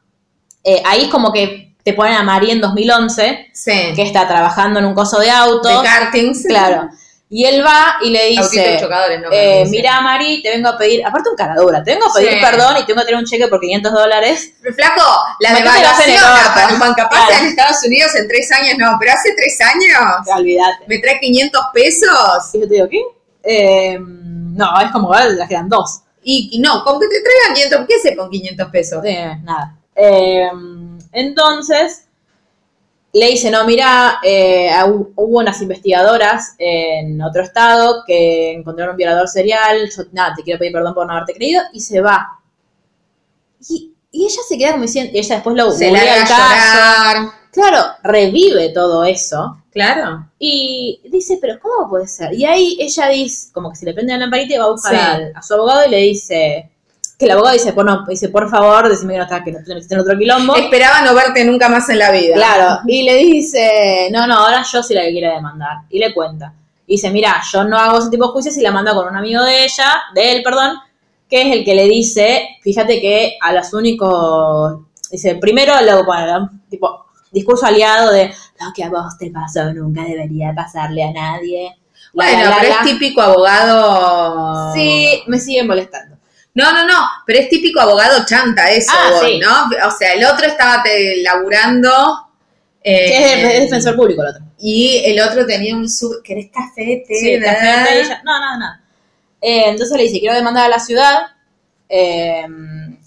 Eh, 0.65 0.83
ahí 0.85 1.03
es 1.05 1.09
como 1.09 1.33
que 1.33 1.77
te 1.85 1.95
ponen 1.95 2.15
a 2.15 2.23
María 2.25 2.53
en 2.53 2.61
2011, 2.61 3.47
Sí. 3.55 3.93
que 3.95 4.03
está 4.03 4.27
trabajando 4.29 4.81
en 4.81 4.85
un 4.87 4.95
coso 4.95 5.19
de 5.21 5.27
de 5.27 5.31
autos. 5.31 5.83
kartings. 5.83 6.45
Claro. 6.47 6.89
Y 7.31 7.45
él 7.45 7.63
va 7.63 7.97
y 8.03 8.09
le 8.09 8.25
dice, 8.29 8.81
no, 9.23 9.29
eh, 9.31 9.65
mira 9.69 10.01
Mari, 10.01 10.41
te 10.43 10.49
vengo 10.49 10.71
a 10.71 10.79
pedir, 10.79 11.05
aparte 11.05 11.29
un 11.29 11.37
caradura, 11.37 11.85
te 11.85 11.93
vengo 11.93 12.07
a 12.07 12.15
pedir 12.15 12.31
Sí. 12.33 12.39
perdón 12.41 12.77
y 12.79 12.87
tengo 12.87 13.01
que 13.01 13.05
tener 13.07 13.21
un 13.21 13.27
cheque 13.27 13.49
por 13.49 13.61
500 13.61 13.93
dólares. 13.93 14.53
Flaco, 14.75 15.03
la 15.41 15.53
devaluación 15.55 16.17
para 16.57 16.95
Claro. 16.95 17.33
en 17.41 17.47
Estados 17.49 17.85
Unidos 17.85 18.15
en 18.15 18.29
tres 18.29 18.51
años, 18.53 18.79
no, 18.79 18.97
pero 18.99 19.13
hace 19.13 19.35
tres 19.37 19.59
años 19.61 20.27
Olvídate. 20.39 20.85
me 20.87 20.99
trae 21.01 21.21
500 21.21 21.61
pesos 21.75 22.55
Y 22.55 22.61
yo 22.61 22.69
te 22.69 22.75
digo, 22.75 22.89
¿qué? 22.89 23.01
Eh, 23.43 23.99
no, 24.01 24.81
es 24.81 24.91
como, 24.91 25.13
ah, 25.13 25.25
las 25.27 25.49
quedan 25.51 25.69
dos. 25.69 26.01
y, 26.23 26.49
y 26.53 26.59
no, 26.61 26.83
con 26.83 26.99
que 26.99 27.09
te 27.09 27.21
traigan 27.23 27.55
500, 27.55 27.87
¿qué 27.89 27.99
sé 28.09 28.17
con 28.17 28.31
500 28.31 28.69
pesos? 28.71 29.03
Nada. 29.43 29.75
Eh, 29.95 30.49
entonces, 31.13 32.07
le 33.13 33.27
dice, 33.29 33.51
no, 33.51 33.65
mira, 33.65 34.19
eh, 34.23 34.71
hu- 34.87 35.13
hubo 35.17 35.39
unas 35.39 35.61
investigadoras 35.63 36.55
en 36.59 37.21
otro 37.23 37.43
estado 37.43 38.03
que 38.07 38.53
encontraron 38.53 38.93
un 38.93 38.97
violador 38.99 39.29
serial, 39.29 39.89
yo, 39.95 40.03
nada, 40.13 40.35
te 40.37 40.43
quiero 40.43 40.59
pedir 40.59 40.73
perdón 40.73 40.95
por 40.95 41.07
no 41.07 41.13
haberte 41.15 41.35
creído, 41.35 41.63
y 41.73 41.81
se 41.81 42.01
va. 42.01 42.39
Y, 43.69 43.93
y 44.13 44.25
ella 44.25 44.41
se 44.47 44.57
queda 44.59 44.73
como 44.73 44.83
diciendo, 44.83 45.11
ella 45.15 45.35
después 45.37 45.57
lo 45.57 45.71
Se 45.73 45.91
larga 45.91 46.17
el 46.17 46.29
caso. 46.29 47.33
Claro, 47.51 47.87
revive 48.05 48.69
todo 48.71 49.05
eso. 49.05 49.63
Claro. 49.73 50.31
Y 50.39 51.01
dice, 51.11 51.39
pero 51.41 51.59
¿cómo 51.61 51.89
puede 51.89 52.07
ser? 52.07 52.35
Y 52.35 52.45
ahí 52.45 52.77
ella 52.81 53.09
dice, 53.09 53.49
como 53.53 53.71
que 53.71 53.77
se 53.77 53.87
le 53.87 53.95
prende 53.95 54.13
la 54.13 54.19
lamparita 54.21 54.55
y 54.55 54.59
va 54.59 54.65
a 54.65 54.71
buscar 54.71 55.17
Sí. 55.19 55.23
a 55.35 55.43
su 55.43 55.55
abogado 55.55 55.87
y 55.87 55.91
le 55.91 55.97
dice, 55.99 56.71
que 57.19 57.25
el 57.25 57.33
abogado 57.33 57.55
dice, 57.55 57.73
por, 57.73 57.85
no, 57.85 58.07
dice, 58.07 58.29
por 58.29 58.49
favor, 58.49 58.89
decime 58.89 59.15
que 59.15 59.19
no 59.19 59.25
estás, 59.25 59.43
que 59.43 59.51
no 59.51 59.59
te 59.65 59.75
metiste 59.75 59.95
en 59.95 60.01
otro 60.01 60.17
quilombo. 60.17 60.55
Esperaba 60.55 61.03
no 61.03 61.15
verte 61.15 61.45
nunca 61.45 61.69
más 61.69 61.89
en 61.89 61.99
la 61.99 62.13
vida. 62.13 62.37
Claro, 62.37 62.81
y 62.87 63.03
le 63.03 63.17
dice, 63.17 64.09
no, 64.13 64.25
no, 64.29 64.37
ahora 64.37 64.63
yo 64.63 64.83
soy 64.85 64.95
la 64.95 65.03
que 65.03 65.11
quiere 65.11 65.35
demandar. 65.35 65.79
Y 65.91 65.99
le 65.99 66.15
cuenta. 66.15 66.55
Y 66.87 66.93
dice, 66.93 67.11
mira, 67.11 67.43
yo 67.53 67.65
no 67.65 67.77
hago 67.77 67.99
ese 67.99 68.11
tipo 68.11 68.27
de 68.27 68.33
juicios 68.33 68.57
y 68.57 68.61
la 68.61 68.71
manda 68.71 68.95
con 68.95 69.09
un 69.09 69.17
amigo 69.17 69.43
de 69.43 69.65
ella, 69.65 70.01
de 70.15 70.33
él, 70.33 70.43
perdón, 70.45 70.79
que 71.29 71.43
es 71.43 71.57
el 71.57 71.65
que 71.65 71.75
le 71.75 71.89
dice, 71.89 72.57
fíjate 72.63 73.01
que 73.01 73.37
a 73.41 73.53
los 73.53 73.75
únicos, 73.75 74.79
dice, 75.11 75.35
primero, 75.35 75.75
lo, 75.83 76.05
bueno, 76.05 76.49
tipo, 76.71 77.07
discurso 77.33 77.67
aliado 77.67 78.13
de, 78.13 78.29
lo 78.61 78.73
que 78.73 78.85
a 78.85 78.91
vos 78.91 79.19
te 79.19 79.33
pasó 79.33 79.73
nunca 79.75 80.05
debería 80.05 80.55
pasarle 80.55 81.03
a 81.03 81.13
nadie. 81.13 81.77
Bueno, 82.13 82.45
la, 82.45 82.51
la, 82.51 82.57
pero 82.61 82.75
es 82.75 82.81
típico 82.85 83.21
abogado. 83.21 84.73
Sí, 84.73 85.25
me 85.27 85.41
siguen 85.41 85.67
molestando. 85.67 86.18
No, 86.59 86.73
no, 86.73 86.85
no, 86.87 86.99
pero 87.27 87.39
es 87.39 87.49
típico 87.49 87.81
abogado 87.81 88.25
chanta 88.27 88.71
eso, 88.71 88.91
Ah, 88.95 89.21
sí. 89.23 89.39
¿no? 89.39 89.87
O 89.87 89.91
sea, 89.91 90.13
el 90.15 90.25
otro 90.25 90.47
estaba 90.47 90.83
te- 90.83 91.23
laburando. 91.23 92.27
eh, 92.83 93.07
Que 93.07 93.17
es, 93.49 93.55
es 93.55 93.61
defensor 93.63 93.97
público 93.97 94.23
el 94.23 94.29
otro. 94.29 94.45
Y 94.59 95.03
el 95.05 95.21
otro 95.21 95.47
tenía 95.47 95.75
un 95.77 95.89
sub. 95.89 96.23
¿Querés 96.23 96.51
café? 96.53 97.05
té, 97.07 97.15
Sí, 97.15 97.41
café, 97.41 98.03
té, 98.03 98.09
No, 98.25 98.39
nada, 98.41 98.59
nada. 98.59 98.81
Eh, 99.41 99.65
entonces 99.69 99.97
le 99.97 100.03
dice, 100.05 100.19
quiero 100.21 100.35
demandar 100.35 100.67
a 100.67 100.69
la 100.69 100.81
ciudad. 100.81 101.19
eh, 101.89 102.47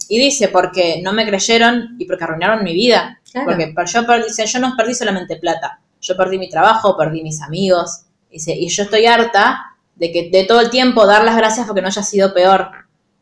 y 0.08 0.18
dice, 0.18 0.48
porque 0.48 1.00
no 1.02 1.12
me 1.12 1.26
creyeron 1.26 1.96
y 1.98 2.04
porque 2.04 2.24
arruinaron 2.24 2.62
mi 2.64 2.74
vida. 2.74 3.20
Claro. 3.30 3.46
Porque 3.46 3.74
yo 3.86 4.06
perdí, 4.06 4.26
yo 4.46 4.58
no 4.60 4.74
perdí 4.76 4.94
solamente 4.94 5.36
plata. 5.36 5.78
Yo 6.00 6.16
perdí 6.16 6.38
mi 6.38 6.48
trabajo, 6.50 6.96
perdí 6.96 7.22
mis 7.22 7.40
amigos. 7.40 8.02
Dice, 8.30 8.52
y 8.52 8.68
yo 8.68 8.82
estoy 8.82 9.06
harta 9.06 9.74
de 9.94 10.10
que 10.12 10.28
de 10.30 10.44
todo 10.44 10.60
el 10.60 10.68
tiempo 10.70 11.06
dar 11.06 11.24
las 11.24 11.36
gracias 11.36 11.66
porque 11.66 11.80
no 11.80 11.88
haya 11.88 12.02
sido 12.02 12.34
peor. 12.34 12.70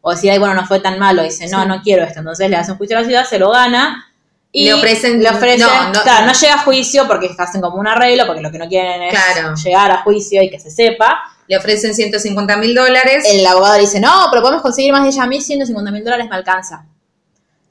O 0.03 0.11
decir, 0.12 0.30
ay, 0.30 0.38
bueno, 0.38 0.55
no 0.55 0.66
fue 0.66 0.80
tan 0.80 0.98
malo. 0.98 1.22
Dice, 1.22 1.48
no, 1.48 1.62
Sí. 1.62 1.68
no 1.68 1.82
quiero 1.82 2.03
esto. 2.05 2.20
Entonces 2.20 2.48
le 2.48 2.57
hacen 2.57 2.76
juicio 2.76 2.96
a 2.96 3.01
la 3.01 3.07
ciudad, 3.07 3.24
se 3.24 3.38
lo 3.38 3.51
gana. 3.51 4.07
Y 4.53 4.64
Le 4.64 4.74
ofrecen- 4.74 5.18
le 5.22 5.28
ofrecen 5.30 5.61
no, 5.61 5.92
no- 5.92 6.03
claro, 6.03 6.26
no 6.26 6.32
llega 6.32 6.55
a 6.55 6.59
juicio 6.59 7.07
porque 7.07 7.30
hacen 7.38 7.61
como 7.61 7.76
un 7.76 7.86
arreglo, 7.86 8.26
porque 8.26 8.40
lo 8.42 8.51
que 8.51 8.59
no 8.59 8.66
quieren 8.68 9.03
es 9.03 9.11
Claro. 9.14 9.55
llegar 9.55 9.90
a 9.92 10.03
juicio 10.03 10.42
y 10.42 10.51
que 10.51 10.59
se 10.59 10.70
sepa. 10.72 11.20
Le 11.46 11.57
ofrecen 11.57 11.94
150 11.94 12.57
mil 12.57 12.74
dólares. 12.74 13.24
El 13.28 13.46
abogado 13.46 13.74
le 13.74 13.82
dice, 13.82 14.01
no, 14.01 14.26
pero 14.30 14.42
podemos 14.42 14.62
conseguir 14.62 14.92
más 14.92 15.03
de 15.05 15.11
ella 15.11 15.22
a 15.22 15.26
mí, 15.26 15.40
150 15.40 15.90
mil 15.92 16.03
dólares 16.03 16.26
me 16.28 16.34
alcanza. 16.34 16.84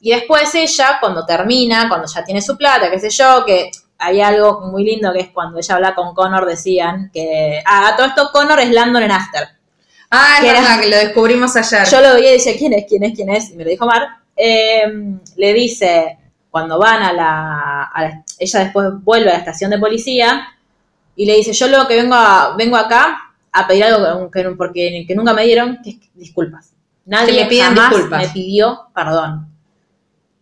Y 0.01 0.11
después 0.11 0.53
ella, 0.55 0.97
cuando 1.01 1.25
termina, 1.25 1.89
cuando 1.89 2.07
ya 2.07 2.23
tiene 2.23 2.41
su 2.41 2.55
plata, 2.57 2.89
qué 2.89 2.99
sé 2.99 3.09
yo, 3.09 3.43
que 3.45 3.69
hay 3.97 4.21
algo 4.21 4.61
muy 4.71 4.85
lindo 4.85 5.11
que 5.11 5.19
es 5.19 5.29
cuando 5.33 5.59
ella 5.59 5.75
habla 5.75 5.93
con 5.95 6.13
Connor, 6.15 6.45
decían 6.45 7.09
que, 7.13 7.61
ah, 7.65 7.89
a 7.89 7.95
todo 7.97 8.05
esto 8.07 8.29
Connor 8.31 8.59
es 8.61 8.69
Landon 8.71 9.03
en 9.03 9.11
After. 9.11 9.49
Ah, 10.11 10.35
es 10.37 10.41
que 10.43 10.49
era- 10.49 10.59
verdad, 10.61 10.79
que 10.81 10.89
lo 10.89 10.97
descubrimos 10.97 11.55
ayer. 11.55 11.87
Yo 11.87 12.01
lo 12.01 12.13
veía 12.15 12.29
y 12.31 12.33
decía, 12.33 12.53
¿quién 12.57 12.73
es? 12.73 12.85
¿Quién 12.87 13.03
es? 13.03 13.15
¿Quién 13.15 13.29
es? 13.29 13.49
Y 13.51 13.55
me 13.55 13.63
lo 13.63 13.69
dijo 13.69 13.85
Mar. 13.85 14.07
Eh, 14.35 14.83
le 15.35 15.53
dice, 15.53 16.17
cuando 16.49 16.79
van 16.79 17.03
a 17.03 17.13
la, 17.13 17.83
a 17.83 18.01
la- 18.03 18.23
Ella 18.39 18.59
después 18.61 18.87
vuelve 19.03 19.29
a 19.29 19.33
la 19.33 19.39
estación 19.39 19.69
de 19.71 19.77
policía 19.77 20.47
y 21.15 21.25
le 21.25 21.35
dice, 21.35 21.53
yo 21.53 21.67
lo 21.67 21.87
que 21.87 21.95
vengo, 21.97 22.15
a, 22.15 22.55
vengo 22.57 22.77
acá 22.77 23.17
a 23.51 23.67
pedir 23.67 23.83
algo 23.83 24.31
que, 24.31 24.43
porque, 24.57 25.03
que 25.07 25.15
nunca 25.15 25.33
me 25.33 25.43
dieron, 25.43 25.79
que 25.83 25.91
es 25.91 25.97
disculpas. 26.13 26.71
Nadie 27.05 27.33
Que 27.35 27.43
me 27.43 27.49
pidan 27.49 27.75
jamás 27.75 27.89
disculpas. 27.91 28.21
me 28.21 28.29
pidió 28.29 28.81
perdón. 28.93 29.47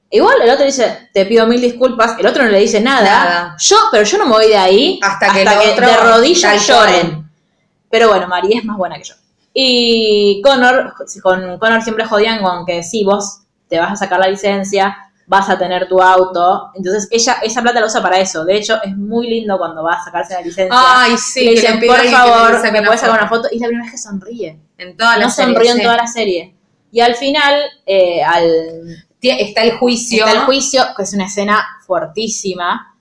Igual 0.09 0.41
el 0.41 0.49
otro 0.49 0.65
dice, 0.65 1.09
te 1.13 1.25
pido 1.25 1.45
mil 1.47 1.59
disculpas, 1.59 2.17
el 2.19 2.25
otro 2.25 2.43
no 2.45 2.49
le 2.51 2.59
dice 2.59 2.79
nada. 2.79 3.03
Nada. 3.23 3.55
Yo, 3.59 3.75
pero 3.91 4.03
yo 4.03 4.17
no 4.17 4.25
me 4.25 4.31
voy 4.33 4.47
de 4.47 4.57
ahí 4.57 4.99
Hasta 5.03 5.33
que 5.33 5.41
el 5.41 5.47
otro 5.47 5.87
de 5.87 5.97
rodillas 5.97 6.67
lloren. 6.67 7.29
Pero 7.89 8.09
bueno, 8.09 8.27
María 8.27 8.59
es 8.59 8.65
más 8.65 8.77
buena 8.77 8.97
que 8.97 9.03
yo. 9.03 9.15
Y 9.59 10.39
Connor, 10.43 10.93
con 11.23 11.57
Connor 11.57 11.81
siempre 11.81 12.05
jodían 12.05 12.43
con 12.43 12.63
que 12.63 12.83
sí, 12.83 13.03
vos 13.03 13.39
te 13.67 13.79
vas 13.79 13.91
a 13.91 13.95
sacar 13.95 14.19
la 14.19 14.27
licencia, 14.27 14.95
vas 15.25 15.49
a 15.49 15.57
tener 15.57 15.87
tu 15.87 15.99
auto. 15.99 16.69
Entonces 16.75 17.07
ella, 17.09 17.37
esa 17.41 17.63
plata 17.63 17.79
la 17.79 17.87
usa 17.87 18.03
para 18.03 18.19
eso. 18.19 18.45
De 18.45 18.55
hecho, 18.55 18.79
es 18.83 18.95
muy 18.95 19.27
lindo 19.27 19.57
cuando 19.57 19.81
va 19.83 19.93
a 19.93 20.03
sacarse 20.03 20.35
la 20.35 20.41
licencia. 20.41 20.79
Ay, 20.79 21.17
sí, 21.17 21.43
le 21.43 21.51
dicen, 21.51 21.79
por 21.79 21.97
favor, 21.97 22.71
me 22.71 22.83
puedes 22.83 23.01
sacar 23.01 23.15
foto". 23.15 23.23
una 23.23 23.27
foto. 23.27 23.47
Y 23.51 23.55
es 23.55 23.61
la 23.61 23.67
primera 23.67 23.85
vez 23.85 23.91
que 23.93 23.97
sonríe. 23.97 24.59
En 24.77 24.95
toda 24.95 25.17
la 25.17 25.25
no 25.25 25.31
serie, 25.31 25.53
sonrió 25.53 25.71
en 25.71 25.77
sí. 25.77 25.83
toda 25.83 25.97
la 25.97 26.07
serie. 26.07 26.55
Y 26.91 26.99
al 27.01 27.15
final, 27.15 27.55
eh, 27.85 28.23
al 28.23 29.07
Está 29.19 29.63
el 29.63 29.77
juicio. 29.77 30.25
Está 30.25 30.39
el 30.39 30.45
juicio, 30.45 30.83
que 30.95 31.03
es 31.03 31.13
una 31.13 31.25
escena 31.25 31.65
fuertísima, 31.85 32.95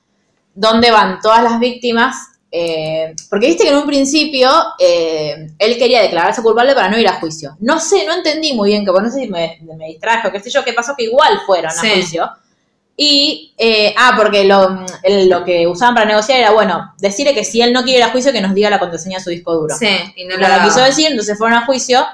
donde 0.55 0.91
van 0.91 1.21
todas 1.21 1.43
las 1.43 1.61
víctimas. 1.61 2.36
Eh, 2.59 3.15
porque 3.29 3.49
viste 3.49 3.65
que 3.65 3.71
en 3.71 3.77
un 3.77 3.87
principio 3.87 4.51
eh, 4.79 5.49
él 5.59 5.77
quería 5.79 6.01
declararse 6.01 6.41
culpable 6.43 6.75
para 6.75 6.89
no 6.89 6.99
ir 6.99 7.07
a 7.07 7.21
juicio. 7.21 7.55
No 7.61 7.79
sé, 7.79 8.07
no 8.07 8.15
entendí 8.15 8.55
muy 8.55 8.71
bien, 8.71 8.85
que 8.85 8.91
bueno, 8.91 9.09
no 9.09 9.13
sé 9.13 9.21
si 9.21 9.29
me, 9.29 9.59
me 9.77 9.89
distraje 9.89 10.29
o 10.29 10.33
qué 10.33 10.41
sé 10.41 10.49
yo, 10.49 10.65
qué 10.65 10.73
pasó, 10.73 10.95
que 10.97 11.05
igual 11.05 11.41
fueron 11.45 11.71
Sí. 11.73 11.87
a 11.87 11.91
juicio. 11.93 12.31
Y, 12.97 13.53
eh, 13.59 13.95
ah, 13.99 14.15
porque 14.17 14.45
lo, 14.45 14.87
lo 15.29 15.45
que 15.45 15.67
usaban 15.67 15.95
para 15.95 16.07
negociar 16.07 16.39
era, 16.41 16.53
bueno, 16.53 16.95
decirle 16.99 17.35
que 17.35 17.45
si 17.45 17.61
él 17.61 17.75
no 17.75 17.83
quiere 17.85 17.99
ir 17.99 18.05
a 18.05 18.11
juicio, 18.11 18.33
que 18.33 18.41
nos 18.41 18.55
diga 18.55 18.71
la 18.71 18.79
contraseña 18.79 19.19
de 19.19 19.25
su 19.25 19.29
disco 19.29 19.53
duro. 19.55 19.77
Sí, 19.77 19.87
y 20.17 20.25
no 20.25 20.39
No 20.39 20.49
lo 20.49 20.57
lo 20.57 20.65
quiso 20.65 20.81
decir, 20.81 21.09
entonces 21.11 21.37
fueron 21.37 21.59
a 21.59 21.67
juicio. 21.67 22.07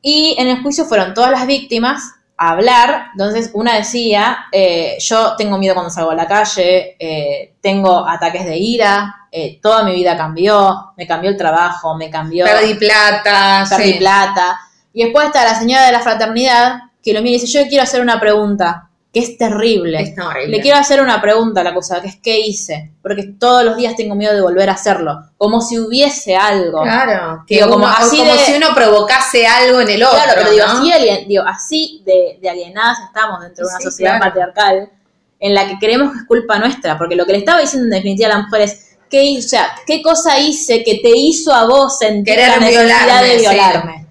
Y 0.00 0.36
en 0.38 0.46
el 0.46 0.62
juicio 0.62 0.84
fueron 0.84 1.12
todas 1.12 1.32
las 1.32 1.46
víctimas 1.48 2.02
a 2.36 2.50
hablar. 2.50 3.08
Entonces, 3.12 3.50
una 3.54 3.76
decía, 3.76 4.46
eh, 4.50 4.96
yo 5.00 5.36
tengo 5.36 5.58
miedo 5.58 5.74
cuando 5.74 5.90
salgo 5.90 6.10
a 6.10 6.14
la 6.14 6.26
calle, 6.26 6.96
eh, 6.98 7.54
tengo 7.60 8.06
ataques 8.06 8.44
de 8.44 8.56
ira, 8.56 9.28
eh, 9.30 9.58
toda 9.60 9.84
mi 9.84 9.94
vida 9.94 10.16
cambió, 10.16 10.92
me 10.96 11.06
cambió 11.06 11.30
el 11.30 11.36
trabajo, 11.36 11.96
me 11.96 12.10
cambió... 12.10 12.44
Perdí 12.44 12.74
plata, 12.74 13.64
perdí 13.68 13.92
sí. 13.92 13.98
plata. 13.98 14.60
Y 14.92 15.04
después 15.04 15.26
está 15.26 15.44
la 15.44 15.58
señora 15.58 15.86
de 15.86 15.92
la 15.92 16.00
fraternidad 16.00 16.78
que 17.02 17.12
lo 17.12 17.20
mira 17.20 17.36
y 17.36 17.40
dice, 17.40 17.58
yo 17.58 17.68
quiero 17.68 17.82
hacer 17.82 18.00
una 18.00 18.18
pregunta, 18.18 18.88
que 19.14 19.20
es 19.20 19.38
terrible. 19.38 20.12
Horrible. 20.20 20.48
Le 20.48 20.60
quiero 20.60 20.76
hacer 20.76 21.00
una 21.00 21.22
pregunta 21.22 21.60
a 21.60 21.64
la 21.64 21.70
acusada, 21.70 22.02
que 22.02 22.08
es 22.08 22.16
¿qué 22.20 22.40
hice? 22.40 22.90
Porque 23.00 23.22
todos 23.38 23.64
los 23.64 23.76
días 23.76 23.94
tengo 23.96 24.14
miedo 24.16 24.34
de 24.34 24.40
volver 24.42 24.68
a 24.68 24.72
hacerlo, 24.72 25.20
como 25.38 25.60
si 25.60 25.78
hubiese 25.78 26.34
algo. 26.36 26.82
Claro, 26.82 27.44
que 27.46 27.54
Digo, 27.54 27.68
como 27.68 27.84
uno- 27.84 27.94
así 27.96 28.18
como 28.18 28.32
de- 28.32 28.38
si 28.40 28.54
uno 28.54 28.66
provocase 28.74 29.46
algo 29.46 29.80
en 29.80 29.88
el 29.88 30.02
otro. 30.02 30.18
Claro, 30.18 30.32
pero 30.36 30.50
digo, 30.50 30.64
así, 30.66 30.90
alien- 30.92 31.28
digo, 31.28 31.44
así 31.46 32.02
de, 32.04 32.38
de 32.42 32.50
alienadas 32.50 32.98
estamos 33.06 33.40
dentro 33.40 33.64
de 33.64 33.70
una 33.70 33.78
Sí, 33.78 33.84
sociedad 33.84 34.16
claro. 34.18 34.24
patriarcal 34.26 34.90
en 35.38 35.54
la 35.54 35.68
que 35.68 35.78
creemos 35.78 36.12
que 36.12 36.18
es 36.18 36.24
culpa 36.26 36.58
nuestra, 36.58 36.98
porque 36.98 37.14
lo 37.16 37.24
que 37.24 37.32
le 37.32 37.38
estaba 37.38 37.60
diciendo 37.60 37.84
en 37.86 37.90
definitiva 38.02 38.28
a 38.32 38.36
la 38.38 38.42
mujer 38.44 38.62
es, 38.62 38.96
¿qué, 39.08 39.22
hice? 39.22 39.46
o 39.46 39.48
sea, 39.50 39.74
¿qué 39.86 40.02
cosa 40.02 40.38
hice 40.40 40.82
que 40.82 40.94
te 41.02 41.10
hizo 41.16 41.52
a 41.54 41.66
vos 41.66 41.98
sentir 41.98 42.34
Querer 42.34 42.48
la 42.48 42.56
necesidad 42.58 42.82
violarme, 43.06 43.28
de 43.28 43.34
sí. 43.38 43.40
violarme? 43.40 44.06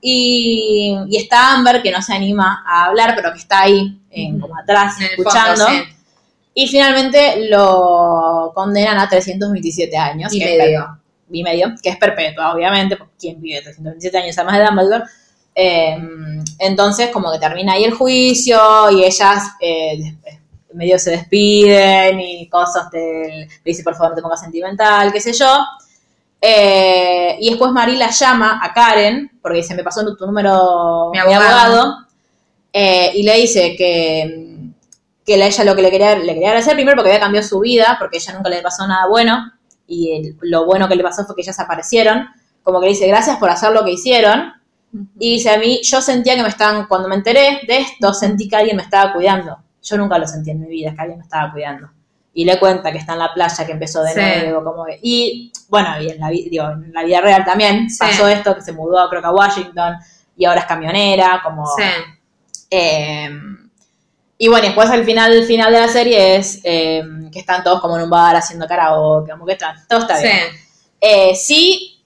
Y, 0.00 0.96
y 1.10 1.16
está 1.18 1.52
Amber, 1.52 1.82
que 1.82 1.90
no 1.90 2.00
se 2.00 2.14
anima 2.14 2.64
a 2.66 2.86
hablar, 2.86 3.12
pero 3.14 3.32
que 3.32 3.38
está 3.38 3.60
ahí, 3.60 3.99
en, 4.10 4.40
como 4.40 4.56
atrás, 4.58 4.94
En 5.00 5.06
escuchando. 5.06 5.64
fondo, 5.66 5.82
sí. 5.84 5.96
Y 6.54 6.66
finalmente 6.68 7.48
lo 7.48 8.52
condenan 8.54 8.98
a 8.98 9.08
327 9.08 9.96
años. 9.96 10.32
Y 10.34 10.40
medio. 10.40 10.98
y 11.30 11.42
medio, 11.44 11.68
que 11.82 11.90
es 11.90 11.96
perpetua, 11.96 12.52
obviamente, 12.54 12.96
porque 12.96 13.14
¿quién 13.18 13.40
vive 13.40 13.62
327 13.62 14.18
años 14.18 14.36
además 14.36 14.58
de 14.58 14.64
Dumbledore? 14.64 15.04
Eh, 15.54 15.98
entonces, 16.58 17.10
como 17.10 17.30
que 17.32 17.38
termina 17.38 17.74
ahí 17.74 17.84
el 17.84 17.92
juicio 17.94 18.58
y 18.90 19.04
ellas 19.04 19.44
eh, 19.60 19.96
des- 19.98 20.40
medio 20.74 20.98
se 20.98 21.10
despiden 21.12 22.20
y 22.20 22.48
cosas 22.48 22.90
del. 22.90 23.46
Le 23.46 23.48
dice, 23.64 23.82
por 23.84 23.94
favor, 23.94 24.10
no 24.10 24.16
te 24.16 24.22
pongas 24.22 24.40
sentimental, 24.40 25.12
qué 25.12 25.20
sé 25.20 25.32
yo. 25.32 25.52
Eh, 26.40 27.36
y 27.40 27.50
después 27.50 27.70
Marila 27.72 28.10
llama 28.10 28.60
a 28.62 28.72
Karen, 28.72 29.30
porque 29.42 29.58
dice, 29.58 29.74
me 29.74 29.84
pasó 29.84 30.04
tu 30.16 30.26
número 30.26 31.10
Mi 31.12 31.18
mi 31.18 31.32
abogado. 31.34 32.06
Eh, 32.72 33.10
y 33.14 33.22
le 33.22 33.36
dice 33.36 33.74
que, 33.76 34.56
que 35.24 35.36
la- 35.36 35.46
ella 35.46 35.64
lo 35.64 35.74
que 35.76 35.82
le 35.82 35.90
quería, 35.90 36.16
le 36.18 36.34
quería 36.34 36.48
agradecer 36.48 36.74
primero 36.74 36.96
porque 36.96 37.10
había 37.10 37.20
cambiado 37.20 37.46
su 37.46 37.60
vida, 37.60 37.96
porque 37.98 38.18
ella 38.18 38.32
nunca 38.34 38.48
le 38.50 38.62
pasó 38.62 38.86
nada 38.86 39.06
bueno, 39.08 39.52
y 39.86 40.12
el- 40.12 40.36
lo 40.42 40.64
bueno 40.66 40.88
que 40.88 40.96
le 40.96 41.02
pasó 41.02 41.24
fue 41.24 41.34
que 41.36 41.42
ellas 41.42 41.58
aparecieron, 41.60 42.26
como 42.62 42.80
que 42.80 42.86
le 42.86 42.92
dice, 42.92 43.06
gracias 43.06 43.36
por 43.38 43.50
hacer 43.50 43.72
lo 43.72 43.84
que 43.84 43.92
hicieron, 43.92 44.52
y 45.18 45.34
dice 45.34 45.50
a 45.50 45.58
mí, 45.58 45.80
yo 45.84 46.00
sentía 46.00 46.34
que 46.34 46.42
me 46.42 46.48
estaban, 46.48 46.86
cuando 46.86 47.08
me 47.08 47.14
enteré 47.14 47.60
de 47.66 47.78
esto, 47.78 48.12
sentí 48.12 48.48
que 48.48 48.56
alguien 48.56 48.76
me 48.76 48.82
estaba 48.82 49.12
cuidando. 49.12 49.56
Yo 49.82 49.96
nunca 49.96 50.18
lo 50.18 50.26
sentí 50.26 50.50
en 50.50 50.60
mi 50.60 50.66
vida, 50.68 50.92
que 50.94 51.00
alguien 51.00 51.18
me 51.18 51.24
estaba 51.24 51.52
cuidando. 51.52 51.88
Y 52.34 52.44
le 52.44 52.58
cuenta 52.58 52.90
que 52.92 52.98
está 52.98 53.12
en 53.14 53.20
la 53.20 53.32
playa, 53.32 53.64
que 53.66 53.72
empezó 53.72 54.02
de 54.02 54.12
Sí. 54.12 54.20
nuevo, 54.20 54.64
como 54.64 54.84
que- 54.84 54.98
y 55.02 55.52
bueno, 55.68 56.00
y 56.02 56.08
en 56.10 56.18
la, 56.20 56.28
digo, 56.28 56.68
en 56.70 56.92
la 56.92 57.02
vida 57.04 57.20
real 57.20 57.44
también 57.44 57.88
Sí. 57.88 57.98
pasó 58.00 58.26
esto, 58.28 58.54
que 58.54 58.62
se 58.62 58.72
mudó 58.72 59.08
creo 59.08 59.22
que 59.22 59.28
a 59.28 59.32
Washington, 59.32 59.94
y 60.36 60.44
ahora 60.44 60.60
es 60.60 60.66
camionera, 60.66 61.40
como... 61.44 61.64
Sí. 61.76 61.84
Eh, 62.70 63.30
y 64.38 64.48
bueno, 64.48 64.66
después 64.66 64.88
al 64.88 65.04
final, 65.04 65.32
el 65.32 65.44
final 65.44 65.72
de 65.72 65.80
la 65.80 65.88
serie 65.88 66.36
es 66.36 66.60
eh, 66.64 67.02
que 67.32 67.40
están 67.40 67.62
todos 67.62 67.80
como 67.80 67.96
en 67.96 68.04
un 68.04 68.10
bar 68.10 68.34
haciendo 68.36 68.66
karaoke, 68.66 69.32
como 69.32 69.44
que 69.44 69.52
está, 69.52 69.74
todo 69.88 70.00
está 70.00 70.18
bien. 70.18 70.32
Sí. 70.50 70.56
Eh, 71.00 71.34
sí, 71.34 72.04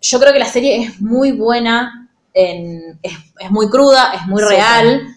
yo 0.00 0.18
creo 0.18 0.32
que 0.32 0.38
la 0.38 0.46
serie 0.46 0.82
es 0.82 1.00
muy 1.00 1.32
buena, 1.32 2.08
en- 2.32 2.98
es, 3.02 3.12
es 3.38 3.50
muy 3.50 3.68
cruda, 3.68 4.14
es 4.14 4.26
muy 4.26 4.42
Sí, 4.42 4.48
real. 4.48 5.08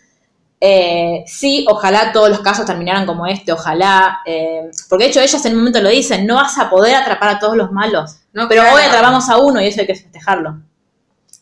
Eh, 0.60 1.24
sí, 1.28 1.66
ojalá 1.70 2.12
todos 2.12 2.30
los 2.30 2.40
casos 2.40 2.66
terminaran 2.66 3.06
como 3.06 3.28
este, 3.28 3.52
ojalá. 3.54 4.20
eh, 4.26 4.70
porque 4.90 5.06
de 5.06 5.10
hecho 5.12 5.22
ellas 5.22 5.46
en 5.46 5.54
un 5.54 5.60
momento 5.60 5.82
lo 5.82 5.90
dicen, 5.90 6.26
no 6.26 6.36
vas 6.36 6.58
a 6.58 6.70
poder 6.70 6.96
atrapar 6.96 7.30
a 7.30 7.40
todos 7.40 7.56
los 7.56 7.72
malos. 7.72 8.18
No, 8.34 8.48
Pero 8.50 8.64
claro. 8.64 8.76
hoy 8.76 8.82
atrapamos 8.84 9.30
a 9.30 9.38
uno 9.38 9.62
y 9.62 9.68
eso 9.68 9.82
hay 9.82 9.88
que 9.88 9.96
festejarlo. 9.96 10.60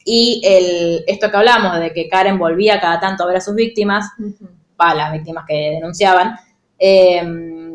Y 0.07 0.39
el, 0.45 1.03
esto 1.07 1.29
que 1.31 1.37
hablamos 1.37 1.79
de 1.79 1.91
que 1.91 2.07
Karen 2.07 2.37
volvía 2.37 2.79
cada 2.79 2.99
tanto 2.99 3.23
a 3.23 3.27
ver 3.27 3.37
a 3.37 3.41
sus 3.41 3.55
víctimas, 3.55 4.05
Ujú. 4.19 4.47
a 4.77 4.93
las 4.93 5.11
víctimas 5.11 5.45
que 5.47 5.71
denunciaban, 5.71 6.37
eh, 6.77 7.23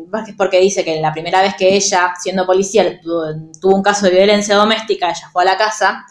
porque- 0.09 0.33
porque 0.37 0.59
dice 0.59 0.83
que 0.85 0.99
la 1.01 1.11
primera 1.11 1.41
vez 1.41 1.55
que 1.55 1.75
ella, 1.75 2.13
siendo 2.19 2.45
policía, 2.45 2.99
tuvo, 3.01 3.25
tuvo 3.59 3.75
un 3.75 3.83
caso 3.83 4.05
de 4.05 4.13
violencia 4.13 4.55
doméstica, 4.55 5.09
ella 5.09 5.29
fue 5.31 5.43
a 5.43 5.45
la 5.45 5.57
casa 5.57 6.05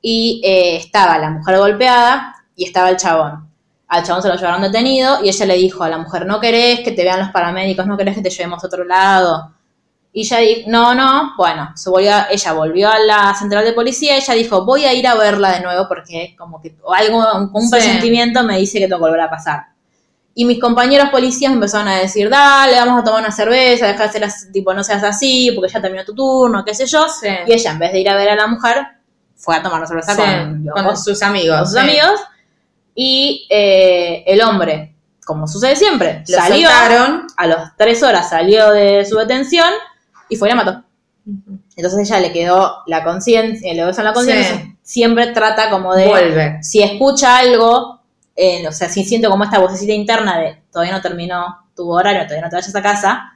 y 0.00 0.40
eh, 0.44 0.76
estaba 0.76 1.18
la 1.18 1.30
mujer 1.30 1.58
golpeada 1.58 2.34
y 2.54 2.64
estaba 2.64 2.88
el 2.90 2.96
chabón. 2.96 3.48
Al 3.88 4.02
chabón 4.04 4.22
se 4.22 4.28
lo 4.28 4.36
llevaron 4.36 4.62
detenido 4.62 5.18
y 5.24 5.28
ella 5.28 5.46
le 5.46 5.54
dijo 5.56 5.82
a 5.84 5.88
la 5.88 5.98
mujer, 5.98 6.26
no 6.26 6.40
querés 6.40 6.80
que 6.80 6.92
te 6.92 7.02
vean 7.04 7.18
los 7.20 7.30
paramédicos, 7.30 7.86
no 7.86 7.96
querés 7.96 8.14
que 8.16 8.22
te 8.22 8.30
llevemos 8.30 8.62
a 8.62 8.66
otro 8.68 8.84
lado. 8.84 9.52
Y 10.16 10.22
ella 10.22 10.38
dijo, 10.38 10.70
no, 10.70 10.94
no, 10.94 11.34
bueno, 11.36 11.72
se 11.74 11.90
volvió, 11.90 12.14
a- 12.14 12.28
ella 12.30 12.52
volvió 12.54 12.88
a 12.90 12.98
la 12.98 13.34
central 13.34 13.66
de 13.66 13.74
policía 13.74 14.14
y 14.14 14.20
ella 14.20 14.32
dijo, 14.32 14.64
voy 14.64 14.86
a 14.86 14.94
ir 14.94 15.06
a 15.06 15.14
verla 15.14 15.52
de 15.52 15.60
nuevo 15.60 15.86
porque 15.88 16.34
como 16.38 16.58
que 16.62 16.74
algo, 16.96 17.22
un 17.52 17.62
Sí. 17.64 17.70
presentimiento 17.70 18.42
me 18.42 18.56
dice 18.56 18.78
que 18.78 18.86
tengo 18.86 18.96
que 18.96 19.10
volver 19.10 19.20
a 19.20 19.28
pasar. 19.28 19.66
Y 20.34 20.46
mis 20.46 20.58
compañeros 20.58 21.10
policías 21.10 21.52
empezaron 21.52 21.88
a 21.88 21.96
decir, 21.96 22.30
dale, 22.30 22.76
vamos 22.76 23.00
a 23.02 23.04
tomar 23.04 23.20
una 23.20 23.30
cerveza, 23.30 23.88
deja 23.88 24.04
de 24.06 24.12
ser 24.12 24.24
así, 24.24 24.50
tipo, 24.52 24.72
no 24.72 24.82
seas 24.82 25.04
así, 25.04 25.52
porque 25.54 25.70
ya 25.70 25.82
terminó 25.82 26.02
tu 26.04 26.14
turno, 26.14 26.64
qué 26.64 26.72
sé 26.74 26.86
yo. 26.86 27.06
Sí. 27.10 27.28
Y 27.46 27.52
ella, 27.52 27.72
en 27.72 27.78
vez 27.78 27.92
de 27.92 28.00
ir 28.00 28.08
a 28.08 28.16
ver 28.16 28.30
a 28.30 28.36
la 28.36 28.46
mujer, 28.46 28.86
fue 29.36 29.54
a 29.56 29.62
tomar 29.62 29.78
una 29.80 29.86
cerveza 29.86 30.14
Sí, 30.14 30.22
con, 30.22 30.64
con 30.72 30.84
con 30.86 30.96
sus 30.96 31.20
amigos. 31.22 31.60
sus 31.70 31.72
sí. 31.72 31.78
amigos. 31.78 32.20
Y 32.94 33.46
eh, 33.50 34.24
el 34.26 34.40
hombre, 34.40 34.94
como 35.26 35.46
sucede 35.46 35.76
siempre, 35.76 36.24
Lo 36.26 36.36
salió, 36.38 36.68
soltaron. 36.70 37.26
a 37.36 37.46
las 37.46 37.76
tres 37.76 38.02
horas 38.02 38.30
salió 38.30 38.70
de 38.70 39.04
su 39.04 39.16
detención 39.18 39.68
y 40.28 40.36
fue 40.36 40.48
y 40.48 40.52
la 40.52 40.56
mató. 40.56 40.82
Entonces 41.76 42.08
ella 42.08 42.20
le 42.20 42.32
quedó 42.32 42.82
la 42.86 43.02
conciencia, 43.02 43.72
le 43.74 43.80
en 43.82 44.04
la 44.04 44.12
conciencia, 44.12 44.56
Sí. 44.56 44.76
siempre 44.82 45.28
trata 45.28 45.70
como 45.70 45.94
de 45.94 46.06
Vuelve. 46.06 46.58
si 46.62 46.82
escucha 46.82 47.38
algo, 47.38 48.00
eh, 48.36 48.66
o 48.68 48.72
sea, 48.72 48.88
si 48.88 49.04
siente 49.04 49.28
como 49.28 49.42
esta 49.44 49.58
vocecita 49.58 49.92
interna 49.92 50.38
de 50.38 50.62
todavía 50.72 50.92
no 50.94 51.00
terminó 51.02 51.44
tu 51.74 51.90
horario, 51.90 52.22
todavía 52.22 52.42
no 52.42 52.50
te 52.50 52.56
vayas 52.56 52.74
a 52.76 52.82
casa, 52.82 53.32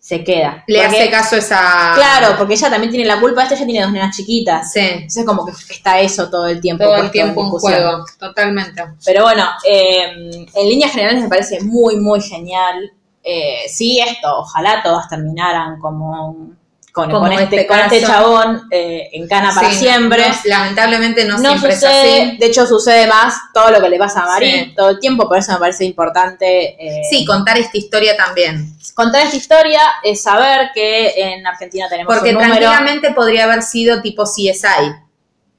se 0.00 0.24
queda. 0.24 0.64
Le 0.66 0.80
Porque- 0.82 0.98
hace 1.02 1.10
caso 1.10 1.36
esa. 1.36 1.92
Claro, 1.94 2.34
porque 2.38 2.54
ella 2.54 2.70
también 2.70 2.90
tiene 2.90 3.06
la 3.06 3.20
culpa 3.20 3.42
de 3.42 3.44
esto, 3.44 3.54
ella 3.54 3.66
tiene 3.66 3.82
dos 3.82 3.92
nenas 3.92 4.16
chiquitas. 4.16 4.72
Sí. 4.72 4.80
Entonces 4.80 5.24
como 5.24 5.44
que 5.46 5.52
está 5.52 6.00
eso 6.00 6.28
todo 6.30 6.48
el 6.48 6.60
tiempo. 6.60 6.84
Todo 6.84 6.96
el 6.96 7.10
tiempo 7.10 7.42
en 7.44 7.50
juego. 7.50 8.04
Totalmente. 8.18 8.82
Pero 9.04 9.22
bueno, 9.24 9.44
eh, 9.70 10.46
en 10.54 10.68
líneas 10.68 10.90
generales 10.92 11.22
me 11.22 11.28
parece 11.28 11.60
muy, 11.62 11.96
muy 11.96 12.20
genial. 12.22 12.92
Eh, 13.22 13.68
sí, 13.68 14.00
esto, 14.00 14.38
ojalá 14.38 14.82
todas 14.82 15.08
terminaran 15.08 15.78
como 15.78 16.50
con, 16.92 17.30
este, 17.32 17.44
este 17.44 17.66
con 17.68 17.78
este 17.78 18.00
chabón 18.02 18.62
eh, 18.70 19.10
en 19.12 19.28
cana 19.28 19.52
para 19.54 19.70
Sí, 19.70 19.76
siempre. 19.76 20.26
no- 20.28 20.34
lamentablemente 20.46 21.24
no, 21.24 21.38
No 21.38 21.50
siempre 21.50 21.74
sucede, 21.74 22.18
es 22.22 22.28
así. 22.28 22.36
de 22.38 22.46
hecho 22.46 22.66
sucede 22.66 23.06
más 23.06 23.34
todo 23.54 23.70
lo 23.70 23.80
que 23.80 23.88
le 23.90 23.96
pasa 23.98 24.22
a 24.22 24.26
Marí 24.26 24.50
Sí. 24.50 24.74
todo 24.76 24.90
el 24.90 24.98
tiempo, 24.98 25.28
por 25.28 25.38
eso 25.38 25.52
me 25.52 25.58
parece 25.58 25.84
importante 25.84 26.76
eh, 26.84 27.02
Sí, 27.08 27.24
contar 27.24 27.58
esta 27.58 27.78
historia 27.78 28.16
también. 28.16 28.74
contar 28.94 29.22
esta 29.22 29.36
historia, 29.36 29.80
es 30.02 30.22
saber 30.22 30.70
que 30.74 31.12
en 31.16 31.46
Argentina 31.46 31.88
tenemos 31.88 32.12
Porque 32.12 32.30
un 32.30 32.36
número... 32.42 32.54
tranquilamente 32.56 33.12
podría 33.12 33.44
haber 33.44 33.62
sido 33.62 34.02
tipo 34.02 34.24
CSI. 34.24 34.92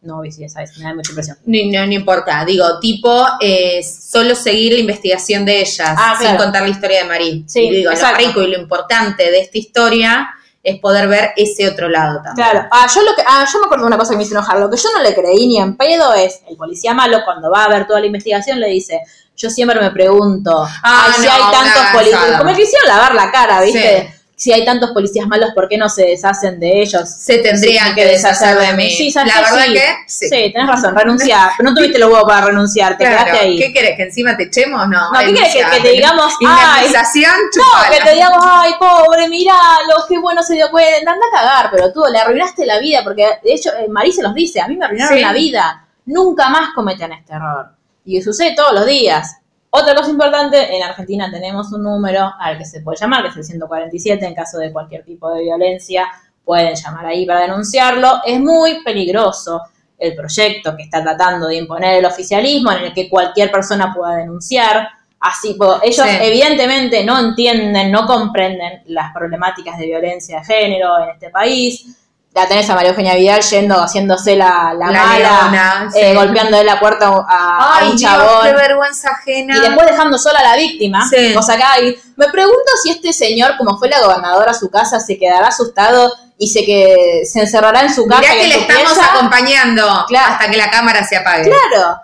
No, 0.01 0.21
sí, 0.31 0.43
esa 0.43 0.63
es, 0.63 0.75
me 0.79 0.85
da 0.85 0.95
mucha 0.95 1.11
impresión. 1.11 1.37
No, 1.45 1.59
no, 1.71 1.85
no 1.85 1.93
importa. 1.93 2.43
Digo, 2.43 2.79
tipo, 2.79 3.23
eh, 3.39 3.81
solo 3.83 4.33
seguir 4.33 4.73
la 4.73 4.79
investigación 4.79 5.45
de 5.45 5.59
ellas, 5.61 5.95
Ah, 5.95 6.15
sin 6.17 6.27
claro. 6.29 6.43
contar 6.43 6.63
la 6.63 6.69
historia 6.69 6.99
de 6.99 7.05
Marí. 7.05 7.45
Sí, 7.47 7.61
y 7.67 7.69
digo, 7.77 7.91
exacto. 7.91 8.19
lo 8.21 8.27
rico 8.27 8.41
y 8.41 8.47
lo 8.47 8.59
importante 8.59 9.29
de 9.29 9.41
esta 9.41 9.57
historia 9.59 10.29
es 10.63 10.79
poder 10.79 11.07
ver 11.07 11.31
ese 11.37 11.67
otro 11.67 11.87
lado 11.87 12.19
también. 12.23 12.47
Claro, 12.49 12.67
ah, 12.71 12.87
yo 12.93 13.01
lo 13.03 13.15
que, 13.15 13.21
ah, 13.27 13.45
yo 13.51 13.59
me 13.59 13.65
acuerdo 13.65 13.83
de 13.83 13.87
una 13.89 13.97
cosa 13.97 14.11
que 14.11 14.17
me 14.17 14.23
hizo 14.23 14.33
enojar. 14.33 14.59
Lo 14.59 14.69
que 14.71 14.77
yo 14.77 14.89
no 14.95 15.03
le 15.03 15.13
creí 15.13 15.47
ni 15.47 15.59
en 15.59 15.75
pedo 15.77 16.13
es 16.15 16.41
el 16.49 16.57
policía 16.57 16.93
malo 16.95 17.19
cuando 17.23 17.51
va 17.51 17.65
a 17.65 17.69
ver 17.69 17.85
toda 17.85 17.99
la 17.99 18.05
investigación 18.07 18.59
le 18.59 18.67
dice, 18.69 19.01
yo 19.35 19.49
siempre 19.51 19.79
me 19.79 19.91
pregunto, 19.91 20.63
Ah, 20.83 21.05
ay, 21.07 21.13
si 21.19 21.25
no, 21.27 21.31
hay 21.31 21.41
tantos 21.51 21.83
policías, 21.93 22.37
como 22.39 22.55
que 22.55 22.61
hicieron 22.63 22.87
lavar 22.87 23.13
la 23.15 23.31
cara, 23.31 23.61
¿viste? 23.61 24.01
Sí. 24.13 24.20
Si 24.41 24.51
hay 24.51 24.65
tantos 24.65 24.89
policías 24.89 25.27
malos, 25.27 25.51
¿por 25.53 25.69
qué 25.69 25.77
no 25.77 25.87
se 25.87 26.03
deshacen 26.03 26.59
de 26.59 26.81
ellos? 26.81 27.07
Se 27.07 27.37
tendrían 27.37 27.89
Sí, 27.89 27.93
que 27.93 28.05
deshacer 28.05 28.57
de 28.57 28.73
mí. 28.73 28.89
Sí, 28.89 29.11
¿sabes 29.11 29.35
la 29.35 29.41
verdad 29.43 29.65
sí. 29.67 29.73
que 29.73 29.85
Sí. 30.07 30.25
sí. 30.29 30.51
tenés 30.51 30.67
razón, 30.67 30.95
renunciar. 30.95 31.51
Pero 31.57 31.69
no 31.69 31.75
tuviste 31.75 31.99
los 31.99 32.09
huevos 32.09 32.23
para 32.27 32.47
renunciar, 32.47 32.97
te 32.97 33.03
Claro, 33.05 33.25
quedaste 33.25 33.45
ahí. 33.45 33.59
¿Qué 33.59 33.71
querés? 33.71 33.97
¿Que 33.97 34.03
encima 34.05 34.35
te 34.35 34.45
echemos? 34.45 34.87
No. 34.87 35.11
No, 35.11 35.19
¿qué 35.19 35.31
querés? 35.35 35.53
Que- 35.53 35.63
que 35.77 35.81
te 35.81 35.89
digamos, 35.91 36.33
ay, 36.43 36.87
No, 36.87 37.91
que 37.91 38.03
te 38.03 38.13
digamos, 38.15 38.43
ay, 38.49 38.71
pobre, 38.79 39.29
miralo, 39.29 40.05
qué 40.09 40.17
bueno 40.17 40.41
se 40.41 40.55
dio 40.55 40.71
cuenta. 40.71 41.11
Anda 41.11 41.25
a 41.31 41.37
cagar, 41.37 41.69
pero 41.71 41.93
tú 41.93 42.01
le 42.11 42.17
arruinaste 42.17 42.65
la 42.65 42.79
vida, 42.79 43.01
porque 43.03 43.27
de 43.43 43.53
hecho, 43.53 43.69
eh, 43.77 43.87
Marí 43.89 44.11
se 44.11 44.23
los 44.23 44.33
dice, 44.33 44.59
a 44.59 44.67
mí 44.67 44.75
me 44.75 44.85
arruinaron 44.85 45.21
la 45.21 45.33
vida. 45.33 45.85
Nunca 46.05 46.49
más 46.49 46.73
cometen 46.73 47.11
este 47.11 47.33
error. 47.33 47.67
Y 48.05 48.19
sucede 48.23 48.55
todos 48.55 48.73
los 48.73 48.87
días. 48.87 49.37
Otra 49.73 49.95
cosa 49.95 50.09
importante, 50.11 50.75
en 50.75 50.83
Argentina 50.83 51.31
tenemos 51.31 51.71
un 51.71 51.83
número 51.83 52.29
al 52.39 52.57
que 52.57 52.65
se 52.65 52.81
puede 52.81 52.97
llamar, 52.99 53.23
que 53.23 53.29
es 53.29 53.37
el 53.37 53.43
147, 53.45 54.25
en 54.25 54.35
caso 54.35 54.57
de 54.57 54.71
cualquier 54.71 55.03
tipo 55.05 55.33
de 55.33 55.43
violencia, 55.43 56.07
pueden 56.43 56.75
llamar 56.75 57.05
ahí 57.05 57.25
para 57.25 57.41
denunciarlo. 57.41 58.21
Es 58.25 58.39
muy 58.39 58.83
peligroso. 58.83 59.61
el 59.97 60.15
proyecto 60.15 60.75
que 60.75 60.81
está 60.81 61.03
tratando 61.03 61.47
de 61.47 61.57
imponer 61.57 61.99
el 61.99 62.05
oficialismo, 62.07 62.71
en 62.71 62.85
el 62.85 62.91
que 62.93 63.07
cualquier 63.07 63.51
persona 63.51 63.93
pueda 63.93 64.15
denunciar. 64.15 64.89
Así, 65.19 65.55
ellos 65.83 66.07
Sí. 66.07 66.17
evidentemente 66.21 67.03
no 67.05 67.19
entienden, 67.19 67.91
no 67.91 68.07
comprenden 68.07 68.81
las 68.87 69.13
problemáticas 69.13 69.77
de 69.77 69.85
violencia 69.85 70.39
de 70.39 70.45
género 70.45 71.03
en 71.03 71.09
este 71.11 71.29
país. 71.29 71.85
La 72.33 72.47
tenés 72.47 72.69
a 72.69 72.75
María 72.75 72.91
Eugenia 72.91 73.15
Vidal 73.15 73.41
yendo, 73.41 73.75
haciéndose 73.83 74.37
la, 74.37 74.73
la, 74.77 74.89
La 74.89 75.03
mala, 75.03 75.17
leona, 75.17 75.89
eh, 75.93 76.11
sí. 76.11 76.15
golpeándole 76.15 76.63
la 76.63 76.79
puerta 76.79 77.07
a, 77.07 77.25
a 77.27 77.77
Ay, 77.79 77.89
un 77.89 77.97
Dios, 77.97 78.09
chabón. 78.09 78.43
qué 78.45 78.53
vergüenza 78.53 79.09
ajena. 79.09 79.57
Y 79.57 79.59
después 79.59 79.85
dejando 79.85 80.17
sola 80.17 80.39
a 80.39 80.43
la 80.43 80.55
víctima. 80.55 81.05
Sí. 81.09 81.35
O 81.35 81.41
sea, 81.41 81.55
acá 81.55 81.73
hay- 81.73 81.97
me 82.15 82.29
pregunto 82.29 82.71
si 82.81 82.91
este 82.91 83.11
señor, 83.11 83.57
como 83.57 83.77
fue 83.77 83.89
la 83.89 83.99
gobernadora 84.01 84.51
a 84.51 84.53
su 84.53 84.69
casa, 84.69 85.01
se 85.01 85.19
quedará 85.19 85.47
asustado 85.49 86.09
y 86.37 86.47
se 86.47 86.63
que 86.65 87.23
se 87.25 87.41
encerrará 87.41 87.81
en 87.81 87.93
su 87.93 88.07
casa. 88.07 88.21
Mirá 88.21 88.33
que 88.33 88.47
le 88.47 88.55
estamos 88.61 88.93
pieza. 88.93 89.13
acompañando 89.13 90.05
Claro. 90.07 90.31
hasta 90.33 90.49
que 90.49 90.57
la 90.57 90.69
cámara 90.71 91.03
se 91.03 91.17
apague. 91.17 91.43
Claro. 91.51 91.97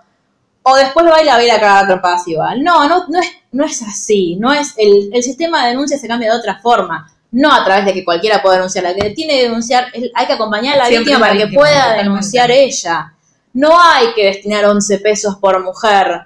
O 0.63 0.75
después 0.75 1.05
va 1.05 1.21
y 1.21 1.25
la 1.25 1.36
va 1.36 1.38
a 1.39 1.43
ir 1.43 1.51
a 1.51 1.59
cagar 1.61 1.86
a 1.86 1.88
trompadas 1.88 2.28
igual. 2.28 2.61
No, 2.61 2.86
no, 2.89 3.05
no 3.07 3.19
es, 3.21 3.32
no 3.53 3.63
es 3.63 3.82
así. 3.82 4.36
No 4.36 4.51
es 4.51 4.73
el, 4.75 5.09
el 5.13 5.23
sistema 5.23 5.61
de 5.63 5.69
denuncia 5.69 5.97
se 5.97 6.05
cambia 6.09 6.30
de 6.34 6.38
otra 6.38 6.59
forma. 6.61 7.09
No 7.32 7.53
a 7.53 7.63
través 7.63 7.86
de 7.86 7.93
que 7.93 8.05
cualquiera 8.05 8.41
pueda 8.41 8.55
denunciar. 8.55 8.84
La 8.86 8.93
que 8.95 9.09
tiene 9.11 9.34
que 9.36 9.43
denunciar, 9.43 9.88
hay 10.13 10.25
que 10.25 10.34
acompañar 10.34 10.75
a 10.75 10.78
la 10.78 10.86
Siempre 10.88 11.11
víctima 11.11 11.19
para 11.19 11.34
que 11.34 11.45
víctima, 11.45 11.61
pueda 11.61 11.73
totalmente. 11.75 12.03
denunciar 12.03 12.51
ella. 12.51 13.13
No 13.53 13.82
hay 13.82 14.13
que 14.13 14.25
destinar 14.25 14.65
11 14.65 14.99
pesos 14.99 15.36
por 15.38 15.61
mujer 15.63 16.21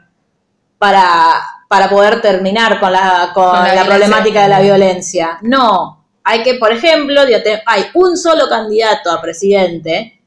para, 0.78 1.34
para 1.68 1.90
poder 1.90 2.22
terminar 2.22 2.80
con 2.80 2.92
la, 2.92 3.32
con 3.34 3.50
Con 3.50 3.76
la 3.76 3.86
problemática 3.86 4.44
de 4.44 4.50
la 4.50 4.60
violencia. 4.60 5.38
No. 5.42 6.06
Hay 6.24 6.44
que, 6.44 6.56
por 6.56 6.72
ejemplo, 6.72 7.22
hay 7.66 7.86
un 7.96 8.16
solo 8.18 8.48
candidato 8.48 9.12
a 9.12 9.22
presidente 9.22 10.20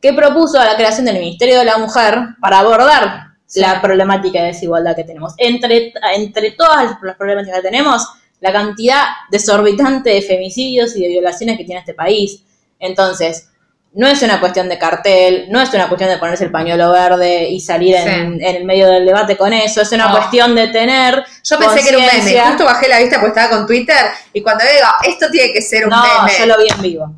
que 0.00 0.12
propuso 0.12 0.58
la 0.58 0.76
creación 0.76 1.06
del 1.06 1.18
Ministerio 1.18 1.58
de 1.58 1.64
la 1.64 1.78
Mujer 1.78 2.18
para 2.40 2.58
abordar 2.60 3.28
Sí. 3.46 3.58
la 3.60 3.80
problemática 3.82 4.38
de 4.40 4.46
desigualdad 4.48 4.94
que 4.94 5.02
tenemos. 5.02 5.34
Entre, 5.36 5.92
entre 6.14 6.52
todas 6.52 6.96
las 7.02 7.16
problemáticas 7.16 7.56
que 7.60 7.68
tenemos, 7.68 8.06
la 8.40 8.52
cantidad 8.52 9.02
desorbitante 9.30 10.10
de 10.10 10.22
femicidios 10.22 10.96
y 10.96 11.02
de 11.02 11.08
violaciones 11.08 11.56
que 11.58 11.64
tiene 11.64 11.80
este 11.80 11.94
país. 11.94 12.42
Entonces, 12.78 13.48
no 13.92 14.06
es 14.06 14.22
una 14.22 14.38
cuestión 14.40 14.68
de 14.68 14.78
cartel, 14.78 15.46
no 15.50 15.60
es 15.60 15.74
una 15.74 15.88
cuestión 15.88 16.08
de 16.10 16.16
ponerse 16.18 16.44
el 16.44 16.50
pañuelo 16.52 16.92
verde 16.92 17.48
y 17.50 17.60
salir 17.60 17.96
en, 17.96 18.38
Sí. 18.38 18.44
en 18.46 18.56
el 18.56 18.64
medio 18.64 18.88
del 18.88 19.04
debate 19.04 19.36
con 19.36 19.52
eso, 19.52 19.82
es 19.82 19.90
una 19.92 20.10
cuestión 20.12 20.54
de 20.54 20.68
tener 20.68 21.24
Yo 21.42 21.58
pensé 21.58 21.82
que 21.82 21.88
era 21.88 21.98
un 21.98 22.04
meme. 22.06 22.40
Justo 22.40 22.64
bajé 22.64 22.88
la 22.88 23.00
vista 23.00 23.16
porque 23.20 23.38
estaba 23.40 23.56
con 23.58 23.66
Twitter 23.66 23.96
y 24.32 24.42
cuando 24.42 24.62
digo, 24.64 24.86
esto 25.02 25.26
tiene 25.30 25.52
que 25.52 25.60
ser 25.60 25.84
un 25.84 25.90
No, 25.90 26.02
meme. 26.24 26.38
yo 26.38 26.46
lo 26.46 26.56
vi 26.58 26.68
en 26.72 26.82
vivo. 26.82 27.14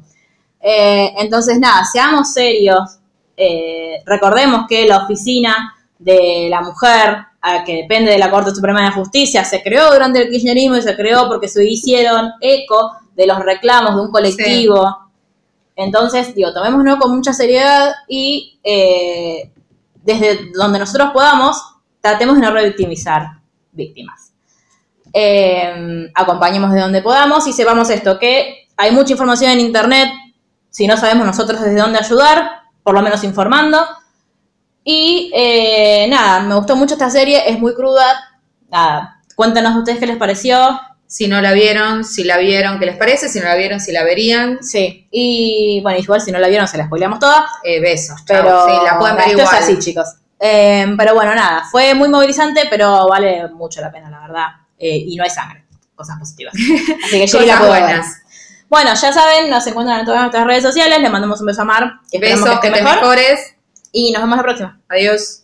Eh, 0.61 1.13
entonces, 1.19 1.59
nada, 1.59 1.85
seamos 1.85 2.33
serios. 2.33 2.81
Eh, 3.37 4.03
recordemos 4.07 4.65
que 4.69 4.87
la 4.87 4.99
oficina 5.05 5.75
de 5.99 6.47
la 6.51 6.63
mujer, 6.63 7.19
a 7.43 7.65
que 7.65 7.75
depende 7.83 8.13
de 8.13 8.19
la 8.19 8.31
Corte 8.31 8.55
Suprema 8.55 8.85
de 8.85 8.93
Justicia, 8.93 9.45
se 9.45 9.63
creó 9.63 9.93
durante 9.93 10.23
el 10.23 10.31
kirchnerismo 10.31 10.77
y 10.77 10.83
se 10.83 10.95
creó 10.95 11.27
porque 11.29 11.49
se 11.49 11.69
hicieron 11.69 12.31
eco 12.41 12.93
de 13.17 13.27
los 13.27 13.39
reclamos 13.41 13.97
de 13.97 14.01
un 14.01 14.13
colectivo. 14.13 15.11
Entonces, 15.75 16.35
digo, 16.35 16.53
tomémoslo 16.53 16.99
con 16.99 17.17
mucha 17.17 17.33
seriedad 17.33 17.93
y 18.09 18.61
eh, 18.63 19.51
desde 20.05 20.53
donde 20.55 20.79
nosotros 20.79 21.11
podamos, 21.13 21.61
tratemos 22.01 22.37
de 22.37 22.43
no 22.43 22.53
revictimizar 22.53 23.41
víctimas. 23.73 24.33
Eh, 25.13 26.11
acompañemos 26.15 26.73
de 26.73 26.81
donde 26.81 27.03
podamos 27.03 27.47
y 27.49 27.53
sepamos 27.53 27.91
esto, 27.91 28.19
que 28.19 28.69
hay 28.77 28.93
mucha 28.93 29.13
información 29.13 29.51
en 29.51 29.61
Internet, 29.61 30.09
si 30.71 30.87
no 30.87 30.97
sabemos 30.97 31.27
nosotros 31.27 31.61
desde 31.61 31.81
dónde 31.81 31.99
ayudar, 31.99 32.63
por 32.83 32.95
lo 32.95 33.03
menos 33.03 33.25
informando. 33.25 33.79
Y 34.85 35.31
eh, 35.35 36.07
nada, 36.09 36.41
me 36.41 36.55
gustó 36.57 36.75
mucho 36.77 36.95
esta 36.95 37.11
serie, 37.11 37.43
es 37.49 37.59
muy 37.59 37.75
cruda. 37.75 38.05
Nada, 38.71 39.21
cuéntanos 39.37 39.77
ustedes 39.77 39.99
qué 39.99 40.07
les 40.07 40.17
pareció. 40.17 40.81
Si 41.07 41.29
no 41.29 41.41
la 41.43 41.53
vieron, 41.53 42.05
si 42.05 42.25
la 42.25 42.39
vieron, 42.39 42.79
¿qué 42.79 42.87
les 42.87 42.97
parece? 42.97 43.29
Si 43.29 43.39
no 43.39 43.45
la 43.45 43.55
vieron, 43.55 43.81
si 43.81 43.93
la 43.93 44.03
verían. 44.03 44.63
Sí, 44.63 45.07
y 45.11 45.81
bueno, 45.83 45.99
igual 45.99 46.21
si 46.23 46.33
no 46.33 46.39
la 46.39 46.49
vieron 46.49 46.67
se 46.67 46.79
la 46.79 46.87
spoileamos 46.87 47.19
toda, 47.19 47.47
Eh, 47.63 47.81
besos, 47.81 48.25
chao. 48.25 48.43
pero 48.43 48.67
sí, 48.67 48.73
la 48.85 48.99
pueden 48.99 49.17
ver 49.17 49.27
esto 49.29 49.39
igual. 49.41 49.55
es 49.57 49.63
así, 49.63 49.79
chicos. 49.79 50.07
Eh, 50.41 50.87
pero 50.97 51.15
bueno, 51.15 51.35
nada, 51.35 51.65
fue 51.71 51.95
muy 51.95 52.09
movilizante, 52.09 52.63
pero 52.71 53.07
vale 53.09 53.47
mucho 53.49 53.81
la 53.83 53.93
pena, 53.93 54.11
la 54.11 54.21
verdad. 54.21 54.47
Y 54.79 55.15
no 55.17 55.23
hay 55.23 55.31
sangre, 55.31 55.65
cosas 55.95 56.19
positivas. 56.19 56.55
Así 57.05 57.21
que 57.21 57.27
Sherry 57.29 57.47
la 57.47 57.59
puedo 57.59 57.71
ver. 57.73 57.83
buenas. 57.83 58.07
Bueno, 58.69 58.91
ya 58.95 59.13
saben, 59.13 59.49
nos 59.51 59.65
encuentran 59.67 60.01
en 60.01 60.07
todas 60.07 60.23
nuestras 60.23 60.45
redes 60.47 60.63
sociales. 60.65 60.99
Le 60.99 61.09
mandamos 61.11 61.39
un 61.41 61.47
beso 61.47 61.63
a 61.63 61.65
Mar, 61.67 61.93
que 62.11 62.19
Besos, 62.19 62.41
que 62.43 62.49
que 62.49 62.55
esté 62.55 62.71
te 62.79 62.83
mejor. 62.83 63.01
mejores. 63.01 63.55
Y 63.93 64.11
nos 64.11 64.23
vemos 64.23 64.37
la 64.39 64.43
próxima. 64.43 64.81
Adiós. 64.89 65.42